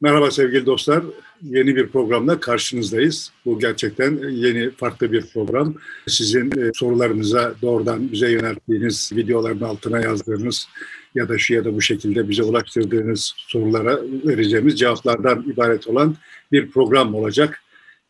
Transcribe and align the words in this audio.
Merhaba 0.00 0.30
sevgili 0.30 0.66
dostlar. 0.66 1.04
Yeni 1.42 1.76
bir 1.76 1.88
programla 1.88 2.40
karşınızdayız. 2.40 3.32
Bu 3.44 3.58
gerçekten 3.58 4.28
yeni, 4.28 4.70
farklı 4.70 5.12
bir 5.12 5.26
program. 5.26 5.74
Sizin 6.06 6.50
e, 6.60 6.70
sorularınıza 6.74 7.54
doğrudan 7.62 8.12
bize 8.12 8.30
yönelttiğiniz, 8.30 9.10
videoların 9.12 9.60
altına 9.60 10.00
yazdığınız 10.00 10.68
ya 11.14 11.28
da 11.28 11.38
şu 11.38 11.54
ya 11.54 11.64
da 11.64 11.74
bu 11.74 11.80
şekilde 11.80 12.28
bize 12.28 12.42
ulaştırdığınız 12.42 13.34
sorulara 13.36 14.00
vereceğimiz 14.24 14.78
cevaplardan 14.78 15.44
ibaret 15.52 15.88
olan 15.88 16.16
bir 16.52 16.70
program 16.70 17.14
olacak. 17.14 17.60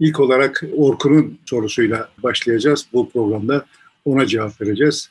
İlk 0.01 0.21
olarak 0.21 0.65
Orkun'un 0.77 1.39
sorusuyla 1.47 2.09
başlayacağız. 2.23 2.87
Bu 2.93 3.11
programda 3.11 3.67
ona 4.05 4.27
cevap 4.27 4.61
vereceğiz. 4.61 5.11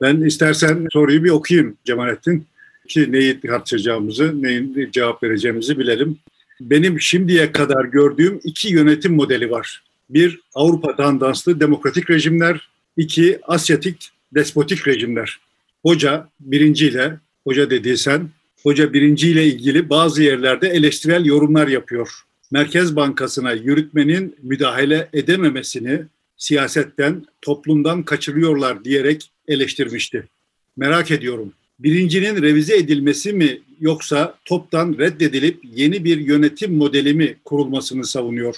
Ben 0.00 0.20
istersen 0.20 0.86
soruyu 0.92 1.24
bir 1.24 1.30
okuyayım 1.30 1.76
Cemalettin 1.84 2.46
ki 2.88 3.12
neyi 3.12 3.40
tartışacağımızı, 3.40 4.42
neyin 4.42 4.90
cevap 4.92 5.22
vereceğimizi 5.22 5.78
bilelim. 5.78 6.18
Benim 6.60 7.00
şimdiye 7.00 7.52
kadar 7.52 7.84
gördüğüm 7.84 8.40
iki 8.44 8.68
yönetim 8.68 9.14
modeli 9.14 9.50
var. 9.50 9.82
Bir, 10.10 10.40
Avrupa 10.54 10.96
tandanslı 10.96 11.60
demokratik 11.60 12.10
rejimler. 12.10 12.68
iki 12.96 13.38
Asyatik 13.42 14.10
despotik 14.34 14.88
rejimler. 14.88 15.40
Hoca 15.82 16.28
birinciyle, 16.40 17.18
hoca 17.44 17.70
dediysen, 17.70 18.28
hoca 18.62 18.92
birinciyle 18.92 19.46
ilgili 19.46 19.90
bazı 19.90 20.22
yerlerde 20.22 20.68
eleştirel 20.68 21.24
yorumlar 21.24 21.68
yapıyor. 21.68 22.08
Merkez 22.50 22.96
Bankası'na 22.96 23.52
yürütmenin 23.52 24.36
müdahale 24.42 25.08
edememesini 25.12 26.00
siyasetten, 26.36 27.26
toplumdan 27.42 28.02
kaçırıyorlar 28.02 28.84
diyerek 28.84 29.30
eleştirmişti. 29.48 30.28
Merak 30.76 31.10
ediyorum 31.10 31.52
birincinin 31.78 32.42
revize 32.42 32.76
edilmesi 32.76 33.32
mi 33.32 33.60
yoksa 33.80 34.38
toptan 34.44 34.98
reddedilip 34.98 35.60
yeni 35.64 36.04
bir 36.04 36.18
yönetim 36.18 36.76
modeli 36.76 37.14
mi 37.14 37.36
kurulmasını 37.44 38.04
savunuyor? 38.04 38.56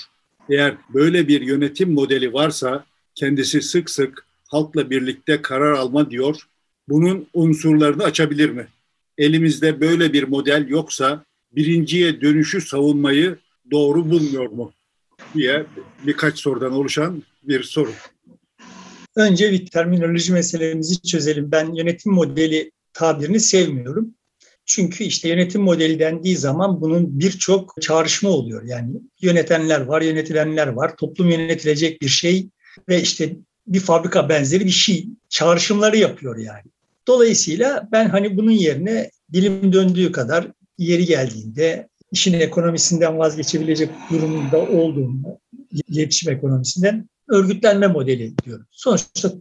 Eğer 0.50 0.74
böyle 0.94 1.28
bir 1.28 1.40
yönetim 1.40 1.92
modeli 1.92 2.32
varsa 2.32 2.84
kendisi 3.14 3.62
sık 3.62 3.90
sık 3.90 4.26
halkla 4.44 4.90
birlikte 4.90 5.42
karar 5.42 5.72
alma 5.72 6.10
diyor. 6.10 6.36
Bunun 6.88 7.26
unsurlarını 7.34 8.04
açabilir 8.04 8.50
mi? 8.50 8.66
Elimizde 9.18 9.80
böyle 9.80 10.12
bir 10.12 10.22
model 10.22 10.68
yoksa 10.68 11.24
birinciye 11.52 12.20
dönüşü 12.20 12.60
savunmayı 12.60 13.36
doğru 13.70 14.10
bulmuyor 14.10 14.50
mu? 14.50 14.72
diye 15.34 15.66
birkaç 16.06 16.38
sorudan 16.38 16.72
oluşan 16.72 17.22
bir 17.42 17.62
soru. 17.62 17.90
Önce 19.16 19.52
bir 19.52 19.66
terminoloji 19.66 20.32
meselemizi 20.32 21.02
çözelim. 21.02 21.52
Ben 21.52 21.74
yönetim 21.74 22.12
modeli 22.12 22.70
tabirini 22.98 23.40
sevmiyorum. 23.40 24.14
Çünkü 24.66 25.04
işte 25.04 25.28
yönetim 25.28 25.62
modeli 25.62 25.98
dendiği 25.98 26.36
zaman 26.36 26.80
bunun 26.80 27.20
birçok 27.20 27.74
çağrışma 27.80 28.30
oluyor. 28.30 28.62
Yani 28.64 28.92
yönetenler 29.20 29.80
var, 29.80 30.02
yönetilenler 30.02 30.66
var, 30.66 30.96
toplum 30.96 31.30
yönetilecek 31.30 32.02
bir 32.02 32.08
şey 32.08 32.48
ve 32.88 33.02
işte 33.02 33.36
bir 33.66 33.80
fabrika 33.80 34.28
benzeri 34.28 34.64
bir 34.64 34.70
şey 34.70 35.06
çağrışımları 35.28 35.96
yapıyor 35.96 36.36
yani. 36.36 36.64
Dolayısıyla 37.06 37.88
ben 37.92 38.08
hani 38.08 38.36
bunun 38.36 38.50
yerine 38.50 39.10
dilim 39.32 39.72
döndüğü 39.72 40.12
kadar 40.12 40.46
yeri 40.78 41.06
geldiğinde 41.06 41.88
işin 42.12 42.32
ekonomisinden 42.32 43.18
vazgeçebilecek 43.18 43.90
durumunda 44.10 44.58
olduğunda, 44.58 45.38
iletişim 45.88 46.32
ekonomisinden 46.32 47.08
örgütlenme 47.28 47.86
modeli 47.86 48.38
diyorum. 48.38 48.66
Sonuçta 48.70 49.32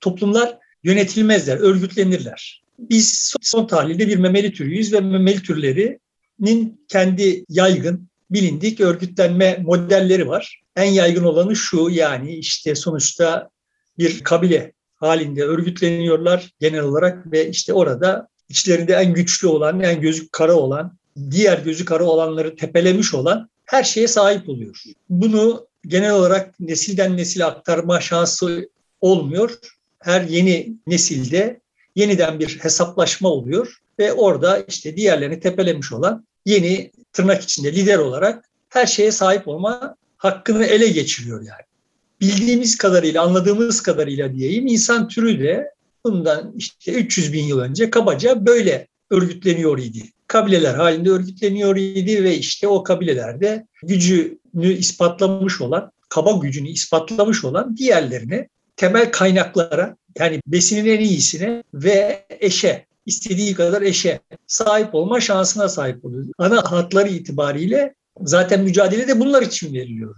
toplumlar 0.00 0.58
yönetilmezler, 0.84 1.56
örgütlenirler. 1.56 2.65
Biz 2.78 3.34
son 3.42 3.66
tahlilde 3.66 4.08
bir 4.08 4.16
memeli 4.16 4.52
türüyüz 4.52 4.92
ve 4.92 5.00
memeli 5.00 5.42
türlerinin 5.42 6.80
kendi 6.88 7.44
yaygın, 7.48 8.08
bilindik 8.30 8.80
örgütlenme 8.80 9.58
modelleri 9.62 10.28
var. 10.28 10.62
En 10.76 10.90
yaygın 10.90 11.24
olanı 11.24 11.56
şu 11.56 11.88
yani 11.90 12.36
işte 12.36 12.74
sonuçta 12.74 13.50
bir 13.98 14.24
kabile 14.24 14.72
halinde 14.96 15.44
örgütleniyorlar 15.44 16.50
genel 16.60 16.80
olarak 16.80 17.32
ve 17.32 17.48
işte 17.48 17.72
orada 17.72 18.28
içlerinde 18.48 18.94
en 18.94 19.14
güçlü 19.14 19.48
olan, 19.48 19.80
en 19.80 20.00
gözü 20.00 20.28
kara 20.28 20.54
olan, 20.54 20.98
diğer 21.30 21.58
gözü 21.58 21.84
kara 21.84 22.04
olanları 22.04 22.56
tepelemiş 22.56 23.14
olan 23.14 23.48
her 23.64 23.84
şeye 23.84 24.08
sahip 24.08 24.48
oluyor. 24.48 24.82
Bunu 25.08 25.66
genel 25.86 26.12
olarak 26.12 26.60
nesilden 26.60 27.16
nesile 27.16 27.44
aktarma 27.44 28.00
şansı 28.00 28.70
olmuyor. 29.00 29.58
Her 29.98 30.22
yeni 30.22 30.72
nesilde 30.86 31.60
yeniden 31.96 32.40
bir 32.40 32.58
hesaplaşma 32.58 33.28
oluyor 33.28 33.80
ve 33.98 34.12
orada 34.12 34.58
işte 34.68 34.96
diğerlerini 34.96 35.40
tepelemiş 35.40 35.92
olan 35.92 36.26
yeni 36.44 36.90
tırnak 37.12 37.42
içinde 37.42 37.72
lider 37.72 37.98
olarak 37.98 38.44
her 38.68 38.86
şeye 38.86 39.12
sahip 39.12 39.48
olma 39.48 39.96
hakkını 40.16 40.64
ele 40.64 40.88
geçiriyor 40.88 41.38
yani. 41.38 41.62
Bildiğimiz 42.20 42.78
kadarıyla, 42.78 43.22
anladığımız 43.22 43.80
kadarıyla 43.82 44.34
diyeyim 44.34 44.66
insan 44.66 45.08
türü 45.08 45.40
de 45.40 45.70
bundan 46.04 46.52
işte 46.56 46.92
300 46.92 47.32
bin 47.32 47.44
yıl 47.44 47.58
önce 47.58 47.90
kabaca 47.90 48.46
böyle 48.46 48.86
örgütleniyor 49.10 49.78
idi. 49.78 50.02
Kabileler 50.26 50.74
halinde 50.74 51.10
örgütleniyor 51.10 51.76
idi 51.76 52.24
ve 52.24 52.36
işte 52.36 52.68
o 52.68 52.82
kabilelerde 52.82 53.66
gücünü 53.82 54.72
ispatlamış 54.72 55.60
olan, 55.60 55.92
kaba 56.08 56.32
gücünü 56.32 56.68
ispatlamış 56.68 57.44
olan 57.44 57.76
diğerlerini 57.76 58.48
temel 58.76 59.10
kaynaklara 59.10 59.96
yani 60.18 60.40
besinin 60.46 60.86
en 60.86 61.00
iyisine 61.00 61.62
ve 61.74 62.26
eşe 62.40 62.86
istediği 63.06 63.54
kadar 63.54 63.82
eşe 63.82 64.20
sahip 64.46 64.94
olma 64.94 65.20
şansına 65.20 65.68
sahip 65.68 66.04
oluyor. 66.04 66.26
Ana 66.38 66.72
hatları 66.72 67.08
itibariyle 67.08 67.94
zaten 68.20 68.64
mücadele 68.64 69.08
de 69.08 69.20
bunlar 69.20 69.42
için 69.42 69.74
veriliyor. 69.74 70.16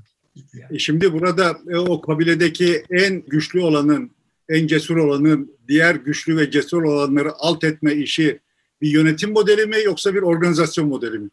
E 0.71 0.79
şimdi 0.79 1.13
burada 1.13 1.59
e, 1.71 1.77
o 1.77 2.01
kabiledeki 2.01 2.85
en 2.91 3.23
güçlü 3.27 3.61
olanın, 3.61 4.11
en 4.49 4.67
cesur 4.67 4.97
olanın 4.97 5.59
diğer 5.69 5.95
güçlü 5.95 6.37
ve 6.37 6.51
cesur 6.51 6.83
olanları 6.83 7.33
alt 7.39 7.65
etme 7.65 7.95
işi 7.95 8.41
bir 8.83 8.91
yönetim 8.91 9.33
modeli 9.33 9.67
mi 9.67 9.77
yoksa 9.85 10.15
bir 10.15 10.23
organizasyon 10.23 10.89
modeli 10.89 11.19
mi? 11.19 11.29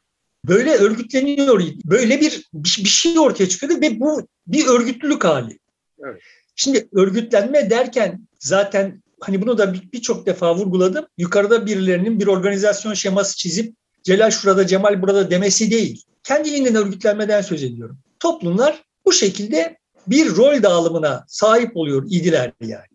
Böyle 0.47 0.71
örgütleniyor. 0.71 1.63
Böyle 1.85 2.21
bir 2.21 2.49
bir 2.53 2.89
şey 2.89 3.19
ortaya 3.19 3.49
çıkıyor 3.49 3.81
ve 3.81 3.99
bu 3.99 4.27
bir 4.47 4.67
örgütlülük 4.67 5.23
hali. 5.23 5.59
Evet. 5.99 6.21
Şimdi 6.55 6.89
örgütlenme 6.93 7.69
derken 7.69 8.27
zaten 8.39 9.03
hani 9.19 9.41
bunu 9.41 9.57
da 9.57 9.73
birçok 9.73 10.25
defa 10.25 10.55
vurguladım. 10.55 11.05
Yukarıda 11.17 11.66
birilerinin 11.66 12.19
bir 12.19 12.27
organizasyon 12.27 12.93
şeması 12.93 13.38
çizip 13.38 13.75
Celal 14.03 14.31
şurada 14.31 14.67
Cemal 14.67 15.01
burada 15.01 15.31
demesi 15.31 15.71
değil. 15.71 16.03
Kendiliğinden 16.23 16.75
örgütlenmeden 16.75 17.41
söz 17.41 17.63
ediyorum. 17.63 17.99
Toplumlar 18.19 18.83
bu 19.05 19.11
şekilde 19.11 19.77
bir 20.07 20.35
rol 20.35 20.63
dağılımına 20.63 21.25
sahip 21.27 21.77
oluyor 21.77 22.05
idiler 22.09 22.51
yani. 22.61 22.85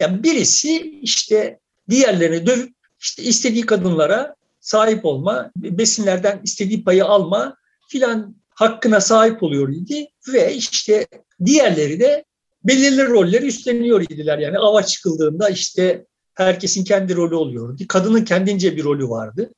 Yani 0.00 0.22
birisi 0.22 0.98
işte 1.02 1.58
diğerlerini 1.90 2.46
dövüp 2.46 2.74
işte 3.00 3.22
istediği 3.22 3.66
kadınlara 3.66 4.34
sahip 4.60 5.04
olma, 5.04 5.50
besinlerden 5.56 6.40
istediği 6.44 6.84
payı 6.84 7.04
alma 7.04 7.56
filan 7.88 8.36
hakkına 8.50 9.00
sahip 9.00 9.42
oluyor 9.42 9.68
idi 9.68 10.06
ve 10.32 10.54
işte 10.54 11.06
diğerleri 11.44 12.00
de 12.00 12.24
belirli 12.64 13.08
rolleri 13.08 13.46
üstleniyor 13.46 14.00
idiler. 14.00 14.38
Yani 14.38 14.58
ava 14.58 14.82
çıkıldığında 14.82 15.48
işte 15.48 16.06
herkesin 16.34 16.84
kendi 16.84 17.16
rolü 17.16 17.34
oluyordu. 17.34 17.82
Kadının 17.88 18.24
kendince 18.24 18.76
bir 18.76 18.84
rolü 18.84 19.08
vardı. 19.08 19.50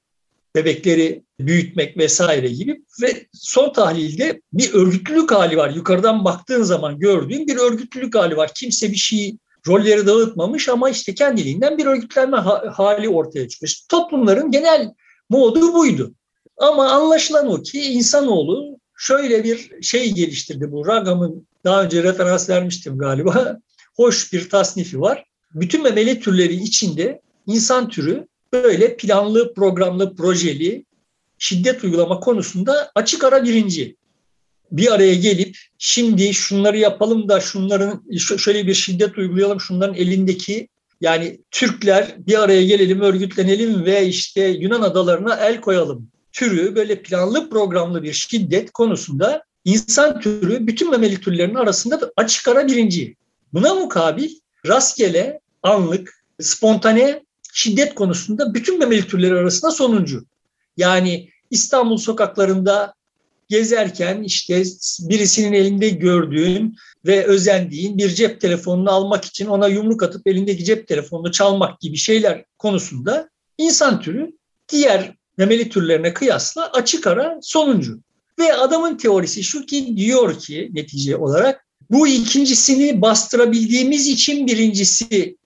Bebekleri 0.54 1.24
büyütmek 1.41 1.96
vesaire 1.96 2.48
gibi 2.48 2.84
ve 3.02 3.26
son 3.32 3.72
tahlilde 3.72 4.41
bir 4.52 4.74
örgütlülük 4.74 5.32
hali 5.32 5.56
var. 5.56 5.70
Yukarıdan 5.70 6.24
baktığın 6.24 6.62
zaman 6.62 6.98
gördüğün 6.98 7.46
bir 7.46 7.56
örgütlülük 7.56 8.14
hali 8.14 8.36
var. 8.36 8.50
Kimse 8.54 8.91
bir 8.91 8.96
şeyi 8.96 9.38
rolleri 9.68 10.06
dağıtmamış 10.06 10.68
ama 10.68 10.91
işte 10.91 11.14
kendiliğinden 11.14 11.78
bir 11.78 11.86
örgütlenme 11.86 12.36
hali 12.72 13.08
ortaya 13.08 13.48
çıkmış. 13.48 13.86
Toplumların 13.88 14.50
genel 14.50 14.94
modu 15.28 15.72
buydu. 15.74 16.14
Ama 16.56 16.88
anlaşılan 16.88 17.50
o 17.50 17.62
ki 17.62 17.80
insanoğlu 17.80 18.78
şöyle 18.97 19.44
bir 19.44 19.82
şey 19.82 20.15
geliştirdi 20.15 20.72
bu 20.72 20.86
Ragam'ın 20.86 21.47
daha 21.64 21.82
önce 21.82 22.03
referans 22.03 22.50
vermiştim 22.50 22.98
galiba. 22.98 23.59
Hoş 23.97 24.32
bir 24.32 24.50
tasnifi 24.50 25.00
var. 25.00 25.24
Bütün 25.54 25.82
memeli 25.82 26.20
türleri 26.20 26.54
içinde 26.54 27.20
insan 27.47 27.88
türü 27.88 28.26
böyle 28.53 28.97
planlı, 28.97 29.54
programlı, 29.54 30.16
projeli 30.16 30.84
şiddet 31.38 31.84
uygulama 31.84 32.20
konusunda 32.20 32.92
açık 32.94 33.24
ara 33.24 33.44
birinci. 33.44 33.97
Bir 34.72 34.92
araya 34.92 35.14
gelip 35.14 35.56
şimdi 35.78 36.34
şunları 36.34 36.78
yapalım 36.78 37.28
da 37.28 37.41
şunların 37.41 38.03
şöyle 38.38 38.66
bir 38.66 38.74
şiddet 38.74 39.18
uygulayalım 39.18 39.60
şunların 39.60 39.94
elindeki 39.94 40.68
yani 41.00 41.41
Türkler 41.50 42.15
bir 42.26 42.42
araya 42.42 42.65
gelelim, 42.65 43.00
örgütlenelim 43.00 43.84
ve 43.84 44.06
işte 44.06 44.47
Yunan 44.47 44.82
adalarına 44.82 45.36
el 45.36 45.60
koyalım 45.60 46.08
türü 46.32 46.74
böyle 46.74 47.03
planlı 47.03 47.50
programlı 47.50 48.03
bir 48.03 48.12
şiddet 48.12 48.70
konusunda 48.70 49.42
insan 49.64 50.20
türü 50.20 50.66
bütün 50.66 50.91
memeli 50.91 51.20
türlerin 51.20 51.54
arasında 51.54 52.12
açık 52.16 52.48
ara 52.48 52.66
birinci. 52.66 53.16
Buna 53.53 53.74
mukabil 53.74 54.30
rastgele, 54.66 55.41
anlık, 55.62 56.24
spontane 56.41 57.22
şiddet 57.53 57.94
konusunda 57.94 58.54
bütün 58.54 58.78
memeli 58.78 59.06
türleri 59.06 59.34
arasında 59.34 59.70
sonuncu. 59.70 60.24
Yani 60.76 61.28
İstanbul 61.50 61.97
sokaklarında 61.97 62.94
gezerken 63.48 64.22
işte 64.22 64.62
birisinin 65.00 65.53
elinde 65.53 65.88
gördüğün 65.88 66.76
ve 67.06 67.24
özendiğin 67.24 67.98
bir 67.98 68.08
cep 68.08 68.41
telefonunu 68.41 68.91
almak 68.91 69.24
için 69.24 69.47
ona 69.47 69.68
yumruk 69.68 70.03
atıp 70.03 70.26
elindeki 70.26 70.65
cep 70.65 70.88
telefonunu 70.88 71.32
çalmak 71.32 71.80
gibi 71.80 71.97
şeyler 71.97 72.44
konusunda 72.58 73.30
insan 73.58 74.00
türü 74.00 74.32
diğer 74.68 75.15
memeli 75.38 75.68
türlerine 75.68 76.15
kıyasla 76.15 76.70
açık 76.72 77.06
ara 77.06 77.38
sonuncu. 77.42 78.00
Ve 78.42 78.54
adamın 78.54 78.97
teorisi 78.97 79.44
şu 79.44 79.66
ki 79.66 79.97
diyor 79.97 80.39
ki 80.39 80.71
netice 80.72 81.16
olarak 81.16 81.66
bu 81.91 82.09
ikincisini 82.09 83.03
bastırabildiğimiz 83.03 84.06
için 84.06 84.47
birincisi, 84.47 85.36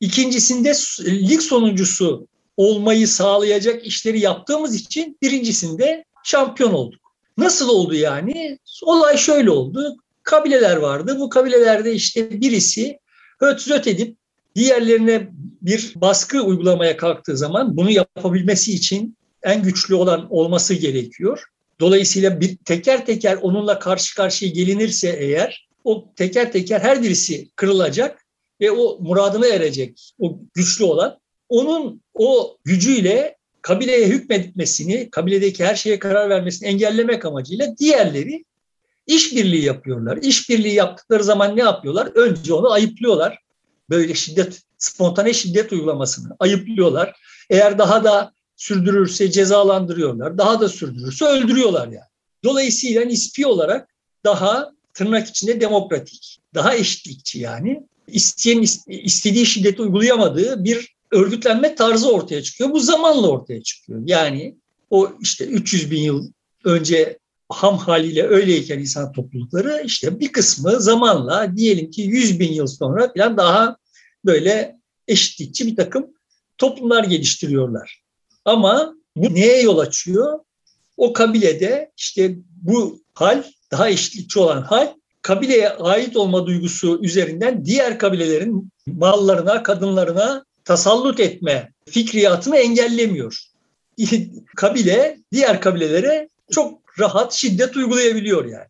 ikincisinde 0.00 0.72
lig 1.00 1.40
sonuncusu 1.40 2.26
olmayı 2.56 3.08
sağlayacak 3.08 3.86
işleri 3.86 4.20
yaptığımız 4.20 4.74
için 4.74 5.18
birincisinde 5.22 6.04
şampiyon 6.24 6.72
olduk. 6.72 7.00
Nasıl 7.36 7.68
oldu 7.68 7.94
yani? 7.94 8.58
Olay 8.82 9.16
şöyle 9.16 9.50
oldu. 9.50 9.96
Kabileler 10.22 10.76
vardı. 10.76 11.16
Bu 11.18 11.28
kabilelerde 11.28 11.94
işte 11.94 12.40
birisi 12.40 12.98
höt 13.40 13.60
zöt 13.60 13.86
edip 13.86 14.16
diğerlerine 14.56 15.28
bir 15.62 15.92
baskı 15.96 16.42
uygulamaya 16.42 16.96
kalktığı 16.96 17.36
zaman 17.36 17.76
bunu 17.76 17.90
yapabilmesi 17.90 18.72
için 18.72 19.16
en 19.42 19.62
güçlü 19.62 19.94
olan 19.94 20.26
olması 20.30 20.74
gerekiyor. 20.74 21.44
Dolayısıyla 21.82 22.40
bir 22.40 22.56
teker 22.56 23.06
teker 23.06 23.38
onunla 23.42 23.78
karşı 23.78 24.14
karşıya 24.14 24.50
gelinirse 24.50 25.16
eğer 25.20 25.68
o 25.84 26.14
teker 26.16 26.52
teker 26.52 26.80
her 26.80 27.02
birisi 27.02 27.50
kırılacak 27.56 28.24
ve 28.60 28.70
o 28.70 28.98
muradına 29.00 29.46
erecek 29.46 30.12
o 30.18 30.38
güçlü 30.54 30.84
olan 30.84 31.18
onun 31.48 32.02
o 32.14 32.56
gücüyle 32.64 33.36
kabileye 33.62 34.06
hükmetmesini, 34.06 35.10
kabiledeki 35.10 35.64
her 35.64 35.74
şeye 35.74 35.98
karar 35.98 36.30
vermesini 36.30 36.68
engellemek 36.68 37.24
amacıyla 37.24 37.76
diğerleri 37.78 38.44
işbirliği 39.06 39.64
yapıyorlar. 39.64 40.16
İşbirliği 40.22 40.74
yaptıkları 40.74 41.24
zaman 41.24 41.56
ne 41.56 41.62
yapıyorlar? 41.62 42.06
Önce 42.14 42.54
onu 42.54 42.72
ayıplıyorlar. 42.72 43.38
Böyle 43.90 44.14
şiddet, 44.14 44.62
spontane 44.78 45.32
şiddet 45.32 45.72
uygulamasını 45.72 46.36
ayıplıyorlar. 46.38 47.16
Eğer 47.50 47.78
daha 47.78 48.04
da 48.04 48.32
sürdürürse 48.62 49.30
cezalandırıyorlar. 49.30 50.38
Daha 50.38 50.60
da 50.60 50.68
sürdürürse 50.68 51.24
öldürüyorlar 51.24 51.86
yani. 51.86 52.12
Dolayısıyla 52.44 53.04
nispi 53.04 53.46
olarak 53.46 53.88
daha 54.24 54.72
tırnak 54.94 55.28
içinde 55.28 55.60
demokratik, 55.60 56.38
daha 56.54 56.74
eşitlikçi 56.74 57.38
yani 57.38 57.86
isteyen 58.06 58.64
istediği 58.88 59.46
şiddeti 59.46 59.82
uygulayamadığı 59.82 60.64
bir 60.64 60.94
örgütlenme 61.10 61.74
tarzı 61.74 62.12
ortaya 62.12 62.42
çıkıyor. 62.42 62.70
Bu 62.70 62.80
zamanla 62.80 63.28
ortaya 63.28 63.62
çıkıyor. 63.62 64.02
Yani 64.06 64.56
o 64.90 65.12
işte 65.20 65.44
300 65.44 65.90
bin 65.90 66.02
yıl 66.02 66.32
önce 66.64 67.18
ham 67.48 67.78
haliyle 67.78 68.26
öyleyken 68.26 68.78
insan 68.78 69.12
toplulukları 69.12 69.82
işte 69.84 70.20
bir 70.20 70.32
kısmı 70.32 70.80
zamanla 70.80 71.56
diyelim 71.56 71.90
ki 71.90 72.02
100 72.02 72.40
bin 72.40 72.52
yıl 72.52 72.66
sonra 72.66 73.12
falan 73.16 73.36
daha 73.36 73.76
böyle 74.24 74.76
eşitlikçi 75.08 75.66
bir 75.66 75.76
takım 75.76 76.06
toplumlar 76.58 77.04
geliştiriyorlar. 77.04 78.01
Ama 78.44 78.94
bu 79.16 79.34
neye 79.34 79.62
yol 79.62 79.78
açıyor? 79.78 80.38
O 80.96 81.12
kabilede 81.12 81.90
işte 81.96 82.34
bu 82.62 83.00
hal, 83.14 83.42
daha 83.70 83.88
eşitlikçi 83.88 84.38
olan 84.38 84.62
hal, 84.62 84.88
kabileye 85.22 85.70
ait 85.70 86.16
olma 86.16 86.46
duygusu 86.46 86.98
üzerinden 87.02 87.64
diğer 87.64 87.98
kabilelerin 87.98 88.70
mallarına, 88.86 89.62
kadınlarına 89.62 90.44
tasallut 90.64 91.20
etme 91.20 91.72
fikriyatını 91.90 92.56
engellemiyor. 92.56 93.44
Kabile 94.56 95.18
diğer 95.32 95.60
kabilelere 95.60 96.28
çok 96.50 96.80
rahat 97.00 97.32
şiddet 97.32 97.76
uygulayabiliyor 97.76 98.44
yani. 98.44 98.66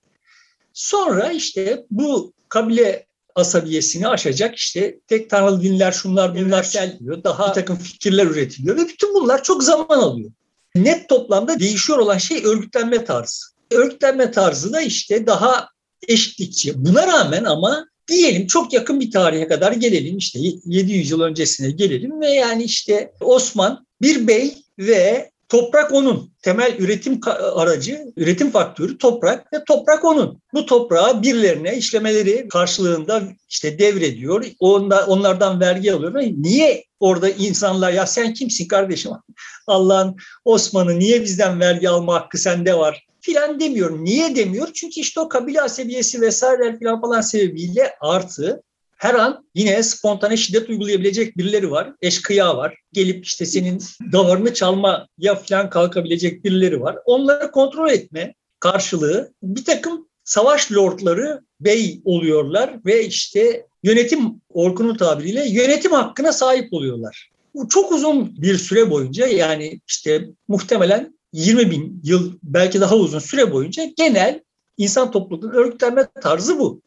Sonra 0.73 1.33
işte 1.33 1.85
bu 1.91 2.33
kabile 2.49 3.07
asabiyesini 3.35 4.09
aşacak 4.09 4.57
işte 4.57 4.99
tek 5.09 5.31
tanrılı 5.31 5.63
dinler 5.63 5.93
şunlar 5.93 6.35
bunlar 6.35 6.71
geliyor. 6.73 7.25
Daha 7.25 7.49
bir 7.49 7.55
takım 7.55 7.77
fikirler 7.77 8.27
üretiliyor 8.27 8.77
ve 8.77 8.89
bütün 8.89 9.15
bunlar 9.15 9.43
çok 9.43 9.63
zaman 9.63 9.99
alıyor. 9.99 10.31
Net 10.75 11.09
toplamda 11.09 11.61
değişiyor 11.61 11.99
olan 11.99 12.19
şey 12.19 12.45
örgütlenme 12.45 13.05
tarzı. 13.05 13.47
Örgütlenme 13.71 14.31
tarzı 14.31 14.73
da 14.73 14.81
işte 14.81 15.27
daha 15.27 15.69
eşitlikçi. 16.09 16.85
Buna 16.85 17.07
rağmen 17.07 17.45
ama 17.45 17.87
diyelim 18.09 18.47
çok 18.47 18.73
yakın 18.73 19.01
bir 19.01 19.11
tarihe 19.11 19.49
kadar 19.49 19.73
gelelim 19.73 20.17
işte 20.19 20.39
700 20.65 21.11
yıl 21.11 21.21
öncesine 21.21 21.71
gelelim 21.71 22.21
ve 22.21 22.31
yani 22.31 22.65
işte 22.65 23.13
Osman 23.21 23.87
bir 24.03 24.27
bey 24.27 24.55
ve 24.79 25.32
toprak 25.53 25.93
onun. 25.93 26.33
Temel 26.43 26.77
üretim 26.79 27.21
aracı, 27.55 28.13
üretim 28.17 28.51
faktörü 28.51 28.99
toprak 28.99 29.53
ve 29.53 29.65
toprak 29.65 30.05
onun. 30.05 30.43
Bu 30.55 30.67
toprağı 30.67 31.23
birilerine 31.23 31.77
işlemeleri 31.77 32.49
karşılığında 32.49 33.23
işte 33.49 33.79
devrediyor. 33.79 34.45
Onda, 34.61 35.07
onlardan 35.07 35.61
vergi 35.61 35.93
alıyor. 35.93 36.15
Niye 36.37 36.85
orada 37.01 37.31
insanlar 37.31 37.93
ya 37.93 38.07
sen 38.07 38.35
kimsin 38.35 38.69
kardeşim? 38.69 39.13
Allah'ın 39.67 40.17
Osman'ı 40.45 40.99
niye 40.99 41.23
bizden 41.23 41.61
vergi 41.61 41.89
alma 41.89 42.15
hakkı 42.15 42.39
sende 42.39 42.75
var? 42.75 43.07
filan 43.25 43.61
demiyor. 43.61 44.05
Niye 44.05 44.37
demiyor? 44.37 44.69
Çünkü 44.75 45.01
işte 45.01 45.21
o 45.21 45.29
kabile 45.29 45.63
asabiyesi 45.63 46.21
vesaire 46.21 46.79
filan 46.79 47.01
falan 47.01 47.21
sebebiyle 47.21 47.95
artı 48.01 48.63
her 49.03 49.15
an 49.15 49.45
yine 49.55 49.83
spontane 49.83 50.37
şiddet 50.37 50.69
uygulayabilecek 50.69 51.37
birileri 51.37 51.71
var. 51.71 51.93
Eşkıya 52.03 52.57
var. 52.57 52.79
Gelip 52.93 53.25
işte 53.27 53.47
senin 53.47 53.83
davarını 54.13 54.55
çalmaya 54.55 55.35
falan 55.49 55.71
kalkabilecek 55.71 56.45
birileri 56.45 56.81
var. 56.81 56.97
Onları 57.05 57.51
kontrol 57.51 57.91
etme 57.91 58.35
karşılığı 58.61 59.33
bir 59.43 59.65
takım 59.65 60.09
savaş 60.25 60.73
lordları 60.73 61.41
bey 61.61 62.01
oluyorlar 62.05 62.75
ve 62.87 63.07
işte 63.07 63.67
yönetim 63.83 64.41
Orkun'un 64.49 64.97
tabiriyle 64.97 65.49
yönetim 65.49 65.93
hakkına 65.93 66.33
sahip 66.33 66.73
oluyorlar. 66.73 67.31
Bu 67.55 67.69
çok 67.69 67.93
uzun 67.93 68.43
bir 68.43 68.59
süre 68.59 68.91
boyunca 68.91 69.27
yani 69.27 69.81
işte 69.89 70.29
muhtemelen 70.49 71.19
20 71.33 71.71
bin 71.71 72.01
yıl 72.05 72.33
belki 72.43 72.81
daha 72.81 72.97
uzun 72.97 73.19
süre 73.19 73.53
boyunca 73.53 73.85
genel 73.97 74.41
insan 74.77 75.11
topluluğunun 75.11 75.53
örgütlenme 75.53 76.09
tarzı 76.23 76.59
bu. 76.59 76.81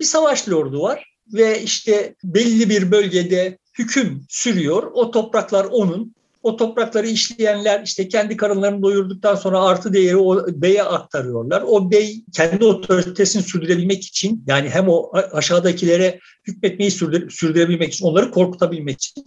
Bir 0.00 0.04
savaş 0.04 0.48
lordu 0.48 0.82
var 0.82 1.15
ve 1.32 1.62
işte 1.62 2.14
belli 2.24 2.70
bir 2.70 2.90
bölgede 2.90 3.58
hüküm 3.78 4.26
sürüyor. 4.28 4.90
O 4.94 5.10
topraklar 5.10 5.64
onun. 5.64 6.16
O 6.42 6.56
toprakları 6.56 7.06
işleyenler 7.06 7.82
işte 7.84 8.08
kendi 8.08 8.36
karınlarını 8.36 8.82
doyurduktan 8.82 9.34
sonra 9.34 9.60
artı 9.60 9.92
değeri 9.92 10.16
o 10.16 10.46
beye 10.48 10.82
aktarıyorlar. 10.82 11.62
O 11.66 11.90
bey 11.90 12.24
kendi 12.32 12.64
otoritesini 12.64 13.42
sürdürebilmek 13.42 14.04
için 14.04 14.44
yani 14.46 14.68
hem 14.68 14.88
o 14.88 15.12
aşağıdakilere 15.32 16.18
hükmetmeyi 16.46 16.90
sürdürebilmek 17.30 17.92
için, 17.92 18.06
onları 18.06 18.30
korkutabilmek 18.30 18.96
için 19.02 19.24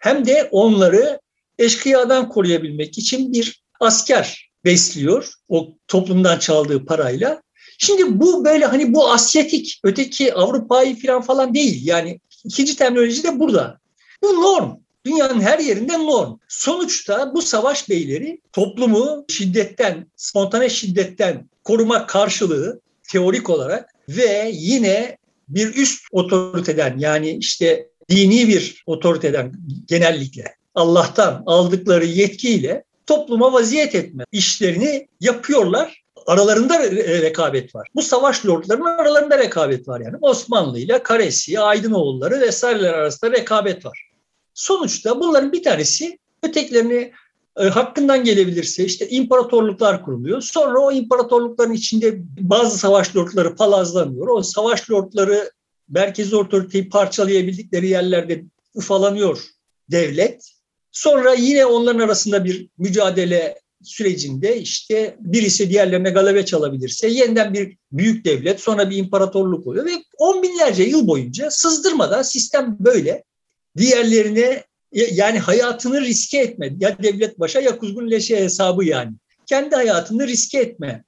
hem 0.00 0.26
de 0.26 0.48
onları 0.50 1.20
eşkıyadan 1.58 2.28
koruyabilmek 2.28 2.98
için 2.98 3.32
bir 3.32 3.62
asker 3.80 4.50
besliyor 4.64 5.32
o 5.48 5.74
toplumdan 5.88 6.38
çaldığı 6.38 6.84
parayla. 6.84 7.42
Şimdi 7.84 8.20
bu 8.20 8.44
böyle 8.44 8.64
hani 8.64 8.94
bu 8.94 9.10
Asyatik, 9.10 9.80
öteki 9.82 10.34
Avrupa'yı 10.34 11.02
falan 11.02 11.22
falan 11.22 11.54
değil. 11.54 11.86
Yani 11.86 12.20
ikinci 12.44 12.76
terminoloji 12.76 13.22
de 13.22 13.40
burada. 13.40 13.78
Bu 14.22 14.26
norm. 14.26 14.70
Dünyanın 15.06 15.40
her 15.40 15.58
yerinde 15.58 15.92
norm. 15.92 16.38
Sonuçta 16.48 17.34
bu 17.34 17.42
savaş 17.42 17.88
beyleri 17.88 18.40
toplumu 18.52 19.24
şiddetten, 19.28 20.06
spontane 20.16 20.68
şiddetten 20.68 21.48
koruma 21.64 22.06
karşılığı 22.06 22.80
teorik 23.12 23.50
olarak 23.50 23.94
ve 24.08 24.50
yine 24.54 25.16
bir 25.48 25.74
üst 25.74 26.04
otoriteden 26.12 26.98
yani 26.98 27.30
işte 27.30 27.88
dini 28.10 28.48
bir 28.48 28.82
otoriteden 28.86 29.52
genellikle 29.86 30.54
Allah'tan 30.74 31.42
aldıkları 31.46 32.04
yetkiyle 32.04 32.84
topluma 33.06 33.52
vaziyet 33.52 33.94
etme 33.94 34.24
işlerini 34.32 35.08
yapıyorlar. 35.20 36.03
Aralarında 36.26 36.82
rekabet 37.22 37.74
var. 37.74 37.88
Bu 37.94 38.02
savaş 38.02 38.46
lordlarının 38.46 38.84
aralarında 38.84 39.38
rekabet 39.38 39.88
var 39.88 40.00
yani. 40.00 40.16
Osmanlı 40.20 40.78
ile 40.78 41.02
Karesi, 41.02 41.60
Aydınoğulları 41.60 42.40
vesaireler 42.40 42.94
arasında 42.94 43.32
rekabet 43.32 43.84
var. 43.84 44.10
Sonuçta 44.54 45.20
bunların 45.20 45.52
bir 45.52 45.62
tanesi 45.62 46.18
ötekilerini 46.42 47.12
e, 47.56 47.64
hakkından 47.64 48.24
gelebilirse 48.24 48.84
işte 48.84 49.08
imparatorluklar 49.08 50.02
kuruluyor. 50.02 50.40
Sonra 50.40 50.80
o 50.80 50.92
imparatorlukların 50.92 51.72
içinde 51.72 52.14
bazı 52.40 52.78
savaş 52.78 53.16
lordları 53.16 53.56
palazlanıyor. 53.56 54.28
O 54.28 54.42
savaş 54.42 54.90
lordları 54.90 55.50
merkezi 55.88 56.36
otoriteyi 56.36 56.88
parçalayabildikleri 56.88 57.88
yerlerde 57.88 58.44
ufalanıyor 58.74 59.42
devlet. 59.90 60.50
Sonra 60.92 61.34
yine 61.34 61.66
onların 61.66 62.00
arasında 62.00 62.44
bir 62.44 62.68
mücadele 62.78 63.63
sürecinde 63.84 64.56
işte 64.60 65.16
birisi 65.20 65.70
diğerlerine 65.70 66.10
galebe 66.10 66.44
çalabilirse 66.44 67.08
yeniden 67.08 67.54
bir 67.54 67.76
büyük 67.92 68.24
devlet 68.24 68.60
sonra 68.60 68.90
bir 68.90 68.96
imparatorluk 68.96 69.66
oluyor 69.66 69.86
ve 69.86 69.90
on 70.18 70.42
binlerce 70.42 70.82
yıl 70.82 71.06
boyunca 71.06 71.50
sızdırmadan 71.50 72.22
sistem 72.22 72.76
böyle 72.80 73.24
diğerlerine 73.76 74.64
yani 74.92 75.38
hayatını 75.38 76.00
riske 76.00 76.38
etme 76.38 76.72
ya 76.80 76.96
devlet 77.02 77.40
başa 77.40 77.60
ya 77.60 77.78
kuzgun 77.78 78.10
leşe 78.10 78.36
hesabı 78.36 78.84
yani 78.84 79.12
kendi 79.46 79.74
hayatını 79.74 80.26
riske 80.26 80.58
etme 80.58 81.04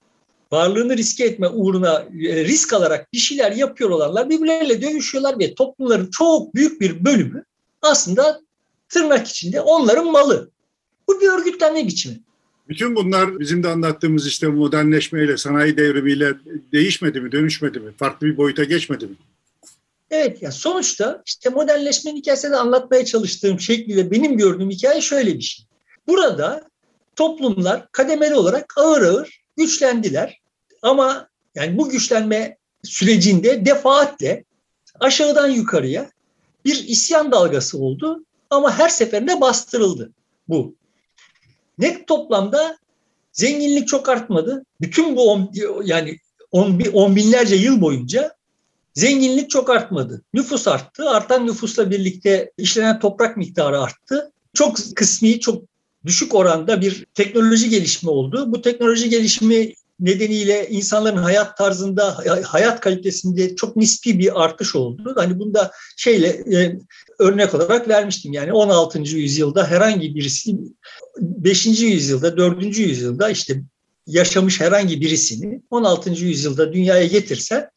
varlığını 0.53 0.97
riske 0.97 1.25
etme 1.25 1.49
uğruna 1.49 2.05
e, 2.29 2.45
risk 2.45 2.73
alarak 2.73 3.13
bir 3.13 3.19
şeyler 3.19 3.53
yapıyor 3.53 3.91
olanlar 3.91 4.31
birbirleriyle 4.31 4.83
dövüşüyorlar 4.83 5.39
ve 5.39 5.55
toplumların 5.55 6.11
çok 6.11 6.55
büyük 6.55 6.81
bir 6.81 7.05
bölümü 7.05 7.45
aslında 7.83 8.41
tırnak 8.89 9.29
içinde 9.29 9.61
onların 9.61 10.07
malı. 10.07 10.51
Bu 11.09 11.21
bir 11.21 11.29
örgütlenme 11.29 11.87
biçimi. 11.87 12.21
Bütün 12.69 12.97
bunlar 12.97 13.41
bizim 13.41 13.63
de 13.63 13.69
anlattığımız 13.69 14.27
işte 14.27 14.47
modernleşmeyle, 14.47 15.37
sanayi 15.37 15.77
devrimiyle 15.77 16.35
değişmedi 16.73 17.21
mi, 17.21 17.33
dönüşmedi 17.33 17.81
mi? 17.81 17.93
Farklı 17.97 18.27
bir 18.27 18.37
boyuta 18.37 18.65
geçmedi 18.65 19.07
mi? 19.07 19.15
Evet 20.11 20.43
ya 20.43 20.53
sonuçta 20.53 21.23
işte 21.27 21.51
modernleşmenin 21.51 22.17
hikayesini 22.17 22.57
anlatmaya 22.57 23.05
çalıştığım 23.05 23.61
şekliyle 23.61 24.11
benim 24.11 24.37
gördüğüm 24.37 24.71
hikaye 24.71 25.01
şöyle 25.01 25.35
bir 25.35 25.43
şey. 25.43 25.67
Burada 26.07 26.69
toplumlar 27.17 27.89
kademeli 27.93 28.35
olarak 28.35 28.75
ağır 28.77 29.03
ağır 29.03 29.41
güçlendiler. 29.57 30.41
Ama 30.83 31.29
yani 31.55 31.79
bu 31.79 31.89
güçlenme 31.89 32.57
sürecinde 32.85 33.67
defaatle 33.67 34.45
aşağıdan 35.01 35.49
yukarıya 35.49 36.11
bir 36.65 36.85
isyan 36.89 37.33
dalgası 37.33 37.79
oldu 37.79 38.25
ama 38.51 38.79
her 38.79 38.89
seferinde 38.89 39.41
bastırıldı 39.41 40.11
bu. 40.49 40.75
Net 41.79 42.07
toplamda 42.07 42.79
zenginlik 43.33 43.89
çok 43.89 44.09
artmadı. 44.09 44.65
Bütün 44.81 45.17
bu 45.17 45.33
on, 45.33 45.51
yani 45.85 46.19
on, 46.53 46.81
on 46.93 47.17
binlerce 47.17 47.57
yıl 47.57 47.81
boyunca 47.81 48.37
zenginlik 48.95 49.51
çok 49.51 49.71
artmadı. 49.71 50.23
Nüfus 50.35 50.69
arttı. 50.69 51.11
Artan 51.11 51.47
nüfusla 51.47 51.91
birlikte 51.91 52.53
işlenen 52.59 53.01
toprak 53.01 53.37
miktarı 53.37 53.81
arttı. 53.81 54.33
Çok 54.55 54.77
kısmi, 54.95 55.41
çok 55.41 55.65
düşük 56.05 56.35
oranda 56.35 56.81
bir 56.81 57.07
teknoloji 57.15 57.71
gelişimi 57.71 58.11
oldu. 58.11 58.45
Bu 58.53 58.63
teknoloji 58.63 59.09
gelişimi 59.09 59.73
nedeniyle 60.01 60.69
insanların 60.69 61.17
hayat 61.17 61.57
tarzında, 61.57 62.25
hayat 62.45 62.81
kalitesinde 62.81 63.57
çok 63.57 63.77
nispi 63.77 64.19
bir 64.19 64.45
artış 64.45 64.77
oldu. 64.77 65.13
Hani 65.17 65.39
bunda 65.39 65.71
şeyle 65.97 66.29
e, 66.29 66.79
örnek 67.19 67.55
olarak 67.55 67.89
vermiştim. 67.89 68.33
Yani 68.33 68.53
16. 68.53 69.01
yüzyılda 69.01 69.67
herhangi 69.67 70.15
birisi 70.15 70.57
5. 71.19 71.67
yüzyılda, 71.67 72.37
4. 72.37 72.79
yüzyılda 72.79 73.31
işte 73.31 73.63
yaşamış 74.07 74.61
herhangi 74.61 75.01
birisini 75.01 75.63
16. 75.71 76.11
yüzyılda 76.11 76.73
dünyaya 76.73 77.07
getirse 77.07 77.71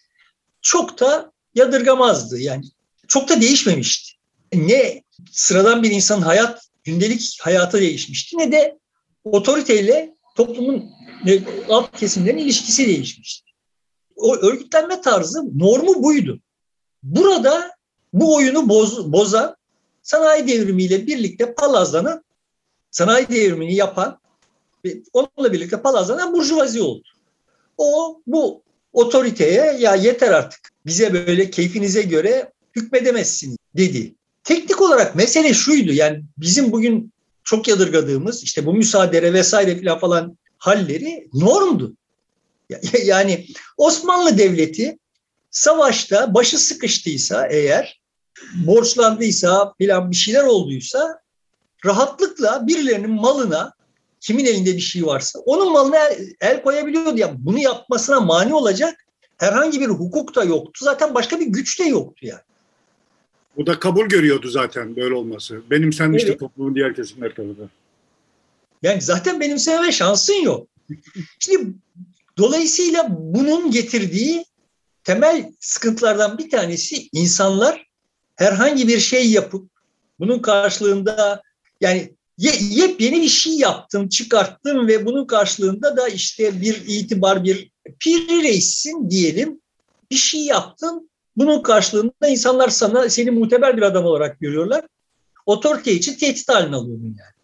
çok 0.61 0.99
da 0.99 1.31
yadırgamazdı. 1.55 2.39
Yani 2.39 2.65
çok 3.07 3.29
da 3.29 3.41
değişmemişti. 3.41 4.11
Ne 4.53 5.03
sıradan 5.31 5.83
bir 5.83 5.91
insanın 5.91 6.21
hayat, 6.21 6.61
gündelik 6.83 7.37
hayatı 7.41 7.81
değişmişti 7.81 8.37
ne 8.37 8.51
de 8.51 8.77
otoriteyle 9.23 10.13
toplumun 10.39 10.91
alt 11.69 11.97
kesimlerin 11.97 12.37
ilişkisi 12.37 12.87
değişmişti. 12.87 13.51
O 14.15 14.35
örgütlenme 14.35 15.01
tarzı 15.01 15.59
normu 15.59 16.03
buydu. 16.03 16.39
Burada 17.03 17.71
bu 18.13 18.35
oyunu 18.35 18.69
boz, 18.69 19.11
bozan 19.11 19.55
sanayi 20.01 20.47
devrimiyle 20.47 21.07
birlikte 21.07 21.53
palazlanan, 21.53 22.23
sanayi 22.91 23.27
devrimini 23.27 23.75
yapan 23.75 24.19
onunla 25.13 25.53
birlikte 25.53 25.81
palazlanan 25.81 26.33
burjuvazi 26.33 26.81
oldu. 26.81 27.07
O 27.77 28.21
bu 28.27 28.61
otoriteye 28.93 29.77
ya 29.79 29.95
yeter 29.95 30.31
artık 30.31 30.59
bize 30.85 31.13
böyle 31.13 31.49
keyfinize 31.49 32.01
göre 32.01 32.51
hükmedemezsiniz 32.75 33.57
dedi. 33.77 34.15
Teknik 34.43 34.81
olarak 34.81 35.15
mesele 35.15 35.53
şuydu 35.53 35.91
yani 35.91 36.23
bizim 36.37 36.71
bugün 36.71 37.13
çok 37.49 37.67
yadırgadığımız 37.67 38.43
işte 38.43 38.65
bu 38.65 38.73
müsaade 38.73 39.33
vesaire 39.33 39.81
falan 39.81 39.99
falan 39.99 40.37
halleri 40.57 41.29
normdu. 41.33 41.93
Yani 43.03 43.47
Osmanlı 43.77 44.37
Devleti 44.37 44.99
savaşta 45.51 46.33
başı 46.33 46.59
sıkıştıysa 46.59 47.47
eğer 47.47 48.01
borçlandıysa 48.53 49.73
filan 49.77 50.11
bir 50.11 50.15
şeyler 50.15 50.43
olduysa 50.43 51.19
rahatlıkla 51.85 52.67
birilerinin 52.67 53.11
malına 53.11 53.73
kimin 54.19 54.45
elinde 54.45 54.75
bir 54.75 54.81
şey 54.81 55.05
varsa 55.05 55.39
onun 55.39 55.73
malına 55.73 55.99
el 56.41 56.63
koyabiliyordu. 56.63 57.17
Yani 57.17 57.35
bunu 57.37 57.59
yapmasına 57.59 58.19
mani 58.19 58.53
olacak 58.53 59.05
herhangi 59.37 59.81
bir 59.81 59.87
hukuk 59.87 60.35
da 60.35 60.43
yoktu. 60.43 60.85
Zaten 60.85 61.13
başka 61.13 61.39
bir 61.39 61.45
güç 61.45 61.79
de 61.79 61.83
yoktu 61.83 62.25
yani. 62.25 62.41
Bu 63.57 63.65
da 63.65 63.79
kabul 63.79 64.05
görüyordu 64.05 64.47
zaten 64.47 64.95
böyle 64.95 65.13
olması. 65.13 65.61
Benimsenmişti 65.71 66.29
evet. 66.29 66.39
toplumun 66.39 66.75
diğer 66.75 66.95
kesimler 66.95 67.35
tarafından. 67.35 67.69
Yani 68.83 69.01
zaten 69.01 69.39
benimseme 69.39 69.91
şansın 69.91 70.41
yok. 70.43 70.67
Şimdi 71.39 71.73
dolayısıyla 72.37 73.07
bunun 73.09 73.71
getirdiği 73.71 74.45
temel 75.03 75.51
sıkıntılardan 75.59 76.37
bir 76.37 76.49
tanesi 76.49 77.09
insanlar 77.11 77.87
herhangi 78.35 78.87
bir 78.87 78.99
şey 78.99 79.31
yapıp 79.31 79.69
bunun 80.19 80.39
karşılığında 80.39 81.41
yani 81.81 82.13
yepyeni 82.37 83.21
bir 83.21 83.29
şey 83.29 83.53
yaptım, 83.53 84.09
çıkarttım 84.09 84.87
ve 84.87 85.05
bunun 85.05 85.27
karşılığında 85.27 85.97
da 85.97 86.07
işte 86.07 86.61
bir 86.61 86.83
itibar, 86.87 87.43
bir 87.43 87.71
piri 87.99 88.43
reissin 88.43 89.09
diyelim. 89.09 89.61
Bir 90.11 90.15
şey 90.15 90.41
yaptın. 90.41 91.09
Bunun 91.39 91.61
karşılığında 91.61 92.27
insanlar 92.27 92.69
sana 92.69 93.09
seni 93.09 93.31
muteber 93.31 93.77
bir 93.77 93.81
adam 93.81 94.05
olarak 94.05 94.39
görüyorlar. 94.39 94.85
Otorite 95.45 95.91
için 95.91 96.13
tehdit 96.13 96.49
haline 96.49 96.75
alıyorsun 96.75 97.05
yani. 97.05 97.39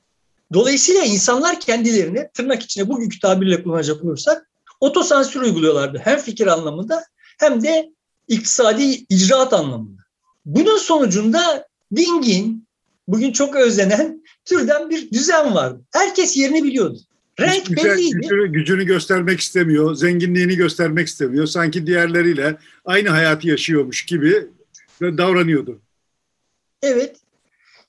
Dolayısıyla 0.53 1.03
insanlar 1.03 1.59
kendilerine 1.59 2.29
tırnak 2.33 2.63
içine 2.63 2.89
bugünkü 2.89 3.19
tabirle 3.19 3.63
kullanacak 3.63 4.03
olursak 4.03 4.49
otosansür 4.79 5.41
uyguluyorlardı. 5.41 6.01
Hem 6.03 6.19
fikir 6.19 6.47
anlamında 6.47 7.03
hem 7.39 7.63
de 7.63 7.91
iktisadi 8.27 8.83
icraat 9.09 9.53
anlamında. 9.53 10.01
Bunun 10.45 10.77
sonucunda 10.77 11.67
dingin, 11.95 12.67
bugün 13.07 13.31
çok 13.31 13.55
özlenen 13.55 14.23
türden 14.45 14.89
bir 14.89 15.11
düzen 15.11 15.55
vardı. 15.55 15.81
Herkes 15.91 16.37
yerini 16.37 16.63
biliyordu. 16.63 16.99
Renk 17.39 17.65
güzel, 17.65 17.85
belliydi. 17.85 18.15
Gücünü, 18.15 18.51
gücünü 18.51 18.85
göstermek 18.85 19.39
istemiyor, 19.39 19.95
zenginliğini 19.95 20.55
göstermek 20.55 21.07
istemiyor. 21.07 21.45
Sanki 21.45 21.87
diğerleriyle 21.87 22.57
aynı 22.85 23.09
hayatı 23.09 23.47
yaşıyormuş 23.47 24.05
gibi 24.05 24.47
davranıyordu. 25.01 25.81
Evet. 26.81 27.15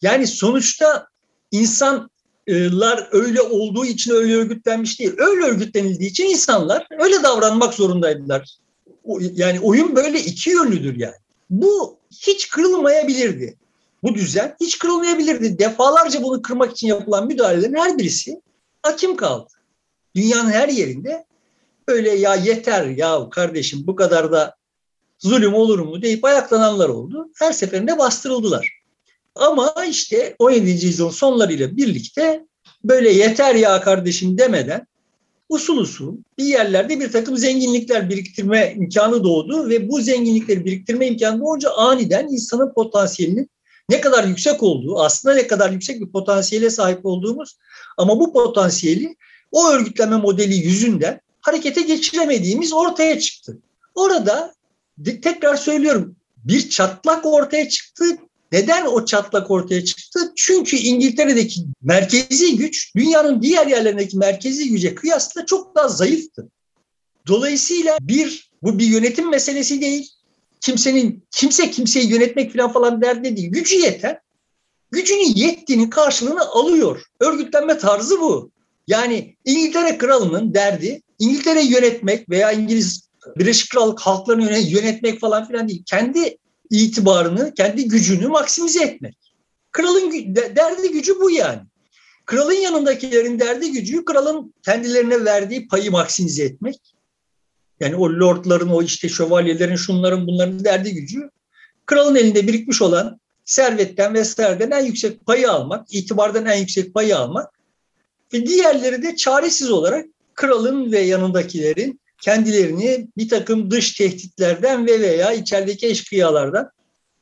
Yani 0.03 0.27
sonuçta 0.27 1.07
insanlar 1.51 3.09
öyle 3.13 3.41
olduğu 3.41 3.85
için 3.85 4.13
öyle 4.13 4.37
örgütlenmiş 4.37 5.01
değil. 5.01 5.13
Öyle 5.19 5.45
örgütlenildiği 5.45 6.11
için 6.11 6.25
insanlar 6.25 6.87
öyle 6.99 7.23
davranmak 7.23 7.75
zorundaydılar. 7.75 8.57
Yani 9.21 9.61
oyun 9.61 9.97
böyle 9.97 10.21
iki 10.21 10.51
yönlüdür 10.51 10.97
yani. 10.97 11.15
Bu 11.51 11.99
hiç 12.11 12.49
kırılmayabilirdi. 12.49 13.57
Bu 14.03 14.15
düzen 14.15 14.57
hiç 14.61 14.79
kırılmayabilirdi. 14.79 15.59
Defalarca 15.59 16.23
bunu 16.23 16.43
kırmak 16.43 16.73
için 16.73 16.87
yapılan 16.87 17.27
müdahalelerin 17.27 17.75
her 17.75 17.99
birisi 17.99 18.41
hakim 18.87 19.17
kaldı. 19.17 19.53
Dünyanın 20.15 20.51
her 20.51 20.69
yerinde 20.69 21.25
öyle 21.89 22.11
ya 22.11 22.35
yeter 22.35 22.87
ya 22.87 23.31
kardeşim 23.31 23.87
bu 23.87 23.97
kadar 23.97 24.33
da 24.33 24.57
zulüm 25.19 25.55
olur 25.55 25.79
mu 25.79 26.03
deyip 26.03 26.25
ayaklananlar 26.25 26.89
oldu. 26.89 27.31
Her 27.39 27.53
seferinde 27.53 27.99
bastırıldılar. 27.99 28.73
Ama 29.35 29.75
işte 29.89 30.37
17. 30.39 30.71
yüzyılın 30.71 31.11
sonlarıyla 31.11 31.77
birlikte 31.77 32.47
böyle 32.85 33.13
yeter 33.13 33.55
ya 33.55 33.81
kardeşim 33.81 34.39
demeden 34.39 34.87
usul 35.49 35.77
usul 35.77 36.17
bir 36.39 36.45
yerlerde 36.45 37.01
bir 37.01 37.13
takım 37.13 37.37
zenginlikler 37.37 38.11
biriktirme 38.11 38.75
imkanı 38.77 39.25
doğdu 39.25 39.69
ve 39.69 39.89
bu 39.89 40.01
zenginlikleri 40.01 40.65
biriktirme 40.65 41.07
imkanı 41.07 41.41
doğunca 41.41 41.71
aniden 41.71 42.29
insanın 42.29 42.73
potansiyelinin 42.73 43.51
ne 43.89 44.01
kadar 44.01 44.25
yüksek 44.25 44.63
olduğu, 44.63 45.01
aslında 45.01 45.35
ne 45.35 45.47
kadar 45.47 45.71
yüksek 45.71 46.01
bir 46.01 46.13
potansiyele 46.13 46.71
sahip 46.71 47.07
olduğumuz 47.07 47.57
ama 47.97 48.21
bu 48.21 48.33
potansiyeli 48.33 49.17
o 49.53 49.69
örgütlenme 49.69 50.17
modeli 50.17 50.55
yüzünden 50.55 51.21
harekete 51.41 51.83
geçiremediğimiz 51.83 52.73
ortaya 52.73 53.21
çıktı. 53.21 53.59
Orada 53.95 54.55
tekrar 55.23 55.57
söylüyorum 55.57 56.17
bir 56.37 56.69
çatlak 56.69 57.27
ortaya 57.27 57.69
çıktı. 57.69 58.05
Neden 58.53 58.87
o 58.87 59.05
çatlak 59.05 59.51
ortaya 59.51 59.85
çıktı? 59.85 60.33
Çünkü 60.37 60.77
İngiltere'deki 60.77 61.61
merkezi 61.83 62.57
güç 62.57 62.95
dünyanın 62.97 63.43
diğer 63.43 63.67
yerlerindeki 63.67 64.19
merkezi 64.19 64.69
güce 64.69 64.95
kıyasla 64.95 65.47
çok 65.47 65.75
daha 65.75 65.89
zayıftı. 65.89 66.49
Dolayısıyla 67.27 67.99
bir 68.01 68.51
bu 68.63 68.79
bir 68.79 68.87
yönetim 68.87 69.31
meselesi 69.31 69.81
değil 69.81 70.16
kimsenin 70.67 71.25
kimse 71.31 71.71
kimseyi 71.71 72.11
yönetmek 72.11 72.53
falan 72.53 72.73
falan 72.73 73.03
derdi 73.03 73.37
değil. 73.37 73.51
Gücü 73.51 73.77
yeter. 73.77 74.19
Gücünün 74.91 75.35
yettiğinin 75.35 75.91
karşılığını 75.91 76.41
alıyor. 76.41 77.03
Örgütlenme 77.21 77.79
tarzı 77.79 78.21
bu. 78.21 78.51
Yani 78.87 79.37
İngiltere 79.45 79.99
kralının 79.99 80.55
derdi 80.55 81.03
İngiltere 81.19 81.63
yönetmek 81.63 82.31
veya 82.31 82.53
İngiliz 82.53 83.09
Birleşik 83.37 83.71
Krallık 83.71 84.01
halklarını 84.01 84.59
yönetmek 84.59 85.21
falan 85.21 85.49
filan 85.49 85.69
değil. 85.69 85.83
Kendi 85.87 86.39
itibarını, 86.71 87.55
kendi 87.55 87.89
gücünü 87.89 88.29
maksimize 88.29 88.85
etmek. 88.85 89.17
Kralın 89.73 90.11
derdi 90.37 90.91
gücü 90.91 91.21
bu 91.21 91.31
yani. 91.31 91.61
Kralın 92.25 92.53
yanındakilerin 92.53 93.41
derdi 93.41 93.73
gücü 93.73 94.05
kralın 94.05 94.55
kendilerine 94.65 95.25
verdiği 95.25 95.69
payı 95.69 95.91
maksimize 95.91 96.45
etmek. 96.45 96.96
Yani 97.81 97.97
o 97.97 98.05
lordların, 98.05 98.69
o 98.69 98.83
işte 98.83 99.09
şövalyelerin, 99.09 99.77
şunların 99.77 100.27
bunların 100.27 100.65
derdi 100.65 100.95
gücü 100.95 101.31
kralın 101.87 102.17
elinde 102.17 102.47
birikmiş 102.47 102.83
olan 102.83 103.21
servetten 103.45 104.15
vesaireden 104.15 104.71
en 104.71 104.85
yüksek 104.85 105.27
payı 105.27 105.51
almak, 105.51 105.95
itibardan 105.95 106.47
en 106.47 106.57
yüksek 106.57 106.95
payı 106.95 107.19
almak 107.19 107.51
ve 108.33 108.47
diğerleri 108.47 109.03
de 109.03 109.17
çaresiz 109.17 109.71
olarak 109.71 110.07
kralın 110.35 110.93
ve 110.93 110.99
yanındakilerin 110.99 112.01
kendilerini 112.21 113.09
bir 113.17 113.29
takım 113.29 113.71
dış 113.71 113.93
tehditlerden 113.93 114.87
ve 114.87 115.01
veya 115.01 115.33
içerideki 115.33 115.87
eşkıyalardan, 115.87 116.71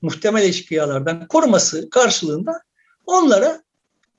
muhtemel 0.02 0.42
eşkıyalardan 0.42 1.26
koruması 1.26 1.90
karşılığında 1.90 2.62
onlara 3.06 3.62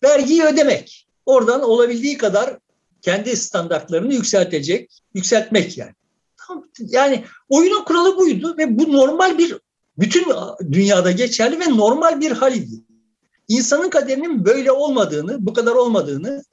vergiyi 0.04 0.44
ödemek. 0.44 1.08
Oradan 1.26 1.62
olabildiği 1.62 2.18
kadar 2.18 2.58
kendi 3.02 3.38
standartlarını 3.38 4.14
yükseltecek, 4.14 4.92
yükseltmek 5.14 5.78
yani. 5.78 5.94
Yani 6.80 7.24
oyunun 7.50 7.84
kuralı 7.84 8.18
buydu 8.18 8.56
ve 8.58 8.80
bu 8.80 8.94
normal 8.94 9.38
bir 9.38 9.58
bütün 9.98 10.26
dünyada 10.72 11.12
geçerli 11.12 11.60
ve 11.60 11.78
normal 11.78 12.22
bir 12.22 12.32
hal 12.32 12.56
idi. 12.56 12.76
İnsanın 13.48 13.90
kaderinin 13.90 14.46
böyle 14.46 14.72
olmadığını, 14.72 15.46
bu 15.46 15.54
kadar 15.54 15.72
olmadığını 15.72 16.44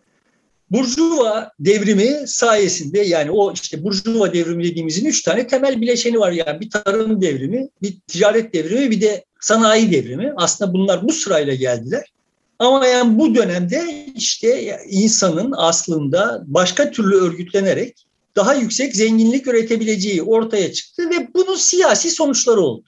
Burjuva 0.71 1.51
devrimi 1.61 2.25
sayesinde 2.27 3.01
yani 3.01 3.31
o 3.31 3.53
işte 3.53 3.85
Burjuva 3.85 4.33
devrimi 4.33 4.65
dediğimizin 4.65 5.07
üç 5.07 5.23
tane 5.23 5.47
temel 5.47 5.81
bileşeni 5.81 6.19
var. 6.19 6.33
Yani 6.33 6.61
bir 6.61 6.71
tarım 6.71 7.23
devrimi, 7.23 7.69
bir 7.83 8.01
ticaret 8.07 8.55
devrimi, 8.55 8.91
bir 8.91 9.01
de 9.01 9.25
sanayi 9.41 9.93
devrimi. 9.93 10.33
Aslında 10.37 10.73
bunlar 10.73 11.09
bu 11.09 11.13
sırayla 11.13 11.55
geldiler. 11.55 12.13
Ama 12.59 12.87
yani 12.87 13.19
bu 13.19 13.35
dönemde 13.35 14.07
işte 14.17 14.79
insanın 14.89 15.55
aslında 15.57 16.43
başka 16.47 16.91
türlü 16.91 17.17
örgütlenerek 17.17 18.07
daha 18.37 18.55
yüksek 18.55 18.97
zenginlik 18.97 19.47
üretebileceği 19.47 20.23
ortaya 20.23 20.73
çıktı 20.73 21.11
ve 21.11 21.29
bunun 21.35 21.57
siyasi 21.57 22.11
sonuçları 22.11 22.61
oldu. 22.61 22.85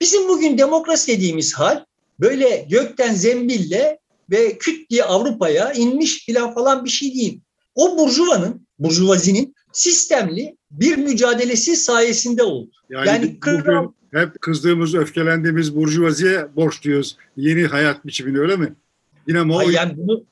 Bizim 0.00 0.28
bugün 0.28 0.58
demokrasi 0.58 1.12
dediğimiz 1.12 1.54
hal 1.54 1.84
böyle 2.20 2.66
gökten 2.70 3.14
zembille 3.14 3.98
ve 4.30 4.58
küt 4.58 4.90
diye 4.90 5.04
Avrupa'ya 5.04 5.72
inmiş 5.72 6.26
filan 6.26 6.54
falan 6.54 6.84
bir 6.84 6.90
şey 6.90 7.14
değil. 7.14 7.40
O 7.74 7.98
burjuvanın, 7.98 8.66
burjuvazinin 8.78 9.54
sistemli 9.72 10.56
bir 10.70 10.96
mücadelesi 10.96 11.76
sayesinde 11.76 12.42
oldu. 12.42 12.70
Yani, 12.90 13.08
yani 13.08 13.38
bugün 13.46 13.94
hep 14.12 14.40
kızdığımız, 14.40 14.94
öfkelendiğimiz 14.94 15.76
burjuvaziye 15.76 16.56
borçluyuz 16.56 17.16
yeni 17.36 17.66
hayat 17.66 18.06
biçimini 18.06 18.38
öyle 18.38 18.56
mi? 18.56 18.74
Yine 19.26 19.40
o... 19.40 19.70
Yani 19.70 19.92
bunu, 19.96 20.22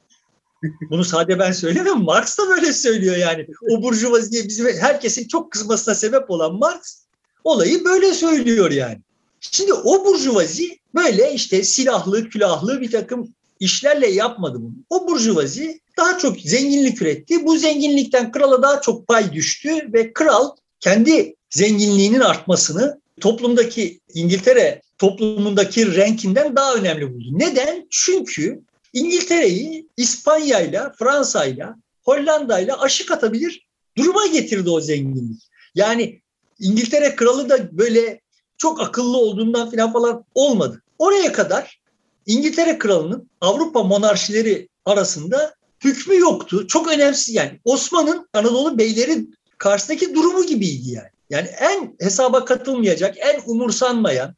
bunu 0.91 1.05
sadece 1.05 1.39
ben 1.39 1.53
söylemem. 1.53 2.03
Marx 2.03 2.39
da 2.39 2.49
böyle 2.49 2.73
söylüyor 2.73 3.17
yani. 3.17 3.47
O 3.71 3.83
burjuvaziye 3.83 4.45
bizim 4.49 4.67
herkesin 4.67 5.29
çok 5.29 5.53
kızmasına 5.53 5.95
sebep 5.95 6.31
olan 6.31 6.55
Marx 6.55 7.07
olayı 7.45 7.85
böyle 7.85 8.15
söylüyor 8.15 8.71
yani. 8.71 8.99
Şimdi 9.41 9.73
o 9.73 10.05
burjuvazi 10.05 10.79
böyle 10.95 11.33
işte 11.33 11.63
silahlı, 11.63 12.29
külahlı 12.29 12.81
bir 12.81 12.91
takım 12.91 13.35
işlerle 13.61 14.07
yapmadı 14.07 14.59
bunu. 14.61 14.75
O 14.91 15.09
burjuvazi 15.09 15.81
daha 15.97 16.19
çok 16.19 16.37
zenginlik 16.41 17.03
üretti. 17.03 17.47
Bu 17.47 17.59
zenginlikten 17.59 18.33
krala 18.33 18.63
daha 18.63 18.81
çok 18.81 19.09
pay 19.09 19.33
düştü 19.33 19.93
ve 19.93 20.13
kral 20.13 20.51
kendi 20.81 21.35
zenginliğinin 21.51 22.21
artmasını 22.21 23.01
toplumdaki 23.21 24.01
İngiltere 24.15 24.83
toplumundaki 24.99 25.97
renkinden 25.97 26.57
daha 26.57 26.75
önemli 26.75 27.15
buldu. 27.15 27.29
Neden? 27.31 27.87
Çünkü 27.91 28.61
İngiltere'yi 28.97 29.89
İspanya'yla, 29.97 30.93
Fransa'yla, 30.99 31.77
Hollanda'yla 32.03 32.81
aşık 32.81 33.11
atabilir 33.11 33.67
duruma 33.97 34.27
getirdi 34.27 34.71
o 34.71 34.81
zenginlik. 34.81 35.43
Yani 35.75 36.21
İngiltere 36.61 37.17
kralı 37.17 37.49
da 37.49 37.79
böyle 37.79 38.21
çok 38.59 38.81
akıllı 38.81 39.17
olduğundan 39.17 39.71
falan 39.71 39.93
falan 39.93 40.25
olmadı. 40.35 40.83
Oraya 40.99 41.33
kadar 41.33 41.81
İngiltere 42.27 42.79
kralının 42.79 43.31
Avrupa 43.41 43.83
monarşileri 43.83 44.69
arasında 44.85 45.55
hükmü 45.85 46.19
yoktu. 46.19 46.67
Çok 46.67 46.89
önemsiz 46.93 47.35
yani. 47.35 47.61
Osman'ın 47.65 48.29
Anadolu 48.33 48.79
beyleri 48.79 49.27
karşısındaki 49.59 50.15
durumu 50.15 50.47
gibiydi 50.47 50.91
yani. 50.91 51.09
Yani 51.31 51.49
en 51.49 51.97
hesaba 52.01 52.45
katılmayacak, 52.45 53.17
en 53.19 53.41
umursanmayan, 53.47 54.35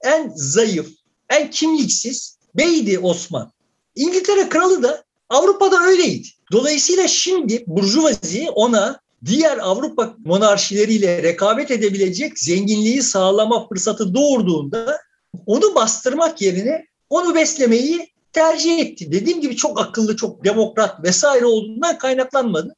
en 0.00 0.32
zayıf, 0.36 0.88
en 1.30 1.50
kimliksiz 1.50 2.38
beydi 2.54 2.98
Osman. 2.98 3.52
İngiltere 3.98 4.48
kralı 4.48 4.82
da 4.82 5.04
Avrupa'da 5.28 5.82
öyleydi. 5.82 6.28
Dolayısıyla 6.52 7.08
şimdi 7.08 7.64
Burjuvazi 7.66 8.50
ona 8.50 9.00
diğer 9.24 9.58
Avrupa 9.58 10.14
monarşileriyle 10.24 11.22
rekabet 11.22 11.70
edebilecek 11.70 12.38
zenginliği 12.38 13.02
sağlama 13.02 13.68
fırsatı 13.68 14.14
doğurduğunda 14.14 14.98
onu 15.46 15.74
bastırmak 15.74 16.42
yerine 16.42 16.86
onu 17.10 17.34
beslemeyi 17.34 18.12
tercih 18.32 18.78
etti. 18.78 19.12
Dediğim 19.12 19.40
gibi 19.40 19.56
çok 19.56 19.80
akıllı, 19.80 20.16
çok 20.16 20.44
demokrat 20.44 21.04
vesaire 21.04 21.46
olduğundan 21.46 21.98
kaynaklanmadı. 21.98 22.74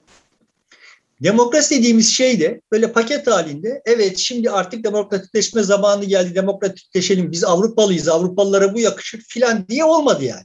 Demokrasi 1.22 1.78
dediğimiz 1.78 2.09
şey 2.12 2.40
de 2.40 2.61
böyle 2.72 2.92
paket 2.92 3.26
halinde 3.26 3.83
evet 3.85 4.18
şimdi 4.18 4.50
artık 4.50 4.85
demokratikleşme 4.85 5.62
zamanı 5.62 6.04
geldi 6.04 6.35
demokratikleşelim 6.35 7.33
biz 7.33 7.44
Avrupalıyız 7.44 8.09
Avrupalılara 8.09 8.74
bu 8.74 8.80
yakışır 8.80 9.20
filan 9.20 9.68
diye 9.68 9.85
olmadı 9.85 10.24
yani. 10.24 10.44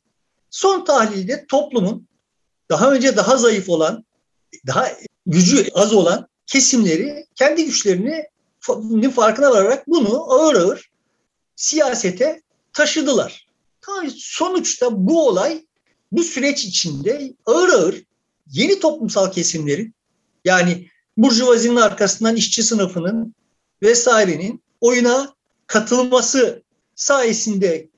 Son 0.55 0.83
tahlilde 0.85 1.45
toplumun 1.49 2.07
daha 2.69 2.91
önce 2.91 3.17
daha 3.17 3.37
zayıf 3.37 3.69
olan, 3.69 4.05
daha 4.67 4.91
gücü 5.25 5.69
az 5.73 5.93
olan 5.93 6.27
kesimleri 6.47 7.25
kendi 7.35 7.65
güçlerini 7.65 8.23
farkına 9.15 9.51
vararak 9.51 9.87
bunu 9.87 10.33
ağır 10.33 10.55
ağır 10.55 10.89
siyasete 11.55 12.41
taşıdılar. 12.73 13.47
Sonuçta 14.15 14.87
bu 14.91 15.27
olay 15.27 15.65
bu 16.11 16.23
süreç 16.23 16.65
içinde 16.65 17.33
ağır 17.45 17.69
ağır 17.69 18.03
yeni 18.51 18.79
toplumsal 18.79 19.31
kesimlerin 19.31 19.95
yani 20.45 20.87
burjuvazinin 21.17 21.75
arkasından 21.75 22.35
işçi 22.35 22.63
sınıfının 22.63 23.35
vesairenin 23.83 24.63
oyuna 24.81 25.35
katılması 25.67 26.63
sayesinde 26.95 27.89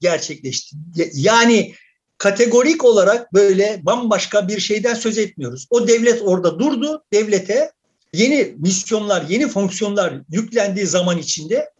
gerçekleşti. 0.00 0.76
Yani 1.12 1.74
kategorik 2.18 2.84
olarak 2.84 3.34
böyle 3.34 3.80
bambaşka 3.82 4.48
bir 4.48 4.60
şeyden 4.60 4.94
söz 4.94 5.18
etmiyoruz. 5.18 5.66
O 5.70 5.88
devlet 5.88 6.22
orada 6.22 6.58
durdu. 6.58 7.04
Devlete 7.12 7.72
yeni 8.12 8.54
misyonlar, 8.58 9.24
yeni 9.28 9.48
fonksiyonlar 9.48 10.14
yüklendiği 10.28 10.86
zaman 10.86 11.18
içinde 11.18 11.70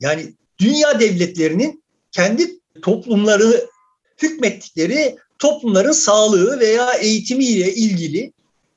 yani 0.00 0.34
dünya 0.58 1.00
devletlerinin 1.00 1.84
kendi 2.12 2.60
toplumları 2.82 3.68
hükmettikleri 4.22 5.16
toplumların 5.38 5.92
sağlığı 5.92 6.60
veya 6.60 6.92
eğitimiyle 6.92 7.74
ilgili 7.74 8.32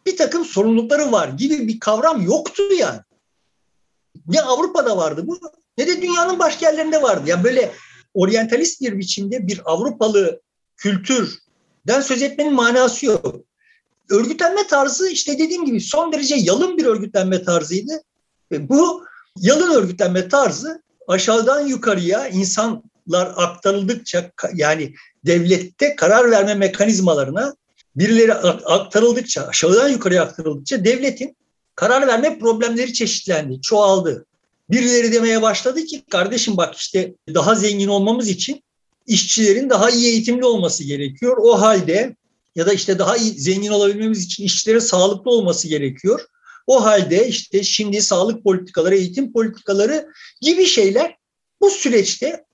bir 0.05 0.17
takım 0.17 0.45
sorumlulukları 0.45 1.11
var 1.11 1.27
gibi 1.27 1.67
bir 1.67 1.79
kavram 1.79 2.21
yoktu 2.21 2.63
yani. 2.79 2.99
Ne 4.27 4.41
Avrupa'da 4.41 4.97
vardı 4.97 5.23
bu 5.27 5.39
ne 5.77 5.87
de 5.87 6.01
dünyanın 6.01 6.39
başka 6.39 6.65
yerlerinde 6.65 7.01
vardı. 7.01 7.23
Yani 7.25 7.43
böyle 7.43 7.71
oryantalist 8.13 8.81
bir 8.81 8.97
biçimde 8.97 9.47
bir 9.47 9.61
Avrupalı 9.65 10.41
kültürden 10.81 12.01
söz 12.01 12.21
etmenin 12.21 12.53
manası 12.53 13.05
yok. 13.05 13.35
Örgütlenme 14.09 14.67
tarzı 14.67 15.09
işte 15.09 15.39
dediğim 15.39 15.65
gibi 15.65 15.81
son 15.81 16.11
derece 16.11 16.35
yalın 16.35 16.77
bir 16.77 16.85
örgütlenme 16.85 17.43
tarzıydı. 17.43 18.01
Ve 18.51 18.69
bu 18.69 19.05
yalın 19.37 19.73
örgütlenme 19.73 20.27
tarzı 20.27 20.81
aşağıdan 21.07 21.67
yukarıya 21.67 22.27
insanlar 22.27 23.33
aktarıldıkça 23.35 24.31
yani 24.53 24.93
devlette 25.25 25.95
karar 25.95 26.31
verme 26.31 26.53
mekanizmalarına 26.53 27.55
birileri 27.95 28.33
aktarıldıkça, 28.33 29.47
aşağıdan 29.47 29.89
yukarıya 29.89 30.23
aktarıldıkça 30.23 30.85
devletin 30.85 31.35
karar 31.75 32.07
verme 32.07 32.39
problemleri 32.39 32.93
çeşitlendi, 32.93 33.61
çoğaldı. 33.61 34.25
Birileri 34.69 35.13
demeye 35.13 35.41
başladı 35.41 35.83
ki 35.83 36.03
kardeşim 36.11 36.57
bak 36.57 36.75
işte 36.75 37.13
daha 37.33 37.55
zengin 37.55 37.87
olmamız 37.87 38.29
için 38.29 38.63
işçilerin 39.07 39.69
daha 39.69 39.89
iyi 39.89 40.07
eğitimli 40.07 40.45
olması 40.45 40.83
gerekiyor. 40.83 41.37
O 41.41 41.61
halde 41.61 42.15
ya 42.55 42.65
da 42.65 42.73
işte 42.73 42.99
daha 42.99 43.17
iyi 43.17 43.31
zengin 43.39 43.71
olabilmemiz 43.71 44.23
için 44.23 44.43
işçilerin 44.43 44.79
sağlıklı 44.79 45.31
olması 45.31 45.67
gerekiyor. 45.67 46.21
O 46.67 46.85
halde 46.85 47.27
işte 47.27 47.63
şimdi 47.63 48.01
sağlık 48.01 48.43
politikaları, 48.43 48.95
eğitim 48.95 49.33
politikaları 49.33 50.07
gibi 50.41 50.65
şeyler 50.65 51.17
bu 51.61 51.69
süreçte 51.69 52.45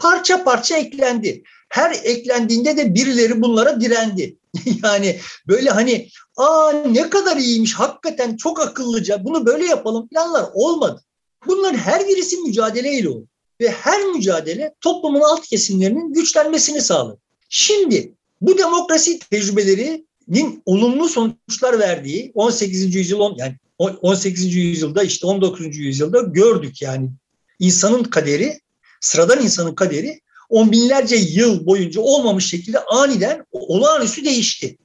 parça 0.00 0.44
parça 0.44 0.76
eklendi. 0.76 1.42
Her 1.68 1.90
eklendiğinde 2.04 2.76
de 2.76 2.94
birileri 2.94 3.42
bunlara 3.42 3.80
direndi. 3.80 4.36
yani 4.84 5.20
böyle 5.48 5.70
hani 5.70 6.08
aa 6.36 6.72
ne 6.72 7.10
kadar 7.10 7.36
iyiymiş 7.36 7.74
hakikaten 7.74 8.36
çok 8.36 8.60
akıllıca 8.60 9.24
bunu 9.24 9.46
böyle 9.46 9.66
yapalım 9.66 10.08
planlar 10.08 10.44
olmadı. 10.54 11.02
Bunların 11.46 11.78
her 11.78 12.08
birisi 12.08 12.36
mücadeleyle 12.36 13.08
oldu 13.08 13.28
ve 13.60 13.70
her 13.70 14.04
mücadele 14.04 14.74
toplumun 14.80 15.20
alt 15.20 15.46
kesimlerinin 15.46 16.12
güçlenmesini 16.12 16.80
sağladı. 16.80 17.18
Şimdi 17.48 18.12
bu 18.40 18.58
demokrasi 18.58 19.18
tecrübeleri 19.18 20.04
nin 20.28 20.62
olumlu 20.66 21.08
sonuçlar 21.08 21.78
verdiği 21.78 22.32
18. 22.34 22.94
yüzyıl 22.94 23.20
yani 23.36 23.56
18. 23.78 24.54
yüzyılda 24.54 25.02
işte 25.02 25.26
19. 25.26 25.76
yüzyılda 25.76 26.20
gördük 26.20 26.82
yani 26.82 27.10
insanın 27.58 28.04
kaderi 28.04 28.60
sıradan 29.00 29.42
insanın 29.42 29.74
kaderi 29.74 30.20
on 30.48 30.72
binlerce 30.72 31.16
yıl 31.16 31.66
boyunca 31.66 32.00
olmamış 32.00 32.46
şekilde 32.46 32.78
aniden 32.78 33.46
olağanüstü 33.50 34.24
değişti. 34.24 34.76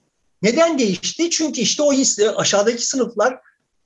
Neden 0.41 0.79
değişti? 0.79 1.29
Çünkü 1.29 1.61
işte 1.61 1.83
o 1.83 1.93
aşağıdaki 2.35 2.85
sınıflar 2.85 3.39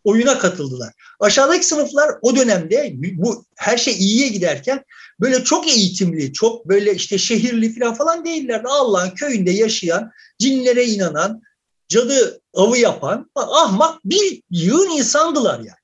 oyuna 0.03 0.39
katıldılar. 0.39 0.93
Aşağıdaki 1.19 1.65
sınıflar 1.65 2.09
o 2.21 2.35
dönemde 2.35 2.91
bu 2.95 3.45
her 3.55 3.77
şey 3.77 3.93
iyiye 3.93 4.27
giderken 4.27 4.83
böyle 5.19 5.43
çok 5.43 5.67
eğitimli, 5.67 6.33
çok 6.33 6.67
böyle 6.67 6.95
işte 6.95 7.17
şehirli 7.17 7.79
falan 7.79 7.93
falan 7.93 8.25
değillerdi. 8.25 8.67
Allah'ın 8.67 9.09
köyünde 9.09 9.51
yaşayan, 9.51 10.11
cinlere 10.39 10.85
inanan, 10.85 11.41
cadı 11.87 12.41
avı 12.53 12.77
yapan 12.77 13.31
ahmak 13.35 14.05
bir 14.05 14.41
yığın 14.51 14.89
insandılar 14.89 15.59
yani. 15.59 15.83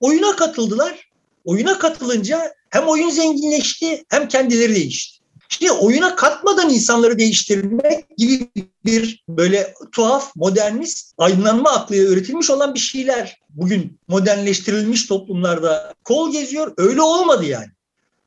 Oyuna 0.00 0.36
katıldılar. 0.36 1.10
Oyuna 1.44 1.78
katılınca 1.78 2.54
hem 2.70 2.88
oyun 2.88 3.10
zenginleşti 3.10 4.04
hem 4.08 4.28
kendileri 4.28 4.74
değişti. 4.74 5.19
Şimdi 5.50 5.72
oyuna 5.72 6.16
katmadan 6.16 6.70
insanları 6.70 7.18
değiştirmek 7.18 8.16
gibi 8.16 8.50
bir 8.84 9.24
böyle 9.28 9.74
tuhaf, 9.92 10.36
modernist, 10.36 11.14
aydınlanma 11.18 11.70
aklıyla 11.70 12.04
üretilmiş 12.12 12.50
olan 12.50 12.74
bir 12.74 12.78
şeyler 12.78 13.40
bugün 13.48 13.98
modernleştirilmiş 14.08 15.06
toplumlarda 15.06 15.94
kol 16.04 16.32
geziyor. 16.32 16.72
Öyle 16.76 17.02
olmadı 17.02 17.44
yani. 17.44 17.68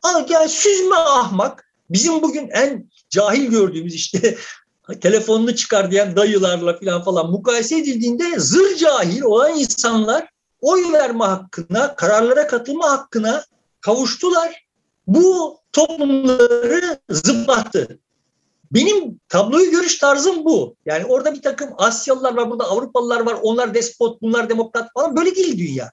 Ama 0.02 0.26
yani 0.30 0.50
süzme 0.50 0.96
ahmak 0.96 1.74
bizim 1.90 2.22
bugün 2.22 2.48
en 2.48 2.90
cahil 3.10 3.46
gördüğümüz 3.46 3.94
işte 3.94 4.38
telefonunu 5.02 5.56
çıkar 5.56 5.92
diyen 5.92 6.16
dayılarla 6.16 6.80
falan 6.80 7.04
falan 7.04 7.32
mukayese 7.32 7.78
edildiğinde 7.78 8.40
zır 8.40 8.76
cahil 8.76 9.22
olan 9.22 9.60
insanlar 9.60 10.30
oy 10.62 10.92
verme 10.94 11.26
hakkına, 11.26 11.96
kararlara 11.96 12.48
katılma 12.48 12.92
hakkına 12.92 13.44
kavuştular. 13.82 14.63
Bu 15.08 15.58
toplumları 15.72 17.00
zıplattı. 17.10 18.00
Benim 18.72 19.20
tabloyu 19.30 19.72
görüş 19.72 19.98
tarzım 19.98 20.46
bu. 20.46 20.76
Yani 20.86 21.06
orada 21.06 21.34
bir 21.34 21.42
takım 21.42 21.70
Asyalılar 21.78 22.34
var, 22.34 22.50
burada 22.52 22.64
Avrupalılar 22.64 23.20
var, 23.20 23.38
onlar 23.42 23.74
despot, 23.74 24.22
bunlar 24.22 24.50
demokrat 24.50 24.90
falan. 24.94 25.18
Böyle 25.18 25.36
değil 25.36 25.58
dünya. 25.58 25.92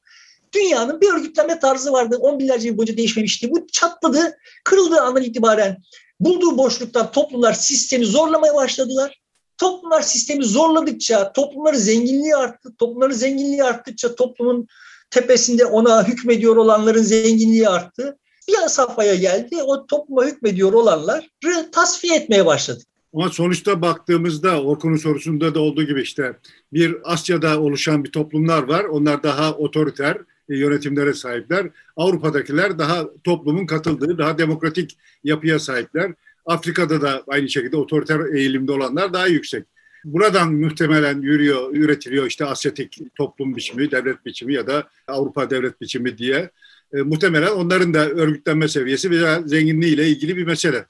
Dünyanın 0.54 1.00
bir 1.00 1.14
örgütlenme 1.14 1.58
tarzı 1.58 1.92
vardı. 1.92 2.16
On 2.16 2.38
binlerce 2.38 2.68
yıl 2.68 2.76
boyunca 2.76 2.96
değişmemişti. 2.96 3.50
Bu 3.50 3.66
çatladı, 3.72 4.36
kırıldığı 4.64 5.00
andan 5.00 5.22
itibaren 5.22 5.82
bulduğu 6.20 6.58
boşluktan 6.58 7.12
toplumlar 7.12 7.52
sistemi 7.52 8.06
zorlamaya 8.06 8.54
başladılar. 8.54 9.20
Toplumlar 9.58 10.02
sistemi 10.02 10.44
zorladıkça, 10.44 11.32
toplumları 11.32 11.78
zenginliği 11.78 12.36
arttı. 12.36 12.74
Toplumların 12.78 13.12
zenginliği 13.12 13.64
arttıkça 13.64 14.14
toplumun 14.14 14.66
tepesinde 15.10 15.64
ona 15.64 16.08
hükmediyor 16.08 16.56
olanların 16.56 17.02
zenginliği 17.02 17.68
arttı. 17.68 18.18
Bir 18.48 18.68
safhaya 18.68 19.14
geldi. 19.14 19.62
O 19.62 19.86
topluma 19.86 20.24
hükmediyor 20.24 20.72
olanları 20.72 21.70
tasfiye 21.72 22.16
etmeye 22.16 22.46
başladı. 22.46 22.80
Ama 23.14 23.28
sonuçta 23.28 23.82
baktığımızda 23.82 24.62
Orkun'un 24.62 24.96
sorusunda 24.96 25.54
da 25.54 25.60
olduğu 25.60 25.82
gibi 25.82 26.02
işte 26.02 26.36
bir 26.72 26.96
Asya'da 27.04 27.60
oluşan 27.60 28.04
bir 28.04 28.12
toplumlar 28.12 28.62
var. 28.62 28.84
Onlar 28.84 29.22
daha 29.22 29.52
otoriter 29.52 30.16
e, 30.48 30.56
yönetimlere 30.56 31.14
sahipler. 31.14 31.66
Avrupa'dakiler 31.96 32.78
daha 32.78 33.04
toplumun 33.24 33.66
katıldığı, 33.66 34.18
daha 34.18 34.38
demokratik 34.38 34.98
yapıya 35.24 35.58
sahipler. 35.58 36.12
Afrika'da 36.46 37.02
da 37.02 37.22
aynı 37.28 37.48
şekilde 37.48 37.76
otoriter 37.76 38.34
eğilimde 38.34 38.72
olanlar 38.72 39.12
daha 39.12 39.26
yüksek. 39.26 39.64
Buradan 40.04 40.54
muhtemelen 40.54 41.22
yürüyor, 41.22 41.74
üretiliyor 41.74 42.26
işte 42.26 42.44
Asyatik 42.44 43.16
toplum 43.16 43.56
biçimi, 43.56 43.90
devlet 43.90 44.26
biçimi 44.26 44.54
ya 44.54 44.66
da 44.66 44.88
Avrupa 45.08 45.50
devlet 45.50 45.80
biçimi 45.80 46.18
diye. 46.18 46.50
E, 46.94 46.96
muhtemelen 47.02 47.52
onların 47.52 47.94
da 47.94 48.08
örgütlenme 48.08 48.68
seviyesi 48.68 49.10
veya 49.10 49.42
zenginliğiyle 49.46 50.08
ilgili 50.08 50.36
bir 50.36 50.44
mesele. 50.44 50.86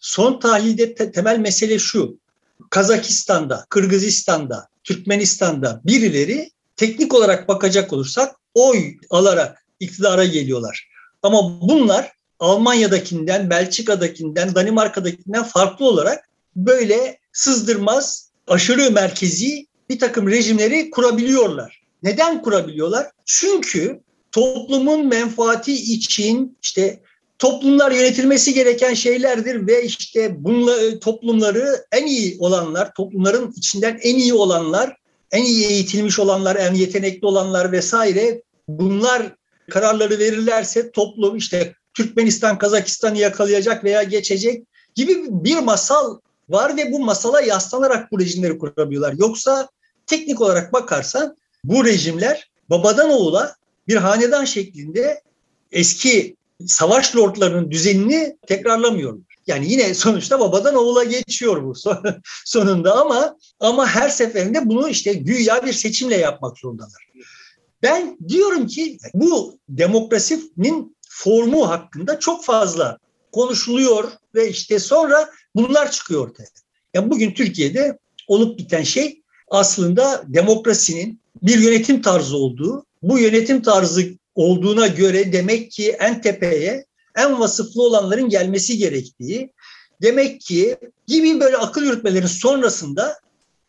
Son 0.00 0.40
tahlilde 0.40 0.94
te- 0.94 1.12
temel 1.12 1.38
mesele 1.38 1.78
şu. 1.78 2.18
Kazakistan'da, 2.70 3.66
Kırgızistan'da, 3.68 4.68
Türkmenistan'da 4.84 5.80
birileri 5.84 6.50
teknik 6.76 7.14
olarak 7.14 7.48
bakacak 7.48 7.92
olursak 7.92 8.36
oy 8.54 8.94
alarak 9.10 9.64
iktidara 9.80 10.24
geliyorlar. 10.24 10.88
Ama 11.22 11.60
bunlar 11.60 12.12
Almanya'dakinden, 12.38 13.50
Belçika'dakinden, 13.50 14.54
Danimarka'dakinden 14.54 15.44
farklı 15.44 15.86
olarak 15.86 16.28
böyle 16.56 17.18
sızdırmaz, 17.32 18.30
aşırı 18.46 18.90
merkezi 18.90 19.66
bir 19.90 19.98
takım 19.98 20.28
rejimleri 20.28 20.90
kurabiliyorlar. 20.90 21.82
Neden 22.02 22.42
kurabiliyorlar? 22.42 23.06
Çünkü 23.24 24.00
toplumun 24.32 25.06
menfaati 25.06 25.72
için 25.72 26.58
işte 26.62 27.00
toplumlar 27.38 27.90
yönetilmesi 27.90 28.54
gereken 28.54 28.94
şeylerdir 28.94 29.66
ve 29.66 29.84
işte 29.84 30.44
bunla, 30.44 30.98
toplumları 30.98 31.84
en 31.92 32.06
iyi 32.06 32.36
olanlar, 32.38 32.94
toplumların 32.94 33.52
içinden 33.56 33.98
en 34.02 34.14
iyi 34.14 34.34
olanlar, 34.34 34.96
en 35.32 35.44
iyi 35.44 35.66
eğitilmiş 35.66 36.18
olanlar, 36.18 36.56
en 36.56 36.74
yetenekli 36.74 37.26
olanlar 37.26 37.72
vesaire 37.72 38.42
bunlar 38.68 39.34
kararları 39.70 40.18
verirlerse 40.18 40.90
toplum 40.90 41.36
işte 41.36 41.74
Türkmenistan 41.94 42.58
Kazakistan'ı 42.58 43.18
yakalayacak 43.18 43.84
veya 43.84 44.02
geçecek 44.02 44.64
gibi 44.94 45.16
bir 45.28 45.58
masal 45.58 46.18
var 46.48 46.76
ve 46.76 46.92
bu 46.92 47.00
masala 47.00 47.40
yaslanarak 47.40 48.12
bu 48.12 48.20
rejimleri 48.20 48.58
kurabiliyorlar. 48.58 49.12
Yoksa 49.12 49.68
teknik 50.06 50.40
olarak 50.40 50.72
bakarsan 50.72 51.36
bu 51.64 51.84
rejimler 51.84 52.50
babadan 52.70 53.10
oğula 53.10 53.56
bir 53.90 53.96
hanedan 53.96 54.44
şeklinde 54.44 55.22
eski 55.72 56.36
savaş 56.66 57.16
lordlarının 57.16 57.70
düzenini 57.70 58.36
tekrarlamıyorlar. 58.46 59.24
Yani 59.46 59.70
yine 59.72 59.94
sonuçta 59.94 60.40
babadan 60.40 60.74
oğula 60.74 61.04
geçiyor 61.04 61.62
bu 61.62 61.74
sonunda 62.44 63.00
ama 63.00 63.36
ama 63.60 63.86
her 63.86 64.08
seferinde 64.08 64.68
bunu 64.68 64.88
işte 64.88 65.12
güya 65.12 65.66
bir 65.66 65.72
seçimle 65.72 66.16
yapmak 66.16 66.58
zorundalar. 66.58 67.06
Ben 67.82 68.18
diyorum 68.28 68.66
ki 68.66 68.98
bu 69.14 69.58
demokrasinin 69.68 70.96
formu 71.08 71.68
hakkında 71.68 72.18
çok 72.18 72.44
fazla 72.44 72.98
konuşuluyor 73.32 74.12
ve 74.34 74.48
işte 74.48 74.78
sonra 74.78 75.30
bunlar 75.56 75.90
çıkıyor 75.90 76.28
ortaya. 76.28 76.46
Yani 76.94 77.10
bugün 77.10 77.34
Türkiye'de 77.34 77.98
olup 78.28 78.58
biten 78.58 78.82
şey 78.82 79.22
aslında 79.50 80.24
demokrasinin 80.26 81.20
bir 81.42 81.58
yönetim 81.58 82.02
tarzı 82.02 82.36
olduğu, 82.36 82.86
bu 83.02 83.18
yönetim 83.18 83.62
tarzı 83.62 84.02
olduğuna 84.34 84.86
göre 84.86 85.32
demek 85.32 85.70
ki 85.70 85.90
en 85.90 86.20
tepeye 86.20 86.84
en 87.16 87.40
vasıflı 87.40 87.82
olanların 87.82 88.28
gelmesi 88.28 88.78
gerektiği, 88.78 89.52
demek 90.02 90.40
ki 90.40 90.76
gibi 91.06 91.40
böyle 91.40 91.56
akıl 91.56 91.82
yürütmelerin 91.82 92.26
sonrasında 92.26 93.20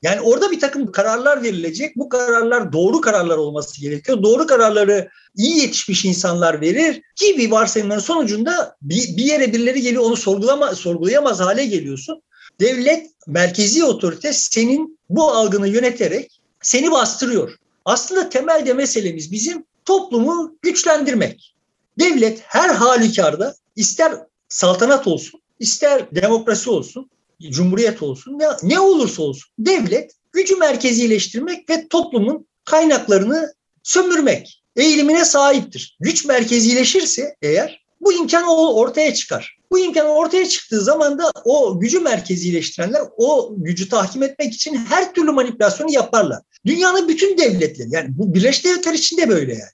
yani 0.01 0.21
orada 0.21 0.51
bir 0.51 0.59
takım 0.59 0.91
kararlar 0.91 1.43
verilecek. 1.43 1.95
Bu 1.95 2.09
kararlar 2.09 2.73
doğru 2.73 3.01
kararlar 3.01 3.37
olması 3.37 3.81
gerekiyor. 3.81 4.23
Doğru 4.23 4.47
kararları 4.47 5.09
iyi 5.35 5.57
yetişmiş 5.57 6.05
insanlar 6.05 6.61
verir 6.61 7.01
gibi 7.15 7.51
varsayımların 7.51 7.99
sonucunda 7.99 8.75
bir, 8.81 9.17
bir 9.17 9.23
yere 9.23 9.53
birileri 9.53 9.81
geliyor 9.81 10.03
onu 10.03 10.15
sorgulama, 10.15 10.75
sorgulayamaz 10.75 11.39
hale 11.39 11.65
geliyorsun. 11.65 12.21
Devlet 12.59 13.07
merkezi 13.27 13.83
otorite 13.83 14.33
senin 14.33 14.99
bu 15.09 15.31
algını 15.31 15.67
yöneterek 15.67 16.39
seni 16.61 16.91
bastırıyor. 16.91 17.55
Aslında 17.85 18.29
temelde 18.29 18.73
meselemiz 18.73 19.31
bizim 19.31 19.65
toplumu 19.85 20.57
güçlendirmek. 20.61 21.55
Devlet 21.99 22.41
her 22.43 22.69
halükarda 22.69 23.55
ister 23.75 24.13
saltanat 24.49 25.07
olsun, 25.07 25.41
ister 25.59 26.15
demokrasi 26.15 26.69
olsun, 26.69 27.09
cumhuriyet 27.49 28.01
olsun, 28.03 28.39
ne, 28.39 28.45
ne 28.63 28.79
olursa 28.79 29.23
olsun 29.23 29.51
devlet 29.59 30.11
gücü 30.31 30.55
merkezileştirmek 30.55 31.69
ve 31.69 31.87
toplumun 31.87 32.47
kaynaklarını 32.65 33.53
sömürmek 33.83 34.63
eğilimine 34.75 35.25
sahiptir. 35.25 35.97
Güç 35.99 36.25
merkezileşirse 36.25 37.35
eğer 37.41 37.80
bu 38.01 38.13
imkan 38.13 38.47
ortaya 38.47 39.13
çıkar. 39.13 39.57
Bu 39.71 39.79
imkan 39.79 40.07
ortaya 40.07 40.49
çıktığı 40.49 40.81
zaman 40.81 41.19
da 41.19 41.31
o 41.45 41.79
gücü 41.79 41.99
merkezileştirenler 41.99 43.01
o 43.17 43.53
gücü 43.57 43.89
tahkim 43.89 44.23
etmek 44.23 44.53
için 44.53 44.75
her 44.75 45.13
türlü 45.13 45.31
manipülasyonu 45.31 45.91
yaparlar. 45.91 46.39
Dünyanın 46.65 47.07
bütün 47.07 47.37
devletleri 47.37 47.87
yani 47.91 48.07
bu 48.09 48.33
Birleşik 48.33 48.65
Devletler 48.65 48.93
için 48.93 49.17
de 49.17 49.29
böyle 49.29 49.51
yani. 49.51 49.71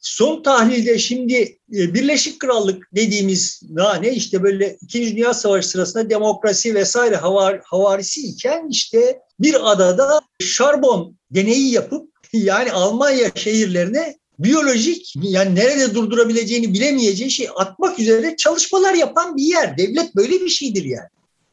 Son 0.00 0.42
tahlilde 0.42 0.98
şimdi 0.98 1.58
e, 1.74 1.94
Birleşik 1.94 2.40
Krallık 2.40 2.88
dediğimiz 2.94 3.62
ne 4.00 4.12
işte 4.12 4.42
böyle 4.42 4.76
İkinci 4.80 5.16
Dünya 5.16 5.34
Savaşı 5.34 5.68
sırasında 5.68 6.10
demokrasi 6.10 6.74
vesaire 6.74 7.16
havar, 7.16 7.60
havarisi 7.64 8.20
iken 8.20 8.68
işte 8.70 9.18
bir 9.40 9.72
adada 9.72 10.20
şarbon 10.40 11.16
deneyi 11.30 11.72
yapıp 11.72 12.10
yani 12.32 12.72
Almanya 12.72 13.30
şehirlerine 13.34 14.18
biyolojik 14.38 15.14
yani 15.22 15.54
nerede 15.54 15.94
durdurabileceğini 15.94 16.74
bilemeyeceği 16.74 17.30
şey 17.30 17.48
atmak 17.56 17.98
üzere 17.98 18.36
çalışmalar 18.36 18.94
yapan 18.94 19.36
bir 19.36 19.42
yer. 19.42 19.78
Devlet 19.78 20.16
böyle 20.16 20.40
bir 20.40 20.48
şeydir 20.48 20.84
yani. 20.84 21.08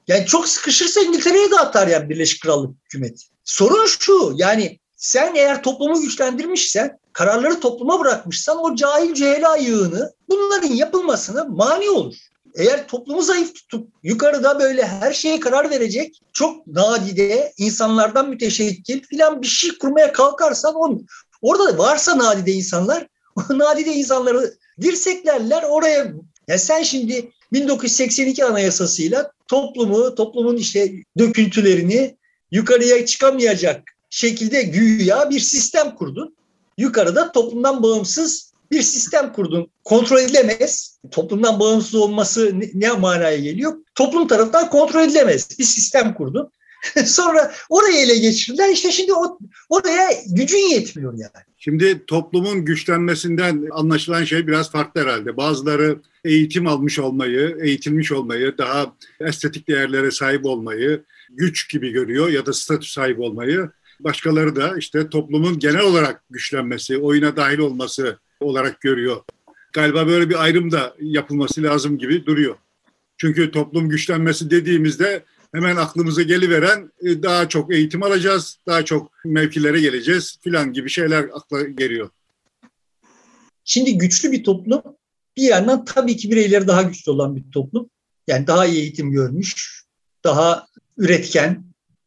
Yani 0.07 0.25
çok 0.25 0.47
sıkışırsa 0.47 1.01
İngiltere'ye 1.01 1.51
de 1.51 1.55
atar 1.55 1.87
yani 1.87 2.09
Birleşik 2.09 2.41
Krallık 2.41 2.75
hükümeti. 2.85 3.25
sorun 3.43 3.85
şu 3.85 4.33
yani 4.35 4.79
sen 4.95 5.35
eğer 5.35 5.63
toplumu 5.63 6.01
güçlendirmişsen, 6.01 6.97
kararları 7.13 7.59
topluma 7.59 7.99
bırakmışsan 7.99 8.63
o 8.63 8.75
cahil 8.75 9.13
cehela 9.13 9.57
yığını 9.57 10.13
bunların 10.29 10.73
yapılmasına 10.73 11.43
mani 11.43 11.89
olur. 11.89 12.15
Eğer 12.55 12.87
toplumu 12.87 13.21
zayıf 13.21 13.55
tutup 13.55 13.87
yukarıda 14.03 14.59
böyle 14.59 14.87
her 14.87 15.13
şeye 15.13 15.39
karar 15.39 15.69
verecek 15.69 16.21
çok 16.33 16.67
nadide 16.67 17.53
insanlardan 17.57 18.29
müteşekkil 18.29 19.01
filan 19.01 19.41
bir 19.41 19.47
şey 19.47 19.77
kurmaya 19.77 20.11
kalkarsan 20.11 20.75
on, 20.75 21.05
orada 21.43 21.77
varsa 21.77 22.17
nadide 22.17 22.51
insanlar 22.51 23.07
o 23.35 23.57
nadide 23.57 23.93
insanları 23.93 24.53
dirseklerler 24.81 25.63
oraya. 25.63 26.13
Ya 26.47 26.57
sen 26.57 26.83
şimdi 26.83 27.31
1982 27.53 28.45
anayasasıyla 28.45 29.31
toplumu, 29.47 30.15
toplumun 30.15 30.57
işte 30.57 30.93
döküntülerini 31.17 32.17
yukarıya 32.51 33.05
çıkamayacak 33.05 33.83
şekilde 34.09 34.63
güya 34.63 35.29
bir 35.29 35.39
sistem 35.39 35.95
kurdun. 35.95 36.35
Yukarıda 36.77 37.31
toplumdan 37.31 37.83
bağımsız 37.83 38.53
bir 38.71 38.81
sistem 38.81 39.33
kurdun. 39.33 39.67
Kontrol 39.83 40.19
edilemez. 40.19 40.99
Toplumdan 41.11 41.59
bağımsız 41.59 41.95
olması 41.95 42.59
ne, 42.59 42.69
ne 42.73 42.91
manaya 42.91 43.37
geliyor? 43.37 43.77
Toplum 43.95 44.27
tarafından 44.27 44.69
kontrol 44.69 45.01
edilemez 45.01 45.59
bir 45.59 45.63
sistem 45.63 46.13
kurdun. 46.13 46.51
Sonra 47.05 47.53
orayı 47.69 47.97
ele 47.97 48.17
geçirdiler. 48.17 48.69
İşte 48.69 48.91
şimdi 48.91 49.13
o, 49.13 49.39
oraya 49.69 50.07
gücün 50.35 50.71
yetmiyor 50.71 51.13
yani. 51.13 51.45
Şimdi 51.57 52.05
toplumun 52.05 52.65
güçlenmesinden 52.65 53.67
anlaşılan 53.71 54.23
şey 54.23 54.47
biraz 54.47 54.71
farklı 54.71 55.01
herhalde. 55.01 55.37
Bazıları 55.37 55.99
eğitim 56.25 56.67
almış 56.67 56.99
olmayı, 56.99 57.57
eğitilmiş 57.61 58.11
olmayı, 58.11 58.57
daha 58.57 58.95
estetik 59.19 59.67
değerlere 59.67 60.11
sahip 60.11 60.45
olmayı 60.45 61.03
güç 61.29 61.71
gibi 61.71 61.91
görüyor 61.91 62.29
ya 62.29 62.45
da 62.45 62.53
statü 62.53 62.87
sahibi 62.87 63.21
olmayı. 63.21 63.69
Başkaları 63.99 64.55
da 64.55 64.77
işte 64.77 65.09
toplumun 65.09 65.59
genel 65.59 65.81
olarak 65.81 66.23
güçlenmesi, 66.29 66.97
oyuna 66.97 67.35
dahil 67.35 67.57
olması 67.57 68.17
olarak 68.39 68.81
görüyor. 68.81 69.21
Galiba 69.73 70.07
böyle 70.07 70.29
bir 70.29 70.43
ayrım 70.43 70.71
da 70.71 70.95
yapılması 70.99 71.63
lazım 71.63 71.97
gibi 71.97 72.25
duruyor. 72.25 72.55
Çünkü 73.17 73.51
toplum 73.51 73.89
güçlenmesi 73.89 74.51
dediğimizde 74.51 75.23
hemen 75.53 75.75
aklımıza 75.75 76.21
geliveren 76.21 76.91
e, 77.01 77.23
daha 77.23 77.49
çok 77.49 77.73
eğitim 77.73 78.03
alacağız, 78.03 78.57
daha 78.67 78.85
çok 78.85 79.11
mevkilere 79.25 79.81
geleceğiz 79.81 80.37
filan 80.41 80.73
gibi 80.73 80.89
şeyler 80.89 81.23
akla 81.33 81.61
geliyor. 81.61 82.09
Şimdi 83.65 83.97
güçlü 83.97 84.31
bir 84.31 84.43
toplum 84.43 84.81
bir 85.37 85.43
yandan 85.43 85.85
tabii 85.85 86.17
ki 86.17 86.31
bireyleri 86.31 86.67
daha 86.67 86.81
güçlü 86.81 87.11
olan 87.11 87.35
bir 87.35 87.51
toplum. 87.51 87.89
Yani 88.27 88.47
daha 88.47 88.65
iyi 88.65 88.81
eğitim 88.81 89.11
görmüş, 89.11 89.83
daha 90.23 90.67
üretken, 90.97 91.63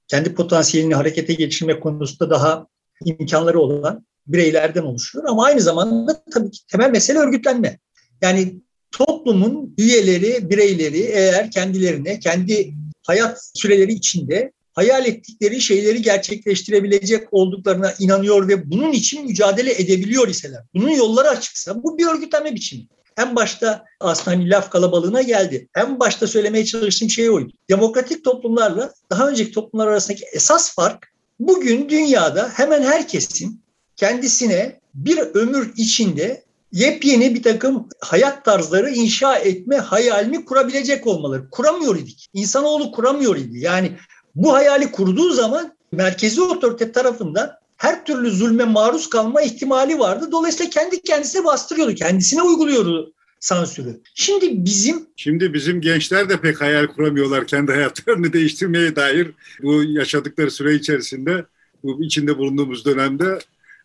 kendi 0.09 0.35
potansiyelini 0.35 0.95
harekete 0.95 1.35
geçirme 1.35 1.81
konusunda 1.81 2.31
daha 2.31 2.67
imkanları 3.05 3.59
olan 3.61 4.07
bireylerden 4.27 4.83
oluşuyor. 4.83 5.25
Ama 5.29 5.45
aynı 5.45 5.61
zamanda 5.61 6.25
tabii 6.33 6.51
ki 6.51 6.67
temel 6.67 6.91
mesele 6.91 7.19
örgütlenme. 7.19 7.79
Yani 8.23 8.61
toplumun 8.91 9.75
üyeleri, 9.79 10.51
bireyleri 10.51 10.99
eğer 10.99 11.51
kendilerine, 11.51 12.19
kendi 12.19 12.75
hayat 13.07 13.51
süreleri 13.55 13.93
içinde 13.93 14.53
hayal 14.75 15.07
ettikleri 15.07 15.61
şeyleri 15.61 16.03
gerçekleştirebilecek 16.03 17.29
olduklarına 17.31 17.95
inanıyor 17.99 18.49
ve 18.49 18.71
bunun 18.71 18.93
için 18.93 19.27
mücadele 19.27 19.73
edebiliyor 19.73 20.29
iseler, 20.29 20.61
bunun 20.75 20.91
yolları 20.91 21.29
açıksa 21.29 21.83
bu 21.83 21.99
bir 21.99 22.07
örgütlenme 22.07 22.55
biçimi. 22.55 22.87
En 23.19 23.37
başta 23.37 23.85
aslında 24.01 24.37
hani 24.37 24.51
laf 24.51 24.71
kalabalığına 24.71 25.23
geldi. 25.23 25.69
En 25.77 26.01
başta 26.01 26.27
söylemeye 26.27 26.65
çalıştığım 26.65 27.11
şey 27.11 27.31
oydu. 27.31 27.53
Demokratik 27.71 28.25
toplumlarla 28.25 28.93
daha 29.11 29.29
önceki 29.29 29.53
toplumlar 29.53 29.87
arasındaki 29.87 30.25
esas 30.33 30.75
fark 30.75 31.13
bugün 31.41 31.89
dünyada 31.89 32.51
hemen 32.55 32.83
herkesin 32.83 33.63
kendisine 33.97 34.81
bir 34.95 35.19
ömür 35.19 35.73
içinde 35.77 36.46
yepyeni 36.77 37.35
bir 37.35 37.43
takım 37.43 37.89
hayat 38.01 38.45
tarzları 38.45 38.91
inşa 38.91 39.37
etme 39.37 39.77
hayalini 39.77 40.45
kurabilecek 40.45 41.07
olmaları. 41.07 41.51
Kuramıyor 41.51 41.97
idik. 41.97 42.29
İnsanoğlu 42.35 42.93
kuramıyor 42.93 43.37
idi. 43.37 43.59
Yani 43.59 43.93
bu 44.35 44.53
hayali 44.53 44.91
kurduğu 44.91 45.33
zaman 45.33 45.77
merkezi 45.93 46.43
otorite 46.43 46.93
tarafından 46.93 47.53
her 47.77 48.05
türlü 48.05 48.31
zulme 48.31 48.65
maruz 48.65 49.11
kalma 49.11 49.43
ihtimali 49.43 49.99
vardı. 49.99 50.29
Dolayısıyla 50.33 50.71
kendi 50.71 51.03
kendisine 51.03 51.45
bastırıyordu, 51.45 51.95
kendisine 51.95 52.43
uyguluyordu 52.43 53.13
sansürü. 53.41 54.01
Şimdi 54.15 54.65
bizim 54.65 55.07
Şimdi 55.17 55.55
bizim 55.55 55.81
gençler 55.81 56.29
de 56.29 56.41
pek 56.41 56.61
hayal 56.61 56.87
kuramıyorlar 56.87 57.47
kendi 57.47 57.73
hayatlarını 57.73 58.33
değiştirmeye 58.33 58.97
dair 58.97 59.31
bu 59.63 59.83
yaşadıkları 59.83 60.51
süre 60.51 60.75
içerisinde, 60.75 61.45
bu 61.83 62.05
içinde 62.05 62.39
bulunduğumuz 62.39 62.85
dönemde 62.85 63.39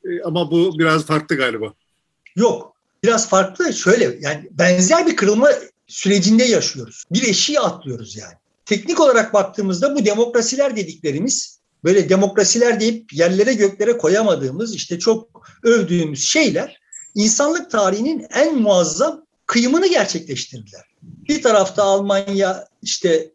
e, 0.06 0.22
ama 0.24 0.52
bu 0.52 0.80
biraz 0.80 1.06
farklı 1.06 1.36
galiba. 1.36 1.74
Yok. 2.36 2.71
Biraz 3.04 3.30
farklı. 3.30 3.74
Şöyle 3.74 4.18
yani 4.22 4.48
benzer 4.52 5.08
bir 5.08 5.16
kırılma 5.16 5.50
sürecinde 5.88 6.44
yaşıyoruz. 6.44 7.04
Bir 7.12 7.24
eşiği 7.24 7.60
atlıyoruz 7.60 8.16
yani. 8.16 8.34
Teknik 8.66 9.00
olarak 9.00 9.34
baktığımızda 9.34 9.96
bu 9.96 10.06
demokrasiler 10.06 10.76
dediklerimiz 10.76 11.60
böyle 11.84 12.10
demokrasiler 12.10 12.80
deyip 12.80 13.14
yerlere 13.14 13.54
göklere 13.54 13.98
koyamadığımız 13.98 14.76
işte 14.76 15.00
çok 15.00 15.48
övdüğümüz 15.64 16.24
şeyler 16.24 16.80
insanlık 17.16 17.72
tarihinin 17.72 18.28
en 18.36 18.56
muazzam 18.56 19.26
kıyımını 19.46 19.88
gerçekleştirdiler. 19.88 20.82
Bir 21.02 21.42
tarafta 21.42 21.84
Almanya, 21.84 22.68
işte 22.82 23.32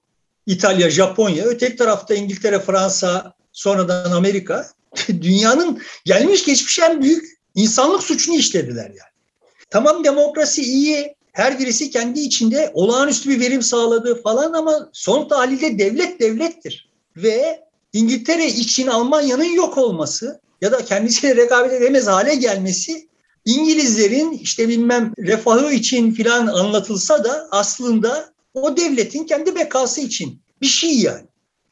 İtalya, 0.47 0.91
Japonya, 0.91 1.45
öteki 1.45 1.77
tarafta 1.77 2.15
İngiltere, 2.15 2.61
Fransa, 2.61 3.35
sonradan 3.53 4.13
Amerika 4.13 4.71
dünyanın 5.09 5.83
gelmiş 6.05 6.45
geçmiş 6.45 6.79
en 6.79 7.03
büyük 7.03 7.39
insanlık 7.55 8.03
suçunu 8.03 8.37
işlediler 8.37 8.89
yani. 8.89 9.16
Tamam 9.77 10.05
demokrasi 10.05 10.63
iyi, 10.63 11.15
her 11.33 11.59
birisi 11.59 11.91
kendi 11.91 12.21
içinde 12.21 12.71
olağanüstü 12.75 13.31
bir 13.31 13.41
verim 13.41 13.63
sağladığı 13.63 14.23
falan 14.23 14.53
ama 14.53 14.91
son 14.93 15.29
tahlilde 15.29 15.79
devlet 15.79 16.21
devlettir. 16.21 16.89
Ve 17.17 17.61
İngiltere 17.93 18.47
için 18.47 18.87
Almanya'nın 18.87 19.55
yok 19.55 19.79
olması 19.79 20.41
ya 20.61 20.73
da 20.73 20.85
kendisiyle 20.85 21.37
rekabet 21.37 21.73
edemez 21.73 22.07
hale 22.07 22.35
gelmesi 22.35 23.09
İngilizlerin 23.45 24.33
işte 24.33 24.69
bilmem 24.69 25.13
refahı 25.19 25.73
için 25.73 26.13
filan 26.13 26.47
anlatılsa 26.47 27.25
da 27.25 27.49
aslında 27.51 28.33
o 28.55 28.77
devletin 28.77 29.25
kendi 29.25 29.55
bekası 29.55 30.01
için 30.01 30.41
bir 30.63 30.67
şey 30.67 30.99
yani. 30.99 31.27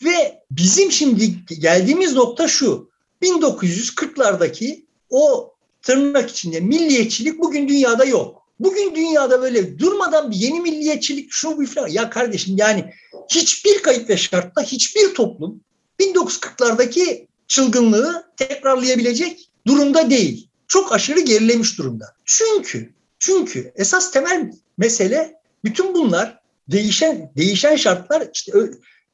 Ve 0.05 0.43
bizim 0.51 0.93
şimdi 0.93 1.47
geldiğimiz 1.61 2.13
nokta 2.13 2.49
şu. 2.49 2.91
1940'lardaki 3.23 4.85
o 5.11 5.54
tırnak 5.85 6.31
içinde 6.31 6.61
milliyetçilik 6.61 7.39
bugün 7.39 7.69
dünyada 7.69 8.05
yok. 8.05 8.45
Bugün 8.61 8.95
dünyada 8.95 9.43
böyle 9.43 9.79
durmadan 9.79 10.31
bir 10.31 10.37
yeni 10.37 10.61
milliyetçilik 10.61 11.33
şu 11.33 11.61
bir 11.61 11.67
falan. 11.67 11.89
Ya 11.89 12.11
kardeşim 12.11 12.57
yani 12.59 12.85
hiçbir 13.29 13.83
kayıt 13.83 14.11
ve 14.11 14.17
şartta 14.17 14.63
hiçbir 14.63 15.15
toplum 15.15 15.61
1940'lardaki 16.01 17.27
çılgınlığı 17.49 18.25
tekrarlayabilecek 18.37 19.51
durumda 19.67 20.11
değil. 20.11 20.49
Çok 20.69 20.93
aşırı 20.93 21.21
gerilemiş 21.21 21.79
durumda. 21.79 22.15
Çünkü 22.25 22.93
çünkü 23.19 23.73
esas 23.77 24.13
temel 24.13 24.53
mesele 24.79 25.35
bütün 25.65 25.95
bunlar 25.95 26.39
değişen 26.69 27.33
değişen 27.37 27.77
şartlar 27.77 28.29
işte 28.35 28.53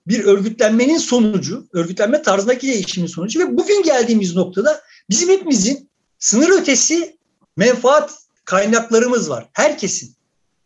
bir 0.07 0.25
örgütlenmenin 0.25 0.99
sonucu, 0.99 1.69
örgütlenme 1.73 2.23
tarzındaki 2.23 2.69
değişimin 2.69 3.07
sonucu 3.07 3.41
ve 3.41 3.57
bugün 3.57 3.83
geldiğimiz 3.83 4.37
noktada 4.37 4.81
bizim 5.11 5.29
hepimizin 5.29 5.90
sınır 6.21 6.61
ötesi 6.61 7.17
menfaat 7.57 8.15
kaynaklarımız 8.45 9.31
var. 9.31 9.49
Herkesin. 9.53 10.15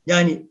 Yani 0.06 0.46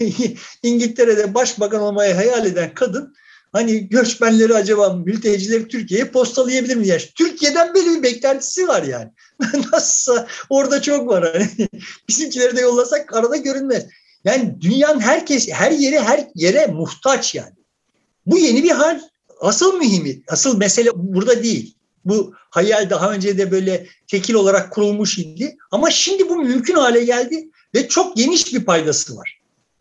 İngiltere'de 0.62 1.34
başbakan 1.34 1.80
olmayı 1.80 2.14
hayal 2.14 2.46
eden 2.46 2.74
kadın 2.74 3.14
hani 3.52 3.88
göçmenleri 3.88 4.54
acaba 4.54 4.92
mültecileri 4.92 5.68
Türkiye'ye 5.68 6.06
postalayabilir 6.06 6.76
mi? 6.76 6.86
Yani 6.86 7.02
Türkiye'den 7.14 7.74
böyle 7.74 7.90
bir 7.90 8.02
beklentisi 8.02 8.68
var 8.68 8.82
yani. 8.82 9.10
Nasılsa 9.72 10.26
orada 10.50 10.82
çok 10.82 11.08
var. 11.08 11.32
Hani 11.32 11.68
bizimkileri 12.08 12.56
de 12.56 12.60
yollasak 12.60 13.14
arada 13.14 13.36
görünmez. 13.36 13.86
Yani 14.24 14.56
dünyanın 14.60 15.00
herkes 15.00 15.48
her 15.48 15.70
yere 15.70 16.00
her 16.00 16.28
yere 16.34 16.66
muhtaç 16.66 17.34
yani. 17.34 17.54
Bu 18.26 18.38
yeni 18.38 18.62
bir 18.62 18.70
hal. 18.70 19.00
Asıl 19.40 19.78
mühimi, 19.78 20.22
asıl 20.28 20.58
mesele 20.58 20.90
burada 20.94 21.42
değil. 21.42 21.74
Bu 22.04 22.34
hayal 22.50 22.90
daha 22.90 23.12
önce 23.12 23.38
de 23.38 23.50
böyle 23.50 23.86
tekil 24.08 24.34
olarak 24.34 24.72
kurulmuş 24.72 25.18
idi. 25.18 25.56
Ama 25.70 25.90
şimdi 25.90 26.28
bu 26.28 26.36
mümkün 26.36 26.74
hale 26.74 27.04
geldi 27.04 27.48
ve 27.74 27.88
çok 27.88 28.16
geniş 28.16 28.54
bir 28.54 28.64
paydası 28.64 29.16
var. 29.16 29.40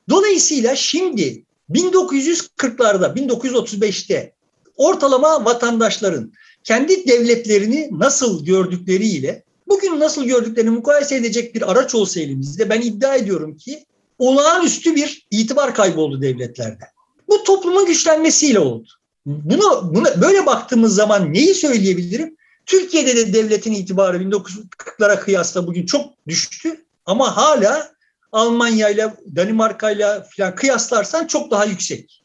Dolayısıyla 0.09 0.75
şimdi 0.75 1.43
1940'larda, 1.71 3.15
1935'te 3.15 4.33
ortalama 4.77 5.45
vatandaşların 5.45 6.33
kendi 6.63 7.07
devletlerini 7.07 7.89
nasıl 7.91 8.45
gördükleriyle 8.45 9.43
bugün 9.67 9.99
nasıl 9.99 10.25
gördüklerini 10.25 10.69
mukayese 10.69 11.15
edecek 11.15 11.55
bir 11.55 11.71
araç 11.71 11.95
olsa 11.95 12.19
elimizde 12.19 12.69
ben 12.69 12.81
iddia 12.81 13.15
ediyorum 13.15 13.57
ki 13.57 13.85
olağanüstü 14.19 14.95
bir 14.95 15.27
itibar 15.31 15.75
kaybı 15.75 16.01
oldu 16.01 16.21
devletlerde. 16.21 16.83
Bu 17.27 17.43
toplumun 17.43 17.85
güçlenmesiyle 17.85 18.59
oldu. 18.59 18.87
Bunu, 19.29 19.95
buna 19.95 20.21
böyle 20.21 20.45
baktığımız 20.45 20.95
zaman 20.95 21.33
neyi 21.33 21.55
söyleyebilirim? 21.55 22.37
Türkiye'de 22.65 23.15
de 23.15 23.33
devletin 23.33 23.73
itibarı 23.73 24.17
1940'lara 24.17 25.19
kıyasla 25.19 25.67
bugün 25.67 25.85
çok 25.85 26.27
düştü 26.27 26.85
ama 27.05 27.37
hala 27.37 27.91
Almanya 28.31 28.89
ile 28.89 29.13
Danimarka 29.35 29.91
ile 29.91 30.23
falan 30.37 30.55
kıyaslarsan 30.55 31.27
çok 31.27 31.51
daha 31.51 31.65
yüksek. 31.65 32.23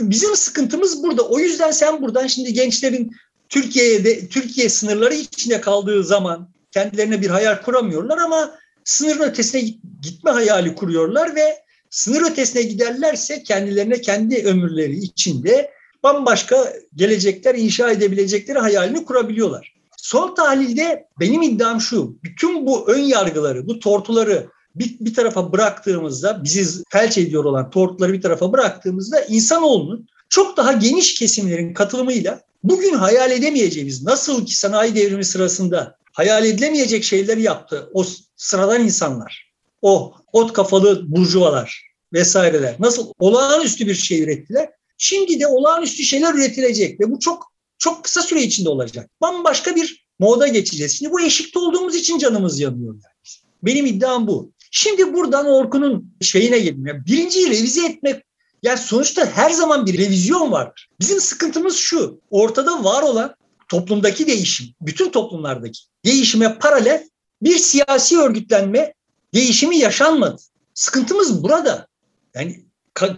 Bizim 0.00 0.36
sıkıntımız 0.36 1.02
burada. 1.02 1.22
O 1.22 1.38
yüzden 1.38 1.70
sen 1.70 2.02
buradan 2.02 2.26
şimdi 2.26 2.52
gençlerin 2.52 3.16
Türkiye'de 3.48 4.28
Türkiye 4.28 4.68
sınırları 4.68 5.14
içinde 5.14 5.60
kaldığı 5.60 6.04
zaman 6.04 6.48
kendilerine 6.70 7.20
bir 7.22 7.30
hayal 7.30 7.62
kuramıyorlar 7.62 8.18
ama 8.18 8.54
sınırın 8.84 9.20
ötesine 9.20 9.60
gitme 10.02 10.30
hayali 10.30 10.74
kuruyorlar 10.74 11.34
ve 11.34 11.62
sınır 11.90 12.30
ötesine 12.30 12.62
giderlerse 12.62 13.42
kendilerine 13.42 14.00
kendi 14.00 14.36
ömürleri 14.44 14.96
içinde 14.96 15.70
bambaşka 16.02 16.72
gelecekler 16.94 17.54
inşa 17.54 17.90
edebilecekleri 17.90 18.58
hayalini 18.58 19.04
kurabiliyorlar. 19.04 19.74
Son 19.96 20.34
tahlilde 20.34 21.06
benim 21.20 21.42
iddiam 21.42 21.80
şu, 21.80 22.16
bütün 22.22 22.66
bu 22.66 22.88
ön 22.88 22.98
yargıları, 22.98 23.66
bu 23.66 23.78
tortuları 23.78 24.46
bir, 24.74 24.96
bir 25.00 25.14
tarafa 25.14 25.52
bıraktığımızda, 25.52 26.44
bizi 26.44 26.84
felç 26.88 27.18
ediyor 27.18 27.44
olan 27.44 27.70
tortuları 27.70 28.12
bir 28.12 28.22
tarafa 28.22 28.52
bıraktığımızda 28.52 29.20
insanoğlunun 29.20 30.08
çok 30.28 30.56
daha 30.56 30.72
geniş 30.72 31.14
kesimlerin 31.14 31.74
katılımıyla 31.74 32.40
bugün 32.64 32.94
hayal 32.94 33.30
edemeyeceğimiz, 33.30 34.02
nasıl 34.02 34.46
ki 34.46 34.56
sanayi 34.58 34.94
devrimi 34.94 35.24
sırasında 35.24 35.96
hayal 36.12 36.44
edilemeyecek 36.44 37.04
şeyleri 37.04 37.42
yaptı 37.42 37.90
o 37.94 38.04
sıradan 38.36 38.84
insanlar, 38.84 39.52
o 39.82 40.14
ot 40.32 40.52
kafalı 40.52 41.12
burjuvalar 41.16 41.92
vesaireler 42.12 42.76
nasıl 42.78 43.12
olağanüstü 43.18 43.86
bir 43.86 43.94
şey 43.94 44.22
ürettiler. 44.22 44.68
Şimdi 45.04 45.40
de 45.40 45.46
olağanüstü 45.46 46.02
şeyler 46.02 46.34
üretilecek 46.34 47.00
ve 47.00 47.10
bu 47.10 47.18
çok 47.18 47.52
çok 47.78 48.04
kısa 48.04 48.22
süre 48.22 48.42
içinde 48.42 48.68
olacak. 48.68 49.10
Bambaşka 49.20 49.76
bir 49.76 50.06
moda 50.18 50.48
geçeceğiz. 50.48 50.98
Şimdi 50.98 51.12
bu 51.12 51.20
eşikte 51.20 51.58
olduğumuz 51.58 51.96
için 51.96 52.18
canımız 52.18 52.60
yanıyor. 52.60 52.94
Yani. 52.94 53.44
Benim 53.62 53.86
iddiam 53.86 54.26
bu. 54.26 54.52
Şimdi 54.70 55.14
buradan 55.14 55.46
Orkun'un 55.46 56.14
şeyine 56.20 56.58
gelin. 56.58 56.86
Yani 56.86 57.06
birinciyi 57.06 57.50
revize 57.50 57.86
etmek 57.86 58.22
yani 58.62 58.78
sonuçta 58.78 59.26
her 59.26 59.50
zaman 59.50 59.86
bir 59.86 59.98
revizyon 59.98 60.52
var. 60.52 60.88
Bizim 61.00 61.20
sıkıntımız 61.20 61.76
şu. 61.76 62.20
Ortada 62.30 62.84
var 62.84 63.02
olan 63.02 63.34
toplumdaki 63.68 64.26
değişim, 64.26 64.66
bütün 64.80 65.10
toplumlardaki 65.10 65.80
değişime 66.04 66.58
paralel 66.58 67.08
bir 67.42 67.56
siyasi 67.56 68.18
örgütlenme 68.18 68.94
değişimi 69.34 69.78
yaşanmadı. 69.78 70.42
Sıkıntımız 70.74 71.42
burada. 71.42 71.86
Yani 72.34 72.64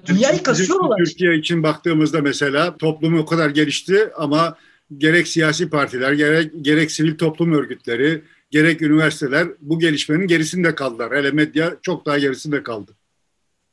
dünyayı 0.06 0.42
kasıyor 0.42 0.80
olan. 0.80 0.96
Türkiye 0.96 1.36
için 1.36 1.62
baktığımızda 1.62 2.20
mesela 2.20 2.76
toplumu 2.76 3.18
o 3.18 3.26
kadar 3.26 3.50
gelişti 3.50 4.10
ama 4.16 4.56
gerek 4.98 5.28
siyasi 5.28 5.70
partiler, 5.70 6.12
gerek, 6.12 6.52
gerek 6.60 6.90
sivil 6.90 7.18
toplum 7.18 7.52
örgütleri, 7.52 8.22
gerek 8.50 8.82
üniversiteler 8.82 9.48
bu 9.60 9.78
gelişmenin 9.78 10.26
gerisinde 10.26 10.74
kaldılar. 10.74 11.16
Hele 11.16 11.30
medya 11.30 11.76
çok 11.82 12.06
daha 12.06 12.18
gerisinde 12.18 12.62
kaldı. 12.62 12.92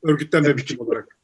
Örgütlenme 0.03 0.47
evet. 0.47 0.57
biçim 0.57 0.79
olarak. 0.79 1.17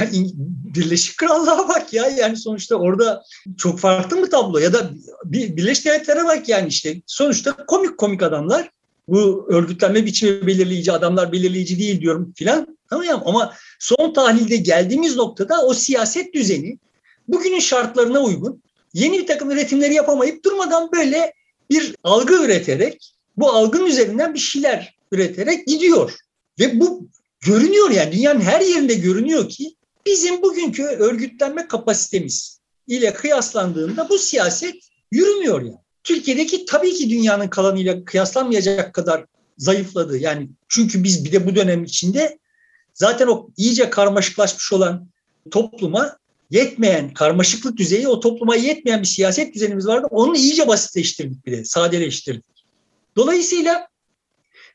Yani 0.00 0.30
Birleşik 0.74 1.16
Krallığa 1.16 1.68
bak 1.68 1.92
ya 1.92 2.08
yani 2.08 2.36
sonuçta 2.36 2.76
orada 2.76 3.22
çok 3.58 3.78
farklı 3.78 4.16
mı 4.16 4.30
tablo 4.30 4.58
ya 4.58 4.72
da 4.72 4.90
Birleşik 5.24 5.86
Devletlere 5.86 6.24
bak 6.24 6.48
yani 6.48 6.68
işte 6.68 7.02
sonuçta 7.06 7.66
komik 7.66 7.98
komik 7.98 8.22
adamlar 8.22 8.70
bu 9.10 9.46
örgütlenme 9.48 10.06
biçimi 10.06 10.46
belirleyici 10.46 10.92
adamlar 10.92 11.32
belirleyici 11.32 11.78
değil 11.78 12.00
diyorum 12.00 12.32
filan 12.36 12.78
tamam 12.90 13.22
ama 13.24 13.54
son 13.78 14.12
tahlilde 14.12 14.56
geldiğimiz 14.56 15.16
noktada 15.16 15.66
o 15.66 15.74
siyaset 15.74 16.34
düzeni 16.34 16.78
bugünün 17.28 17.58
şartlarına 17.58 18.20
uygun 18.20 18.62
yeni 18.94 19.18
bir 19.18 19.26
takım 19.26 19.50
üretimleri 19.50 19.94
yapamayıp 19.94 20.44
durmadan 20.44 20.92
böyle 20.92 21.32
bir 21.70 21.94
algı 22.04 22.44
üreterek 22.44 23.14
bu 23.36 23.50
algının 23.50 23.86
üzerinden 23.86 24.34
bir 24.34 24.38
şeyler 24.38 24.94
üreterek 25.12 25.66
gidiyor. 25.66 26.12
Ve 26.60 26.80
bu 26.80 27.08
görünüyor 27.40 27.90
yani 27.90 28.12
dünyanın 28.12 28.40
her 28.40 28.60
yerinde 28.60 28.94
görünüyor 28.94 29.48
ki 29.48 29.74
bizim 30.06 30.42
bugünkü 30.42 30.82
örgütlenme 30.82 31.68
kapasitemiz 31.68 32.60
ile 32.86 33.14
kıyaslandığında 33.14 34.08
bu 34.08 34.18
siyaset 34.18 34.74
yürümüyor 35.10 35.62
yani. 35.62 35.78
Türkiye'deki 36.10 36.64
tabii 36.64 36.94
ki 36.94 37.10
dünyanın 37.10 37.48
kalanıyla 37.48 38.04
kıyaslanmayacak 38.04 38.94
kadar 38.94 39.24
zayıfladı. 39.58 40.18
Yani 40.18 40.48
çünkü 40.68 41.04
biz 41.04 41.24
bir 41.24 41.32
de 41.32 41.46
bu 41.46 41.56
dönem 41.56 41.84
içinde 41.84 42.38
zaten 42.94 43.26
o 43.26 43.48
iyice 43.56 43.90
karmaşıklaşmış 43.90 44.72
olan 44.72 45.08
topluma 45.50 46.16
yetmeyen, 46.50 47.14
karmaşıklık 47.14 47.76
düzeyi 47.76 48.08
o 48.08 48.20
topluma 48.20 48.56
yetmeyen 48.56 49.00
bir 49.00 49.06
siyaset 49.06 49.54
düzenimiz 49.54 49.86
vardı. 49.86 50.06
Onu 50.10 50.36
iyice 50.36 50.68
basitleştirdik 50.68 51.46
bile, 51.46 51.64
sadeleştirdik. 51.64 52.64
Dolayısıyla 53.16 53.88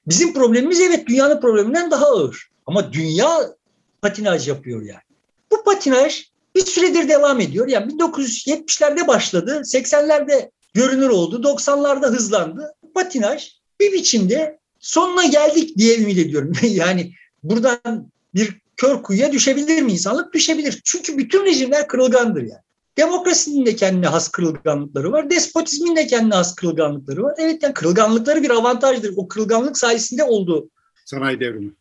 bizim 0.08 0.34
problemimiz 0.34 0.80
evet 0.80 1.08
dünyanın 1.08 1.42
probleminden 1.42 1.92
daha 1.92 2.06
ağır. 2.06 2.50
Ama 2.66 2.94
dünya 2.94 3.56
patinaj 4.02 4.48
yapıyor 4.48 4.82
yani. 4.82 5.04
Bu 5.52 5.64
patinaj 5.64 6.24
bir 6.56 6.66
süredir 6.66 7.10
devam 7.10 7.40
ediyor. 7.40 7.68
Yani 7.68 7.94
1970'lerde 7.94 9.08
başladı, 9.08 9.62
80'lerde 9.66 10.50
görünür 10.76 11.10
oldu, 11.10 11.42
90'larda 11.42 12.08
hızlandı. 12.08 12.74
Patinaj 12.94 13.52
bir 13.80 13.92
biçimde 13.92 14.60
sonuna 14.80 15.26
geldik 15.26 15.78
diye 15.78 15.98
ümit 15.98 16.18
ediyorum. 16.18 16.52
yani 16.62 17.14
buradan 17.44 18.12
bir 18.36 18.62
kör 18.78 19.04
kuyuya 19.04 19.32
düşebilir 19.32 19.82
mi 19.82 19.92
insanlık? 19.92 20.34
Düşebilir. 20.34 20.82
Çünkü 20.84 21.18
bütün 21.18 21.46
rejimler 21.46 21.88
kırılgandır 21.88 22.42
yani. 22.42 22.66
Demokrasinin 22.98 23.66
de 23.66 23.76
kendine 23.76 24.08
has 24.08 24.28
kırılganlıkları 24.28 25.12
var. 25.12 25.30
Despotizmin 25.30 25.96
de 25.96 26.08
kendine 26.08 26.36
has 26.36 26.56
kırılganlıkları 26.56 27.24
var. 27.24 27.36
Evet 27.38 27.64
yani 27.64 27.74
kırılganlıkları 27.74 28.44
bir 28.44 28.50
avantajdır. 28.50 29.14
O 29.18 29.28
kırılganlık 29.28 29.78
sayesinde 29.78 30.24
oldu. 30.24 30.70
Sanayi 31.06 31.40
devrimi. 31.40 31.72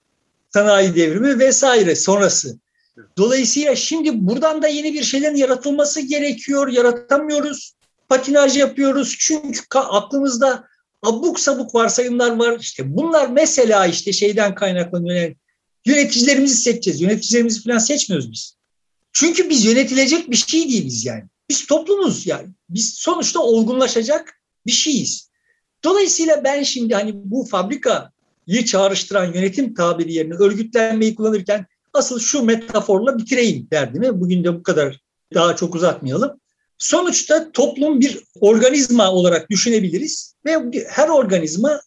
Sanayi 0.51 0.95
devrimi 0.95 1.39
vesaire 1.39 1.97
sonrası. 1.97 2.59
Dolayısıyla 3.19 3.77
şimdi 3.77 4.27
buradan 4.27 4.63
da 4.63 4.69
yeni 4.69 4.95
bir 4.95 5.03
şeylerin 5.03 5.37
yaratılması 5.37 6.01
gerekiyor. 6.01 6.69
Yaratamıyoruz. 6.69 7.75
Patinaj 8.09 8.57
yapıyoruz. 8.57 9.17
Çünkü 9.19 9.61
aklımızda 9.79 10.65
abuk 11.03 11.41
sabuk 11.41 11.75
varsayımlar 11.75 12.37
var. 12.37 12.59
İşte 12.61 12.97
bunlar 12.97 13.29
mesela 13.29 13.87
işte 13.87 14.13
şeyden 14.13 14.55
kaynaklanıyor. 14.55 15.35
Yöneticilerimizi 15.87 16.57
seçeceğiz. 16.57 17.01
Yöneticilerimizi 17.01 17.63
falan 17.63 17.79
seçmiyoruz 17.79 18.33
biz. 18.33 18.57
Çünkü 19.13 19.51
biz 19.51 19.65
yönetilecek 19.65 20.31
bir 20.31 20.37
şey 20.37 20.69
değiliz 20.69 21.05
yani. 21.05 21.25
Biz 21.51 21.67
toplumuz 21.67 22.27
yani. 22.27 22.49
Biz 22.69 22.95
sonuçta 22.95 23.41
olgunlaşacak 23.41 24.41
bir 24.67 24.73
şeyiz. 24.73 25.31
Dolayısıyla 25.85 26.45
ben 26.45 26.63
şimdi 26.63 26.95
hani 26.95 27.13
bu 27.15 27.45
fabrikayı 27.45 28.65
çağrıştıran 28.67 29.33
yönetim 29.33 29.75
tabiri 29.75 30.13
yerine 30.13 30.35
örgütlenmeyi 30.35 31.15
kullanırken 31.15 31.67
asıl 31.93 32.19
şu 32.19 32.43
metaforla 32.43 33.19
bitireyim 33.19 33.69
derdimi. 33.71 34.21
Bugün 34.21 34.45
de 34.45 34.55
bu 34.55 34.63
kadar 34.63 35.01
daha 35.35 35.57
çok 35.57 35.75
uzatmayalım. 35.75 36.41
Sonuçta 36.85 37.53
toplum 37.53 38.01
bir 38.01 38.19
organizma 38.41 39.13
olarak 39.13 39.51
düşünebiliriz 39.51 40.35
ve 40.47 40.85
her 40.89 41.09
organizma 41.09 41.81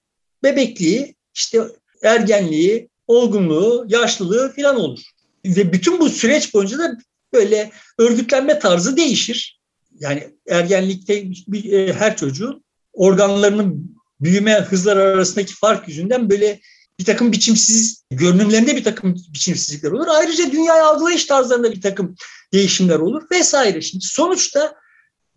bebekliği, 0.43 1.15
işte 1.36 1.62
ergenliği, 2.03 2.89
olgunluğu, 3.07 3.86
yaşlılığı 3.89 4.53
falan 4.55 4.75
olur. 4.75 4.99
Ve 5.45 5.73
bütün 5.73 5.99
bu 5.99 6.10
süreç 6.10 6.53
boyunca 6.53 6.77
da 6.79 6.97
böyle 7.33 7.71
örgütlenme 7.97 8.60
tarzı 8.60 8.97
değişir. 8.97 9.60
Yani 9.99 10.27
ergenlikte 10.49 11.23
bir, 11.47 11.73
e, 11.73 11.93
her 11.93 12.17
çocuğun 12.17 12.63
organlarının 12.93 13.97
büyüme 14.21 14.53
hızları 14.53 15.01
arasındaki 15.01 15.53
fark 15.53 15.88
yüzünden 15.88 16.29
böyle 16.29 16.60
bir 16.99 17.05
takım 17.05 17.31
biçimsiz 17.31 18.03
görünümlerinde 18.12 18.75
bir 18.75 18.83
takım 18.83 19.15
biçimsizlikler 19.33 19.91
olur. 19.91 20.07
Ayrıca 20.10 20.51
dünyayı 20.51 20.83
algılayış 20.83 21.25
tarzlarında 21.25 21.71
bir 21.71 21.81
takım 21.81 22.15
değişimler 22.54 23.00
olur 23.00 23.23
vesaire. 23.31 23.81
Şimdi 23.81 24.06
sonuçta 24.06 24.73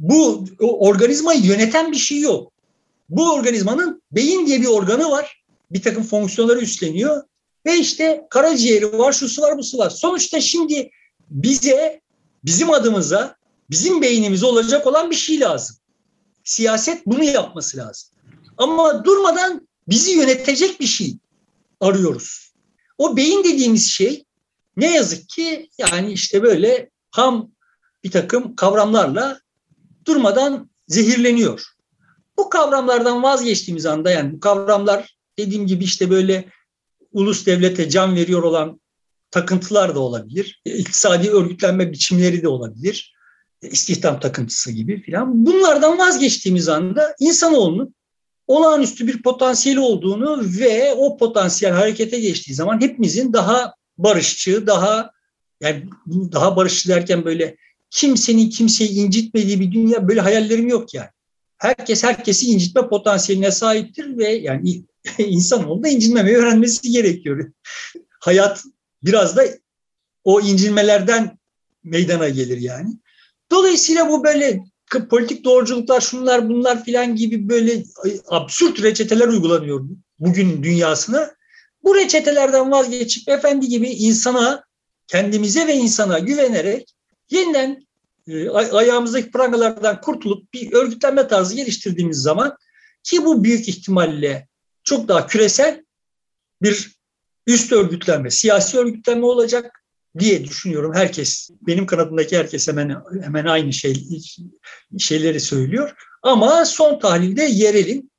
bu 0.00 0.44
organizmayı 0.60 1.42
yöneten 1.42 1.92
bir 1.92 1.96
şey 1.96 2.20
yok. 2.20 2.52
Bu 3.08 3.32
organizmanın 3.32 4.02
beyin 4.12 4.46
diye 4.46 4.60
bir 4.60 4.66
organı 4.66 5.10
var. 5.10 5.44
Bir 5.70 5.82
takım 5.82 6.02
fonksiyonları 6.02 6.60
üstleniyor 6.60 7.22
ve 7.66 7.78
işte 7.78 8.26
karaciğeri 8.30 8.98
var, 8.98 9.12
şusu 9.12 9.42
var, 9.42 9.58
busu 9.58 9.78
var. 9.78 9.90
Sonuçta 9.90 10.40
şimdi 10.40 10.90
bize, 11.30 12.00
bizim 12.44 12.70
adımıza, 12.70 13.36
bizim 13.70 14.02
beynimize 14.02 14.46
olacak 14.46 14.86
olan 14.86 15.10
bir 15.10 15.16
şey 15.16 15.40
lazım. 15.40 15.76
Siyaset 16.44 17.06
bunu 17.06 17.24
yapması 17.24 17.76
lazım. 17.76 18.08
Ama 18.58 19.04
durmadan 19.04 19.68
bizi 19.88 20.10
yönetecek 20.10 20.80
bir 20.80 20.86
şey 20.86 21.16
arıyoruz. 21.80 22.52
O 22.98 23.16
beyin 23.16 23.44
dediğimiz 23.44 23.90
şey 23.90 24.24
ne 24.76 24.94
yazık 24.94 25.28
ki 25.28 25.70
yani 25.78 26.12
işte 26.12 26.42
böyle 26.42 26.90
ham 27.10 27.50
bir 28.04 28.10
takım 28.10 28.56
kavramlarla 28.56 29.40
durmadan 30.10 30.70
zehirleniyor. 30.88 31.64
Bu 32.38 32.50
kavramlardan 32.50 33.22
vazgeçtiğimiz 33.22 33.86
anda 33.86 34.10
yani 34.10 34.32
bu 34.32 34.40
kavramlar 34.40 35.16
dediğim 35.38 35.66
gibi 35.66 35.84
işte 35.84 36.10
böyle 36.10 36.48
ulus 37.12 37.46
devlete 37.46 37.90
can 37.90 38.16
veriyor 38.16 38.42
olan 38.42 38.80
takıntılar 39.30 39.94
da 39.94 40.00
olabilir. 40.00 40.62
İktisadi 40.64 41.30
örgütlenme 41.30 41.92
biçimleri 41.92 42.42
de 42.42 42.48
olabilir. 42.48 43.14
istihdam 43.62 44.20
takıntısı 44.20 44.72
gibi 44.72 45.02
filan. 45.02 45.46
Bunlardan 45.46 45.98
vazgeçtiğimiz 45.98 46.68
anda 46.68 47.14
insanoğlunun 47.20 47.94
olağanüstü 48.46 49.06
bir 49.06 49.22
potansiyeli 49.22 49.80
olduğunu 49.80 50.42
ve 50.58 50.92
o 50.92 51.16
potansiyel 51.16 51.74
harekete 51.74 52.20
geçtiği 52.20 52.54
zaman 52.54 52.80
hepimizin 52.80 53.32
daha 53.32 53.74
barışçı, 53.98 54.66
daha 54.66 55.10
yani 55.60 55.84
daha 56.32 56.56
barışçı 56.56 56.88
derken 56.88 57.24
böyle 57.24 57.56
kimsenin 57.90 58.50
kimseyi 58.50 58.90
incitmediği 58.90 59.60
bir 59.60 59.72
dünya 59.72 60.08
böyle 60.08 60.20
hayallerim 60.20 60.68
yok 60.68 60.94
yani. 60.94 61.08
Herkes 61.58 62.04
herkesi 62.04 62.46
incitme 62.46 62.88
potansiyeline 62.88 63.50
sahiptir 63.50 64.18
ve 64.18 64.28
yani 64.28 64.84
insanoğlu 65.18 65.82
da 65.82 65.88
incinmemeyi 65.88 66.36
öğrenmesi 66.36 66.90
gerekiyor. 66.90 67.52
Hayat 68.20 68.64
biraz 69.02 69.36
da 69.36 69.44
o 70.24 70.40
incinmelerden 70.40 71.38
meydana 71.84 72.28
gelir 72.28 72.58
yani. 72.58 72.90
Dolayısıyla 73.50 74.08
bu 74.10 74.24
böyle 74.24 74.60
politik 75.10 75.44
doğruculuklar 75.44 76.00
şunlar 76.00 76.48
bunlar 76.48 76.84
filan 76.84 77.16
gibi 77.16 77.48
böyle 77.48 77.84
absürt 78.28 78.82
reçeteler 78.82 79.28
uygulanıyor 79.28 79.88
bugün 80.18 80.62
dünyasına. 80.62 81.30
Bu 81.84 81.94
reçetelerden 81.94 82.70
vazgeçip 82.70 83.28
efendi 83.28 83.68
gibi 83.68 83.88
insana, 83.88 84.64
kendimize 85.06 85.66
ve 85.66 85.74
insana 85.74 86.18
güvenerek 86.18 86.94
yeniden 87.30 87.86
e, 88.28 88.50
ayağımızdaki 88.50 89.30
prangalardan 89.30 90.00
kurtulup 90.00 90.54
bir 90.54 90.72
örgütlenme 90.72 91.28
tarzı 91.28 91.54
geliştirdiğimiz 91.54 92.18
zaman 92.18 92.56
ki 93.02 93.24
bu 93.24 93.44
büyük 93.44 93.68
ihtimalle 93.68 94.48
çok 94.84 95.08
daha 95.08 95.26
küresel 95.26 95.84
bir 96.62 96.90
üst 97.46 97.72
örgütlenme, 97.72 98.30
siyasi 98.30 98.78
örgütlenme 98.78 99.26
olacak 99.26 99.84
diye 100.18 100.44
düşünüyorum. 100.44 100.94
Herkes, 100.94 101.50
benim 101.60 101.86
kanadımdaki 101.86 102.38
herkes 102.38 102.68
hemen 102.68 103.02
hemen 103.22 103.44
aynı 103.44 103.72
şey 103.72 104.06
şeyleri 104.98 105.40
söylüyor. 105.40 105.94
Ama 106.22 106.64
son 106.64 106.98
tahlilde 106.98 107.42
yerelin 107.42 108.10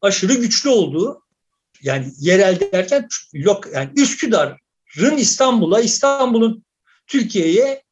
aşırı 0.00 0.34
güçlü 0.34 0.70
olduğu, 0.70 1.22
yani 1.82 2.12
yerel 2.18 2.60
derken 2.60 3.08
yok 3.32 3.66
yani 3.74 3.90
Üsküdar'ın 3.96 5.16
İstanbul'a, 5.16 5.80
İstanbul'un 5.80 6.64
Türkiye'ye 7.06 7.82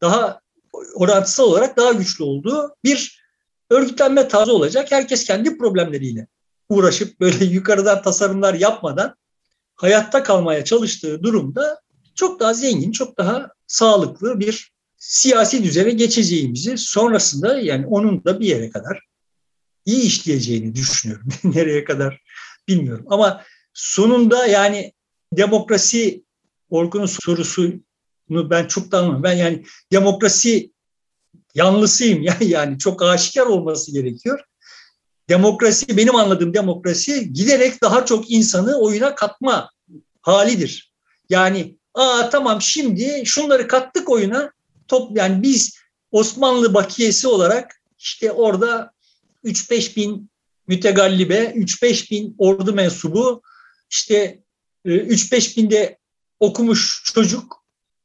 daha 0.00 0.40
orantısal 0.94 1.44
olarak 1.44 1.76
daha 1.76 1.92
güçlü 1.92 2.24
olduğu 2.24 2.76
bir 2.84 3.22
örgütlenme 3.70 4.28
tarzı 4.28 4.52
olacak. 4.52 4.92
Herkes 4.92 5.24
kendi 5.24 5.58
problemleriyle 5.58 6.26
uğraşıp 6.68 7.20
böyle 7.20 7.44
yukarıdan 7.54 8.02
tasarımlar 8.02 8.54
yapmadan 8.54 9.16
hayatta 9.76 10.22
kalmaya 10.22 10.64
çalıştığı 10.64 11.22
durumda 11.22 11.80
çok 12.14 12.40
daha 12.40 12.54
zengin, 12.54 12.92
çok 12.92 13.18
daha 13.18 13.48
sağlıklı 13.66 14.40
bir 14.40 14.72
siyasi 14.96 15.64
düzene 15.64 15.90
geçeceğimizi 15.90 16.78
sonrasında 16.78 17.58
yani 17.58 17.86
onun 17.86 18.24
da 18.24 18.40
bir 18.40 18.46
yere 18.46 18.70
kadar 18.70 19.00
iyi 19.84 20.02
işleyeceğini 20.02 20.74
düşünüyorum. 20.74 21.28
Nereye 21.44 21.84
kadar 21.84 22.22
bilmiyorum. 22.68 23.06
Ama 23.08 23.42
sonunda 23.74 24.46
yani 24.46 24.92
demokrasi 25.32 26.24
Orkun'un 26.70 27.06
sorusunu 28.28 28.50
ben 28.50 28.66
çok 28.66 28.92
da 28.92 28.98
anlamıyorum. 28.98 29.22
Ben 29.22 29.36
yani 29.36 29.64
demokrasi 29.92 30.72
yanlısıyım 31.54 32.22
yani, 32.22 32.48
yani 32.48 32.78
çok 32.78 33.02
aşikar 33.02 33.46
olması 33.46 33.92
gerekiyor. 33.92 34.40
Demokrasi 35.28 35.96
benim 35.96 36.16
anladığım 36.16 36.54
demokrasi 36.54 37.32
giderek 37.32 37.82
daha 37.82 38.06
çok 38.06 38.30
insanı 38.30 38.80
oyuna 38.80 39.14
katma 39.14 39.70
halidir. 40.22 40.92
Yani 41.30 41.78
Aa 41.94 42.30
tamam 42.30 42.62
şimdi 42.62 43.22
şunları 43.24 43.68
kattık 43.68 44.10
oyuna. 44.10 44.52
Top 44.88 45.16
yani 45.16 45.42
biz 45.42 45.78
Osmanlı 46.10 46.74
bakiyesi 46.74 47.28
olarak 47.28 47.80
işte 47.98 48.32
orada 48.32 48.92
3-5 49.44 49.96
bin 49.96 50.30
mütegallibe, 50.66 51.44
3-5 51.44 52.10
bin 52.10 52.34
ordu 52.38 52.72
mensubu, 52.72 53.42
işte 53.90 54.42
3-5 54.86 55.52
e, 55.52 55.56
binde 55.56 55.98
okumuş 56.40 57.02
çocuk 57.14 57.57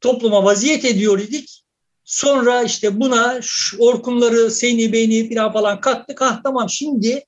topluma 0.04 0.44
vaziyet 0.44 0.86
ediyor 0.86 1.20
idik. 1.20 1.64
Sonra 2.06 2.64
işte 2.64 3.00
buna 3.00 3.40
Orkunları, 3.80 4.52
Seyni 4.52 4.94
Beyni 4.94 5.36
falan 5.36 5.54
falan 5.54 5.82
kattık. 5.82 6.22
Ah 6.22 6.44
tamam 6.44 6.70
şimdi 6.70 7.26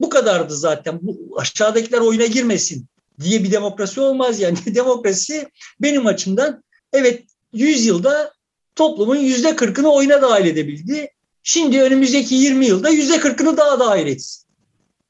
bu 0.00 0.08
kadardı 0.08 0.56
zaten. 0.56 0.98
Bu 1.02 1.40
aşağıdakiler 1.40 1.98
oyuna 1.98 2.26
girmesin 2.26 2.86
diye 3.20 3.44
bir 3.44 3.52
demokrasi 3.52 4.00
olmaz 4.00 4.40
yani. 4.40 4.58
demokrasi 4.74 5.48
benim 5.80 6.06
açımdan 6.06 6.62
evet 6.92 7.24
100 7.52 7.86
yılda 7.86 8.32
toplumun 8.76 9.16
yüzde 9.16 9.56
kırkını 9.56 9.92
oyuna 9.92 10.22
dahil 10.22 10.46
edebildi. 10.46 11.08
Şimdi 11.42 11.82
önümüzdeki 11.82 12.34
20 12.34 12.66
yılda 12.66 12.88
yüzde 12.88 13.20
kırkını 13.20 13.56
daha 13.56 13.80
dahil 13.80 14.06
etsin. 14.06 14.42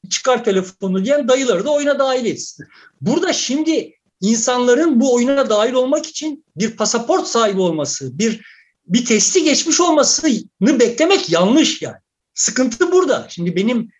Çıkar 0.09 0.43
telefonu 0.43 1.05
diyen 1.05 1.27
dayıları 1.27 1.65
da 1.65 1.71
oyuna 1.71 1.99
dahil 1.99 2.25
etsin. 2.25 2.65
Burada 3.01 3.33
şimdi 3.33 3.93
insanların 4.23 4.99
bu 4.99 5.13
oyuna 5.13 5.49
dahil 5.49 5.73
olmak 5.73 6.05
için 6.05 6.45
bir 6.55 6.77
pasaport 6.77 7.27
sahibi 7.27 7.61
olması, 7.61 8.19
bir 8.19 8.41
bir 8.87 9.05
testi 9.05 9.43
geçmiş 9.43 9.81
olmasını 9.81 10.79
beklemek 10.79 11.29
yanlış 11.29 11.81
yani. 11.81 11.97
Sıkıntı 12.33 12.91
burada. 12.91 13.27
Şimdi 13.29 13.55
benim 13.55 13.91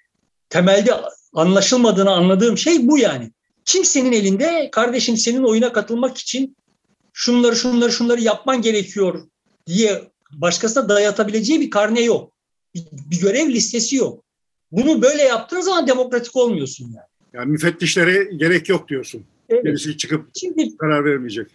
temelde 0.49 0.93
anlaşılmadığını 1.33 2.11
anladığım 2.11 2.57
şey 2.57 2.87
bu 2.87 2.97
yani 2.97 3.31
kimsenin 3.65 4.11
elinde 4.11 4.69
kardeşim 4.71 5.17
senin 5.17 5.43
oyuna 5.43 5.73
katılmak 5.73 6.17
için 6.17 6.57
şunları 7.13 7.55
şunları 7.55 7.91
şunları 7.91 8.21
yapman 8.21 8.61
gerekiyor 8.61 9.27
diye 9.67 10.11
başkasına 10.31 10.89
dayatabileceği 10.89 11.61
bir 11.61 11.69
karne 11.69 12.01
yok. 12.01 12.33
Bir, 12.75 12.83
bir 12.91 13.19
görev 13.19 13.49
listesi 13.49 13.95
yok. 13.95 14.23
Bunu 14.71 15.01
böyle 15.01 15.23
yaptığın 15.23 15.61
zaman 15.61 15.87
demokratik 15.87 16.35
olmuyorsun 16.35 16.85
yani. 16.85 17.07
Yani 17.33 17.51
müfettişlere 17.51 18.23
gerek 18.23 18.69
yok 18.69 18.87
diyorsun. 18.87 19.25
Evet. 19.53 19.65
Birisi 19.65 19.97
çıkıp 19.97 20.29
şimdi, 20.39 20.77
karar 20.77 21.05
vermeyecek. 21.05 21.47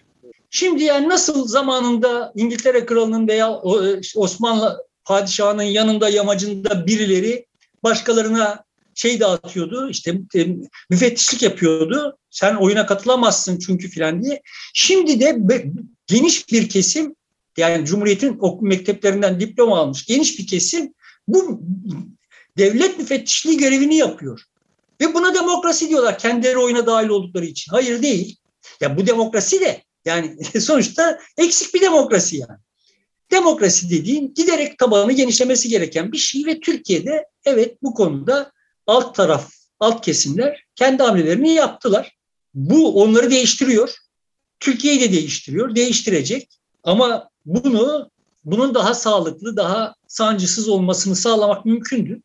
Şimdi 0.51 0.83
yani 0.83 1.09
nasıl 1.09 1.49
zamanında 1.49 2.33
İngiltere 2.37 2.87
Kralı'nın 2.87 3.29
veya 3.29 3.47
e, 3.49 4.01
Osmanlı 4.15 4.87
padişahının 5.05 5.63
yanında 5.63 6.09
yamacında 6.09 6.87
birileri 6.87 7.47
başkalarına 7.85 8.65
şey 8.95 9.21
dağıtıyordu 9.21 9.91
işte 9.91 10.21
e, 10.35 10.47
müfettişlik 10.91 11.43
yapıyordu. 11.43 12.19
Sen 12.31 12.55
oyuna 12.55 12.87
katılamazsın 12.87 13.59
çünkü 13.59 13.89
filan 13.89 14.23
diye. 14.23 14.43
Şimdi 14.75 15.21
de 15.21 15.39
geniş 16.07 16.53
bir 16.53 16.69
kesim 16.69 17.15
yani 17.57 17.87
Cumhuriyet'in 17.87 18.39
okul 18.41 18.67
mekteplerinden 18.67 19.41
diploma 19.41 19.79
almış 19.79 20.07
geniş 20.07 20.39
bir 20.39 20.47
kesim 20.47 20.93
bu 21.29 21.63
devlet 22.59 22.99
müfettişliği 22.99 23.59
görevini 23.59 23.97
yapıyor. 23.97 24.45
Ve 25.01 25.15
buna 25.15 25.35
demokrasi 25.35 25.89
diyorlar 25.89 26.19
kendileri 26.19 26.59
oyuna 26.59 26.87
dahil 26.87 27.09
oldukları 27.09 27.45
için. 27.45 27.73
Hayır 27.73 28.03
değil. 28.03 28.37
Ya 28.81 28.97
bu 28.97 29.07
demokrasi 29.07 29.61
de 29.61 29.83
yani 30.05 30.45
sonuçta 30.61 31.19
eksik 31.37 31.75
bir 31.75 31.81
demokrasi 31.81 32.37
yani. 32.37 32.59
Demokrasi 33.31 33.91
dediğin 33.91 34.35
giderek 34.35 34.79
tabanı 34.79 35.13
genişlemesi 35.13 35.69
gereken 35.69 36.13
bir 36.13 36.19
şey 36.19 36.47
ve 36.47 36.61
Türkiye'de 36.61 37.27
evet 37.45 37.83
bu 37.83 37.95
konuda 37.95 38.53
alt 38.87 39.15
taraf, 39.15 39.51
alt 39.81 40.05
kesimler 40.05 40.65
kendi 40.75 41.03
hamlelerini 41.03 41.53
yaptılar. 41.53 42.17
Bu 42.55 43.03
onları 43.03 43.31
değiştiriyor. 43.31 43.95
Türkiye'yi 44.61 45.01
de 45.01 45.13
değiştiriyor, 45.13 45.75
değiştirecek. 45.75 46.49
Ama 46.85 47.31
bunu 47.47 48.11
bunun 48.45 48.75
daha 48.75 48.95
sağlıklı, 48.95 49.57
daha 49.57 49.95
sancısız 50.07 50.69
olmasını 50.69 51.17
sağlamak 51.17 51.65
mümkündü. 51.65 52.23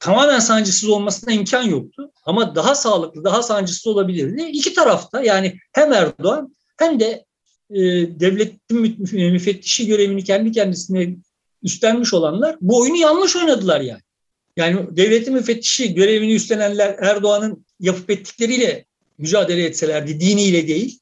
Tamamen 0.00 0.38
sancısız 0.38 0.88
olmasına 0.88 1.32
imkan 1.32 1.62
yoktu. 1.62 2.10
Ama 2.24 2.54
daha 2.54 2.74
sağlıklı, 2.74 3.24
daha 3.24 3.42
sancısız 3.42 3.86
olabilirdi. 3.86 4.42
İki 4.42 4.74
tarafta 4.74 5.22
yani 5.22 5.58
hem 5.72 5.92
Erdoğan 5.92 6.54
hem 6.78 7.00
de 7.00 7.24
e, 7.70 7.80
devletin 8.20 9.06
müfettişi 9.32 9.86
görevini 9.86 10.24
kendi 10.24 10.52
kendisine 10.52 11.16
üstlenmiş 11.62 12.14
olanlar 12.14 12.56
bu 12.60 12.80
oyunu 12.80 12.96
yanlış 12.96 13.36
oynadılar 13.36 13.80
yani. 13.80 14.00
Yani 14.56 14.96
devletin 14.96 15.34
müfettişi 15.34 15.94
görevini 15.94 16.34
üstlenenler 16.34 16.96
Erdoğan'ın 16.98 17.66
yapıp 17.80 18.10
ettikleriyle 18.10 18.84
mücadele 19.18 19.64
etselerdi, 19.64 20.20
diniyle 20.20 20.68
değil. 20.68 20.98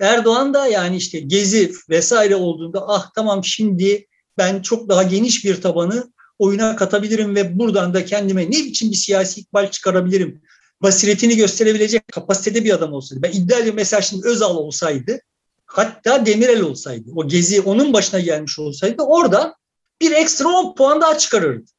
Erdoğan 0.00 0.54
da 0.54 0.66
yani 0.66 0.96
işte 0.96 1.20
gezi 1.20 1.72
vesaire 1.90 2.36
olduğunda 2.36 2.88
ah 2.88 3.10
tamam 3.14 3.44
şimdi 3.44 4.06
ben 4.38 4.62
çok 4.62 4.88
daha 4.88 5.02
geniş 5.02 5.44
bir 5.44 5.62
tabanı 5.62 6.12
oyuna 6.38 6.76
katabilirim 6.76 7.36
ve 7.36 7.58
buradan 7.58 7.94
da 7.94 8.04
kendime 8.04 8.44
ne 8.46 8.64
biçim 8.64 8.90
bir 8.90 8.96
siyasi 8.96 9.40
ikbal 9.40 9.70
çıkarabilirim. 9.70 10.42
Basiretini 10.82 11.36
gösterebilecek 11.36 12.08
kapasitede 12.08 12.64
bir 12.64 12.74
adam 12.74 12.92
olsaydı. 12.92 13.22
Ben 13.22 13.32
iddia 13.32 13.58
ediyorum 13.58 13.76
mesela 13.76 14.02
şimdi 14.02 14.28
Özal 14.28 14.56
olsaydı 14.56 15.20
hatta 15.66 16.26
Demirel 16.26 16.60
olsaydı 16.60 17.10
o 17.16 17.28
gezi 17.28 17.60
onun 17.60 17.92
başına 17.92 18.20
gelmiş 18.20 18.58
olsaydı 18.58 19.02
orada 19.02 19.54
bir 20.00 20.12
ekstra 20.12 20.48
10 20.48 20.74
puan 20.74 21.00
daha 21.00 21.18
çıkarırdı. 21.18 21.70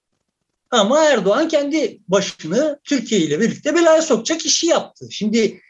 Ama 0.72 1.04
Erdoğan 1.04 1.48
kendi 1.48 2.00
başını 2.08 2.80
Türkiye 2.84 3.22
ile 3.22 3.40
birlikte 3.40 3.76
belaya 3.76 4.02
sokacak 4.02 4.46
işi 4.46 4.68
yaptı. 4.68 5.08
Şimdi 5.12 5.62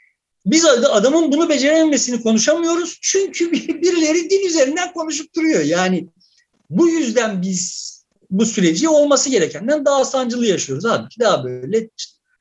biz 0.46 0.66
adamın 0.66 1.32
bunu 1.32 1.50
becerememesini 1.50 2.22
konuşamıyoruz. 2.22 3.00
Çünkü 3.02 3.52
birileri 3.82 4.30
dil 4.30 4.46
üzerinden 4.46 4.94
konuşup 4.94 5.36
duruyor. 5.36 5.64
Yani 5.64 6.08
Bu 6.70 6.90
yüzden 6.90 7.42
biz 7.42 7.95
bu 8.32 8.46
süreci 8.46 8.90
olması 8.90 9.30
gerekenden 9.30 9.86
daha 9.86 10.06
sancılı 10.06 10.46
yaşıyoruz. 10.46 10.86
Halbuki 10.86 11.20
daha 11.20 11.44
böyle 11.44 11.90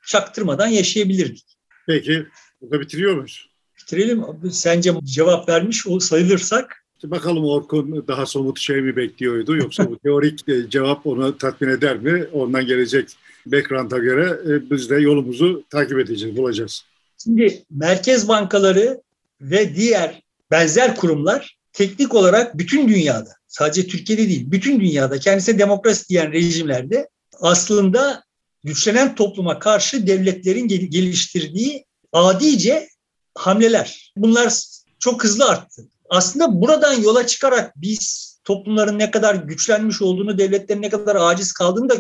çaktırmadan 0.07 0.67
yaşayabilirdik. 0.67 1.57
Peki, 1.87 2.27
burada 2.61 2.81
bitiriyor 2.81 3.15
muyuz? 3.15 3.49
Bitirelim. 3.81 4.25
Sence 4.51 4.93
cevap 5.05 5.49
vermiş 5.49 5.87
sayılırsak? 6.01 6.85
Bakalım 7.05 7.45
Orkun 7.45 8.05
daha 8.09 8.27
somut 8.27 8.61
şey 8.61 8.81
mi 8.81 8.97
bekliyordu 8.97 9.57
yoksa 9.57 9.91
bu 9.91 9.99
teorik 9.99 10.49
e, 10.49 10.71
cevap 10.71 11.07
onu 11.07 11.39
tatmin 11.39 11.69
eder 11.69 11.97
mi? 11.97 12.27
Ondan 12.33 12.67
gelecek 12.67 13.09
background'a 13.47 13.99
göre 13.99 14.39
e, 14.47 14.71
biz 14.71 14.91
de 14.91 14.95
yolumuzu 14.95 15.65
takip 15.71 15.99
edeceğiz, 15.99 16.37
bulacağız. 16.37 16.85
Şimdi 17.25 17.63
merkez 17.71 18.29
bankaları 18.29 19.01
ve 19.41 19.77
diğer 19.77 20.23
benzer 20.51 20.97
kurumlar 20.97 21.57
teknik 21.73 22.15
olarak 22.15 22.59
bütün 22.59 22.89
dünyada, 22.89 23.31
sadece 23.55 23.87
Türkiye'de 23.87 24.29
değil, 24.29 24.51
bütün 24.51 24.81
dünyada 24.81 25.19
kendisine 25.19 25.59
demokrasi 25.59 26.09
diyen 26.09 26.33
rejimlerde 26.33 27.09
aslında 27.41 28.25
güçlenen 28.65 29.15
topluma 29.15 29.59
karşı 29.59 30.07
devletlerin 30.07 30.69
geliştirdiği 30.69 31.85
adice 32.13 32.89
hamleler. 33.35 34.13
Bunlar 34.17 34.55
çok 34.99 35.25
hızlı 35.25 35.49
arttı. 35.49 35.89
Aslında 36.11 36.61
buradan 36.61 36.95
yola 37.03 37.27
çıkarak 37.27 37.73
biz 37.77 38.35
toplumların 38.45 38.99
ne 38.99 39.11
kadar 39.11 39.35
güçlenmiş 39.35 40.03
olduğunu, 40.03 40.39
devletlerin 40.39 40.83
ne 40.83 40.91
kadar 40.91 41.17
aciz 41.17 41.53
kaldığını 41.53 41.89
da 41.89 41.95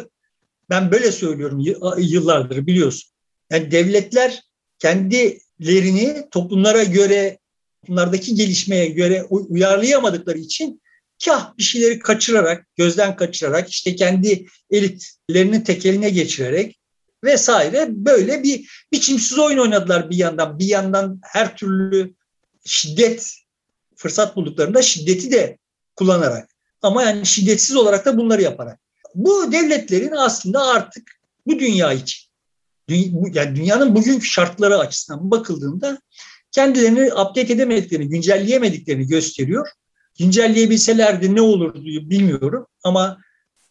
ben 0.70 0.90
böyle 0.90 1.12
söylüyorum 1.12 1.64
yıllardır 1.98 2.66
biliyorsun. 2.66 3.10
Yani 3.50 3.70
devletler 3.70 4.42
kendilerini 4.78 6.28
toplumlara 6.30 6.84
göre, 6.84 7.38
toplumlardaki 7.80 8.34
gelişmeye 8.34 8.86
göre 8.86 9.24
uyarlayamadıkları 9.24 10.38
için 10.38 10.80
kah 11.24 11.58
bir 11.58 11.62
şeyleri 11.62 11.98
kaçırarak, 11.98 12.66
gözden 12.76 13.16
kaçırarak, 13.16 13.70
işte 13.70 13.96
kendi 13.96 14.46
elitlerinin 14.70 15.60
tekeline 15.60 16.10
geçirerek 16.10 16.80
vesaire 17.24 17.86
böyle 17.90 18.42
bir 18.42 18.84
biçimsiz 18.92 19.38
oyun 19.38 19.58
oynadılar 19.58 20.10
bir 20.10 20.16
yandan. 20.16 20.58
Bir 20.58 20.66
yandan 20.66 21.20
her 21.22 21.56
türlü 21.56 22.14
şiddet 22.64 23.34
fırsat 23.96 24.36
bulduklarında 24.36 24.82
şiddeti 24.82 25.32
de 25.32 25.58
kullanarak 25.96 26.48
ama 26.82 27.02
yani 27.02 27.26
şiddetsiz 27.26 27.76
olarak 27.76 28.06
da 28.06 28.16
bunları 28.16 28.42
yaparak. 28.42 28.80
Bu 29.14 29.52
devletlerin 29.52 30.12
aslında 30.12 30.62
artık 30.62 31.10
bu 31.46 31.58
dünya 31.58 31.92
için 31.92 32.24
yani 33.32 33.56
dünyanın 33.56 33.94
bugünkü 33.94 34.26
şartları 34.26 34.78
açısından 34.78 35.30
bakıldığında 35.30 35.98
kendilerini 36.52 37.14
update 37.14 37.52
edemediklerini, 37.52 38.08
güncelleyemediklerini 38.08 39.06
gösteriyor. 39.06 39.68
Güncelleyebilselerdi 40.18 41.34
ne 41.34 41.40
olurdu 41.40 41.84
bilmiyorum 41.84 42.66
ama 42.84 43.18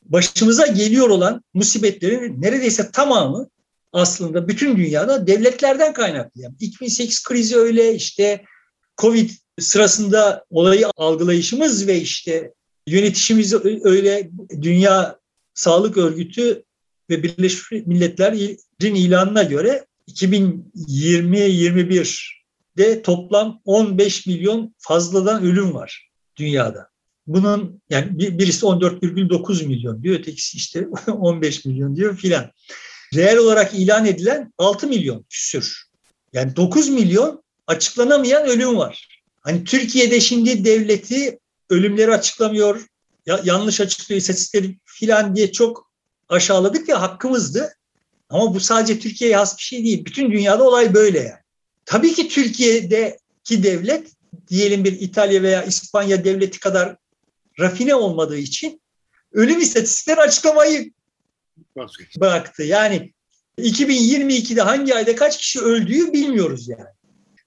başımıza 0.05 0.67
geliyor 0.67 1.09
olan 1.09 1.43
musibetlerin 1.53 2.41
neredeyse 2.41 2.91
tamamı 2.91 3.49
aslında 3.93 4.47
bütün 4.47 4.77
dünyada 4.77 5.27
devletlerden 5.27 5.93
kaynaklı. 5.93 6.41
Yani 6.41 6.55
2008 6.59 7.23
krizi 7.23 7.57
öyle 7.57 7.95
işte 7.95 8.43
Covid 8.97 9.29
sırasında 9.59 10.45
olayı 10.49 10.87
algılayışımız 10.97 11.87
ve 11.87 12.01
işte 12.01 12.53
yönetişimiz 12.87 13.53
öyle 13.83 14.29
Dünya 14.61 15.19
Sağlık 15.53 15.97
Örgütü 15.97 16.63
ve 17.09 17.23
Birleşmiş 17.23 17.87
Milletler'in 17.87 18.95
ilanına 18.95 19.43
göre 19.43 19.85
2020-21'de 20.07 23.01
toplam 23.01 23.61
15 23.65 24.27
milyon 24.27 24.75
fazladan 24.77 25.43
ölüm 25.43 25.73
var 25.73 26.12
dünyada. 26.37 26.87
Bunun 27.27 27.81
yani 27.89 28.19
birisi 28.19 28.65
14,9 28.65 29.65
milyon 29.65 30.03
diyor, 30.03 30.19
ötekisi 30.19 30.57
işte 30.57 30.87
15 31.07 31.65
milyon 31.65 31.95
diyor 31.95 32.17
filan. 32.17 32.51
Reel 33.13 33.37
olarak 33.37 33.73
ilan 33.73 34.05
edilen 34.05 34.53
6 34.57 34.87
milyon 34.87 35.25
küsür. 35.29 35.83
Yani 36.33 36.55
9 36.55 36.89
milyon 36.89 37.43
açıklanamayan 37.67 38.45
ölüm 38.45 38.77
var. 38.77 39.07
Hani 39.41 39.63
Türkiye'de 39.63 40.19
şimdi 40.19 40.65
devleti 40.65 41.39
ölümleri 41.69 42.13
açıklamıyor, 42.13 42.85
ya, 43.25 43.41
yanlış 43.43 43.81
açıklıyor 43.81 44.21
istatistikleri 44.21 44.77
filan 44.85 45.35
diye 45.35 45.51
çok 45.51 45.91
aşağıladık 46.29 46.89
ya 46.89 47.01
hakkımızdı. 47.01 47.73
Ama 48.29 48.55
bu 48.55 48.59
sadece 48.59 48.99
Türkiye'ye 48.99 49.35
has 49.35 49.57
bir 49.57 49.63
şey 49.63 49.83
değil. 49.83 50.05
Bütün 50.05 50.31
dünyada 50.31 50.63
olay 50.63 50.93
böyle 50.93 51.19
yani. 51.19 51.43
Tabii 51.85 52.13
ki 52.13 52.27
Türkiye'deki 52.27 53.63
devlet 53.63 54.11
diyelim 54.47 54.83
bir 54.83 54.91
İtalya 54.91 55.41
veya 55.41 55.63
İspanya 55.63 56.23
devleti 56.25 56.59
kadar 56.59 56.95
rafine 57.59 57.95
olmadığı 57.95 58.37
için 58.37 58.81
ölüm 59.31 59.59
istatistikleri 59.59 60.21
açıklamayı 60.21 60.91
bıraktı. 62.19 62.63
Yani 62.63 63.13
2022'de 63.57 64.61
hangi 64.61 64.95
ayda 64.95 65.15
kaç 65.15 65.37
kişi 65.37 65.59
öldüğü 65.59 66.13
bilmiyoruz 66.13 66.67
yani. 66.67 66.89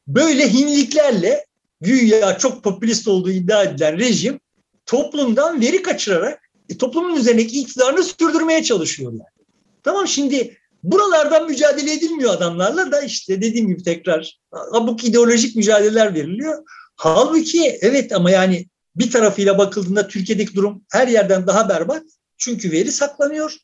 Böyle 0.08 0.52
hinliklerle 0.52 1.46
güya 1.80 2.38
çok 2.38 2.64
popülist 2.64 3.08
olduğu 3.08 3.30
iddia 3.30 3.62
edilen 3.62 3.98
rejim 3.98 4.40
toplumdan 4.86 5.60
veri 5.60 5.82
kaçırarak 5.82 6.50
e, 6.68 6.76
toplumun 6.78 7.16
üzerindeki 7.16 7.60
iktidarını 7.60 8.02
sürdürmeye 8.02 8.62
çalışıyor 8.62 9.12
yani. 9.12 9.46
Tamam 9.82 10.08
şimdi 10.08 10.58
buralardan 10.82 11.46
mücadele 11.46 11.92
edilmiyor 11.92 12.34
adamlarla 12.34 12.92
da 12.92 13.00
işte 13.00 13.42
dediğim 13.42 13.68
gibi 13.68 13.82
tekrar 13.82 14.38
abuk 14.72 15.04
ideolojik 15.04 15.56
mücadeleler 15.56 16.14
veriliyor. 16.14 16.64
Halbuki 16.96 17.78
evet 17.80 18.12
ama 18.12 18.30
yani 18.30 18.66
bir 18.96 19.10
tarafıyla 19.10 19.58
bakıldığında 19.58 20.08
Türkiye'deki 20.08 20.54
durum 20.54 20.82
her 20.92 21.08
yerden 21.08 21.46
daha 21.46 21.68
berbat. 21.68 22.02
Çünkü 22.38 22.72
veri 22.72 22.92
saklanıyor. 22.92 23.56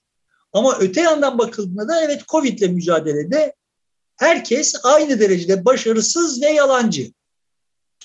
Ama 0.52 0.78
öte 0.78 1.00
yandan 1.00 1.38
bakıldığında 1.38 1.88
da 1.88 2.04
evet 2.04 2.22
Covid 2.28 2.58
ile 2.58 2.68
mücadelede 2.68 3.54
herkes 4.16 4.74
aynı 4.82 5.20
derecede 5.20 5.64
başarısız 5.64 6.42
ve 6.42 6.46
yalancı. 6.46 7.12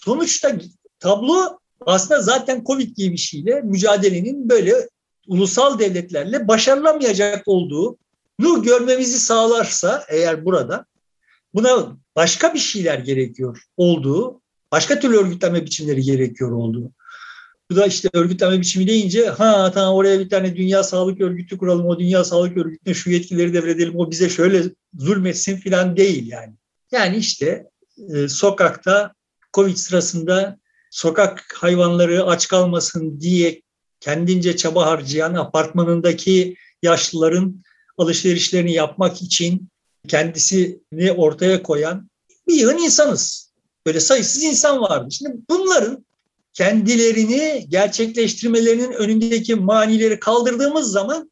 Sonuçta 0.03 0.55
tablo 0.99 1.59
aslında 1.81 2.21
zaten 2.21 2.63
Covid 2.63 2.95
gibi 2.95 3.13
bir 3.13 3.17
şeyle 3.17 3.61
mücadelenin 3.61 4.49
böyle 4.49 4.89
ulusal 5.27 5.79
devletlerle 5.79 6.47
başarılamayacak 6.47 7.47
olduğunu 8.39 8.63
görmemizi 8.63 9.19
sağlarsa 9.19 10.05
eğer 10.09 10.45
burada 10.45 10.85
buna 11.53 11.97
başka 12.15 12.53
bir 12.53 12.59
şeyler 12.59 12.99
gerekiyor 12.99 13.61
olduğu, 13.77 14.41
başka 14.71 14.99
türlü 14.99 15.17
örgütlenme 15.17 15.65
biçimleri 15.65 16.01
gerekiyor 16.01 16.51
olduğu. 16.51 16.91
Bu 17.71 17.75
da 17.75 17.85
işte 17.85 18.09
örgütlenme 18.13 18.59
biçimi 18.59 18.87
deyince 18.87 19.25
ha 19.25 19.71
tamam 19.73 19.95
oraya 19.95 20.19
bir 20.19 20.29
tane 20.29 20.55
Dünya 20.55 20.83
Sağlık 20.83 21.21
Örgütü 21.21 21.57
kuralım, 21.57 21.85
o 21.85 21.99
Dünya 21.99 22.23
Sağlık 22.23 22.57
Örgütü'ne 22.57 22.93
şu 22.93 23.11
yetkileri 23.11 23.53
devredelim, 23.53 23.95
o 23.95 24.11
bize 24.11 24.29
şöyle 24.29 24.63
zulmetsin 24.97 25.57
filan 25.57 25.97
değil 25.97 26.31
yani. 26.31 26.53
Yani 26.91 27.17
işte 27.17 27.65
e, 28.13 28.27
sokakta 28.27 29.13
Covid 29.53 29.75
sırasında 29.75 30.59
sokak 30.91 31.55
hayvanları 31.57 32.25
aç 32.25 32.47
kalmasın 32.47 33.19
diye 33.19 33.61
kendince 33.99 34.55
çaba 34.57 34.85
harcayan 34.85 35.33
apartmanındaki 35.33 36.55
yaşlıların 36.83 37.63
alışverişlerini 37.97 38.73
yapmak 38.73 39.21
için 39.21 39.69
kendisini 40.07 41.11
ortaya 41.17 41.63
koyan 41.63 42.09
bir 42.47 42.53
yığın 42.53 42.77
insanız. 42.77 43.51
Böyle 43.85 43.99
sayısız 43.99 44.43
insan 44.43 44.81
vardı. 44.81 45.11
Şimdi 45.11 45.37
bunların 45.49 46.05
kendilerini 46.53 47.65
gerçekleştirmelerinin 47.69 48.91
önündeki 48.91 49.55
manileri 49.55 50.19
kaldırdığımız 50.19 50.91
zaman 50.91 51.31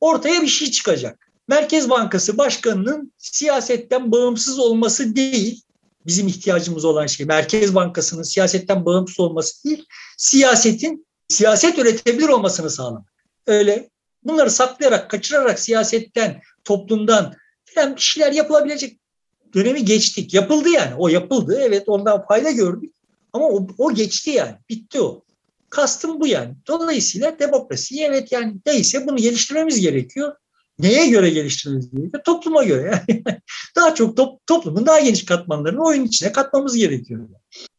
ortaya 0.00 0.42
bir 0.42 0.46
şey 0.46 0.70
çıkacak. 0.70 1.30
Merkez 1.48 1.90
Bankası 1.90 2.38
Başkanı'nın 2.38 3.12
siyasetten 3.18 4.12
bağımsız 4.12 4.58
olması 4.58 5.16
değil, 5.16 5.62
bizim 6.06 6.28
ihtiyacımız 6.28 6.84
olan 6.84 7.06
şey 7.06 7.26
Merkez 7.26 7.74
Bankası'nın 7.74 8.22
siyasetten 8.22 8.84
bağımsız 8.84 9.20
olması 9.20 9.64
değil, 9.64 9.86
siyasetin 10.18 11.06
siyaset 11.28 11.78
üretebilir 11.78 12.28
olmasını 12.28 12.70
sağlamak. 12.70 13.12
Öyle 13.46 13.90
bunları 14.24 14.50
saklayarak, 14.50 15.10
kaçırarak 15.10 15.58
siyasetten, 15.58 16.42
toplumdan 16.64 17.34
filan 17.64 17.96
bir 17.96 18.00
şeyler 18.00 18.32
yapılabilecek 18.32 18.98
dönemi 19.54 19.84
geçtik. 19.84 20.34
Yapıldı 20.34 20.68
yani. 20.68 20.94
O 20.94 21.08
yapıldı. 21.08 21.58
Evet 21.62 21.84
ondan 21.86 22.26
fayda 22.26 22.50
gördük. 22.50 22.94
Ama 23.32 23.48
o, 23.48 23.66
o 23.78 23.94
geçti 23.94 24.30
yani. 24.30 24.54
Bitti 24.68 25.00
o. 25.00 25.24
Kastım 25.70 26.20
bu 26.20 26.26
yani. 26.26 26.54
Dolayısıyla 26.68 27.38
demokrasi 27.38 28.02
evet 28.02 28.32
yani 28.32 28.54
neyse 28.66 29.06
bunu 29.06 29.16
geliştirmemiz 29.16 29.80
gerekiyor. 29.80 30.36
Neye 30.78 31.08
göre 31.08 31.30
geliştirmemiz 31.30 31.90
gerekiyor? 31.90 32.22
Topluma 32.24 32.64
göre. 32.64 33.02
Yani 33.08 33.24
daha 33.76 33.94
çok 33.94 34.16
top, 34.16 34.46
toplumun 34.46 34.86
daha 34.86 35.00
geniş 35.00 35.24
katmanlarını 35.24 35.84
oyun 35.84 36.04
içine 36.04 36.32
katmamız 36.32 36.76
gerekiyor. 36.76 37.28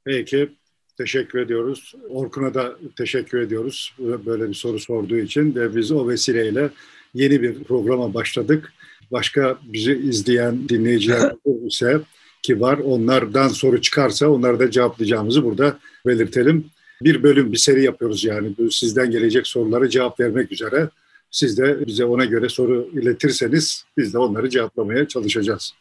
Peki. 0.06 0.58
Teşekkür 0.98 1.40
ediyoruz. 1.40 1.96
Orkun'a 2.10 2.54
da 2.54 2.76
teşekkür 2.96 3.40
ediyoruz 3.42 3.96
böyle 4.00 4.50
bir 4.50 4.54
soru 4.54 4.80
sorduğu 4.80 5.18
için 5.18 5.56
ve 5.56 5.76
biz 5.76 5.92
o 5.92 6.08
vesileyle 6.08 6.70
yeni 7.14 7.42
bir 7.42 7.64
programa 7.64 8.14
başladık. 8.14 8.74
Başka 9.12 9.58
bizi 9.64 9.94
izleyen 9.94 10.70
dinleyiciler 10.70 11.32
ise 11.68 12.02
ki 12.42 12.62
var 12.62 12.78
onlardan 12.78 13.48
soru 13.48 13.82
çıkarsa 13.82 14.30
onları 14.30 14.60
da 14.60 14.72
cevaplayacağımızı 14.72 15.44
burada 15.44 15.80
belirtelim. 16.06 16.66
bir 17.02 17.24
bölüm, 17.24 17.52
bir 17.52 17.58
seri 17.58 17.84
yapıyoruz 17.84 18.24
yani. 18.24 18.56
Sizden 18.72 19.12
gelecek 19.12 19.48
soruları 19.48 19.90
cevap 19.90 20.20
vermek 20.20 20.52
üzere. 20.52 20.90
Siz 21.32 21.58
de 21.58 21.88
bize 21.88 22.06
ona 22.06 22.26
göre 22.26 22.50
soru 22.50 22.90
iletirseniz 22.94 23.86
biz 23.98 24.14
de 24.14 24.18
onları 24.18 24.50
cevaplamaya 24.50 25.08
çalışacağız. 25.08 25.74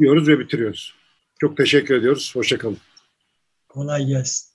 Diyoruz 0.00 0.28
ve 0.28 0.38
bitiriyoruz. 0.38 0.94
Çok 1.40 1.56
teşekkür 1.56 1.94
ediyoruz. 1.94 2.32
Hoşçakalın. 2.34 2.78
Kolay 3.68 4.06
gelsin. 4.06 4.51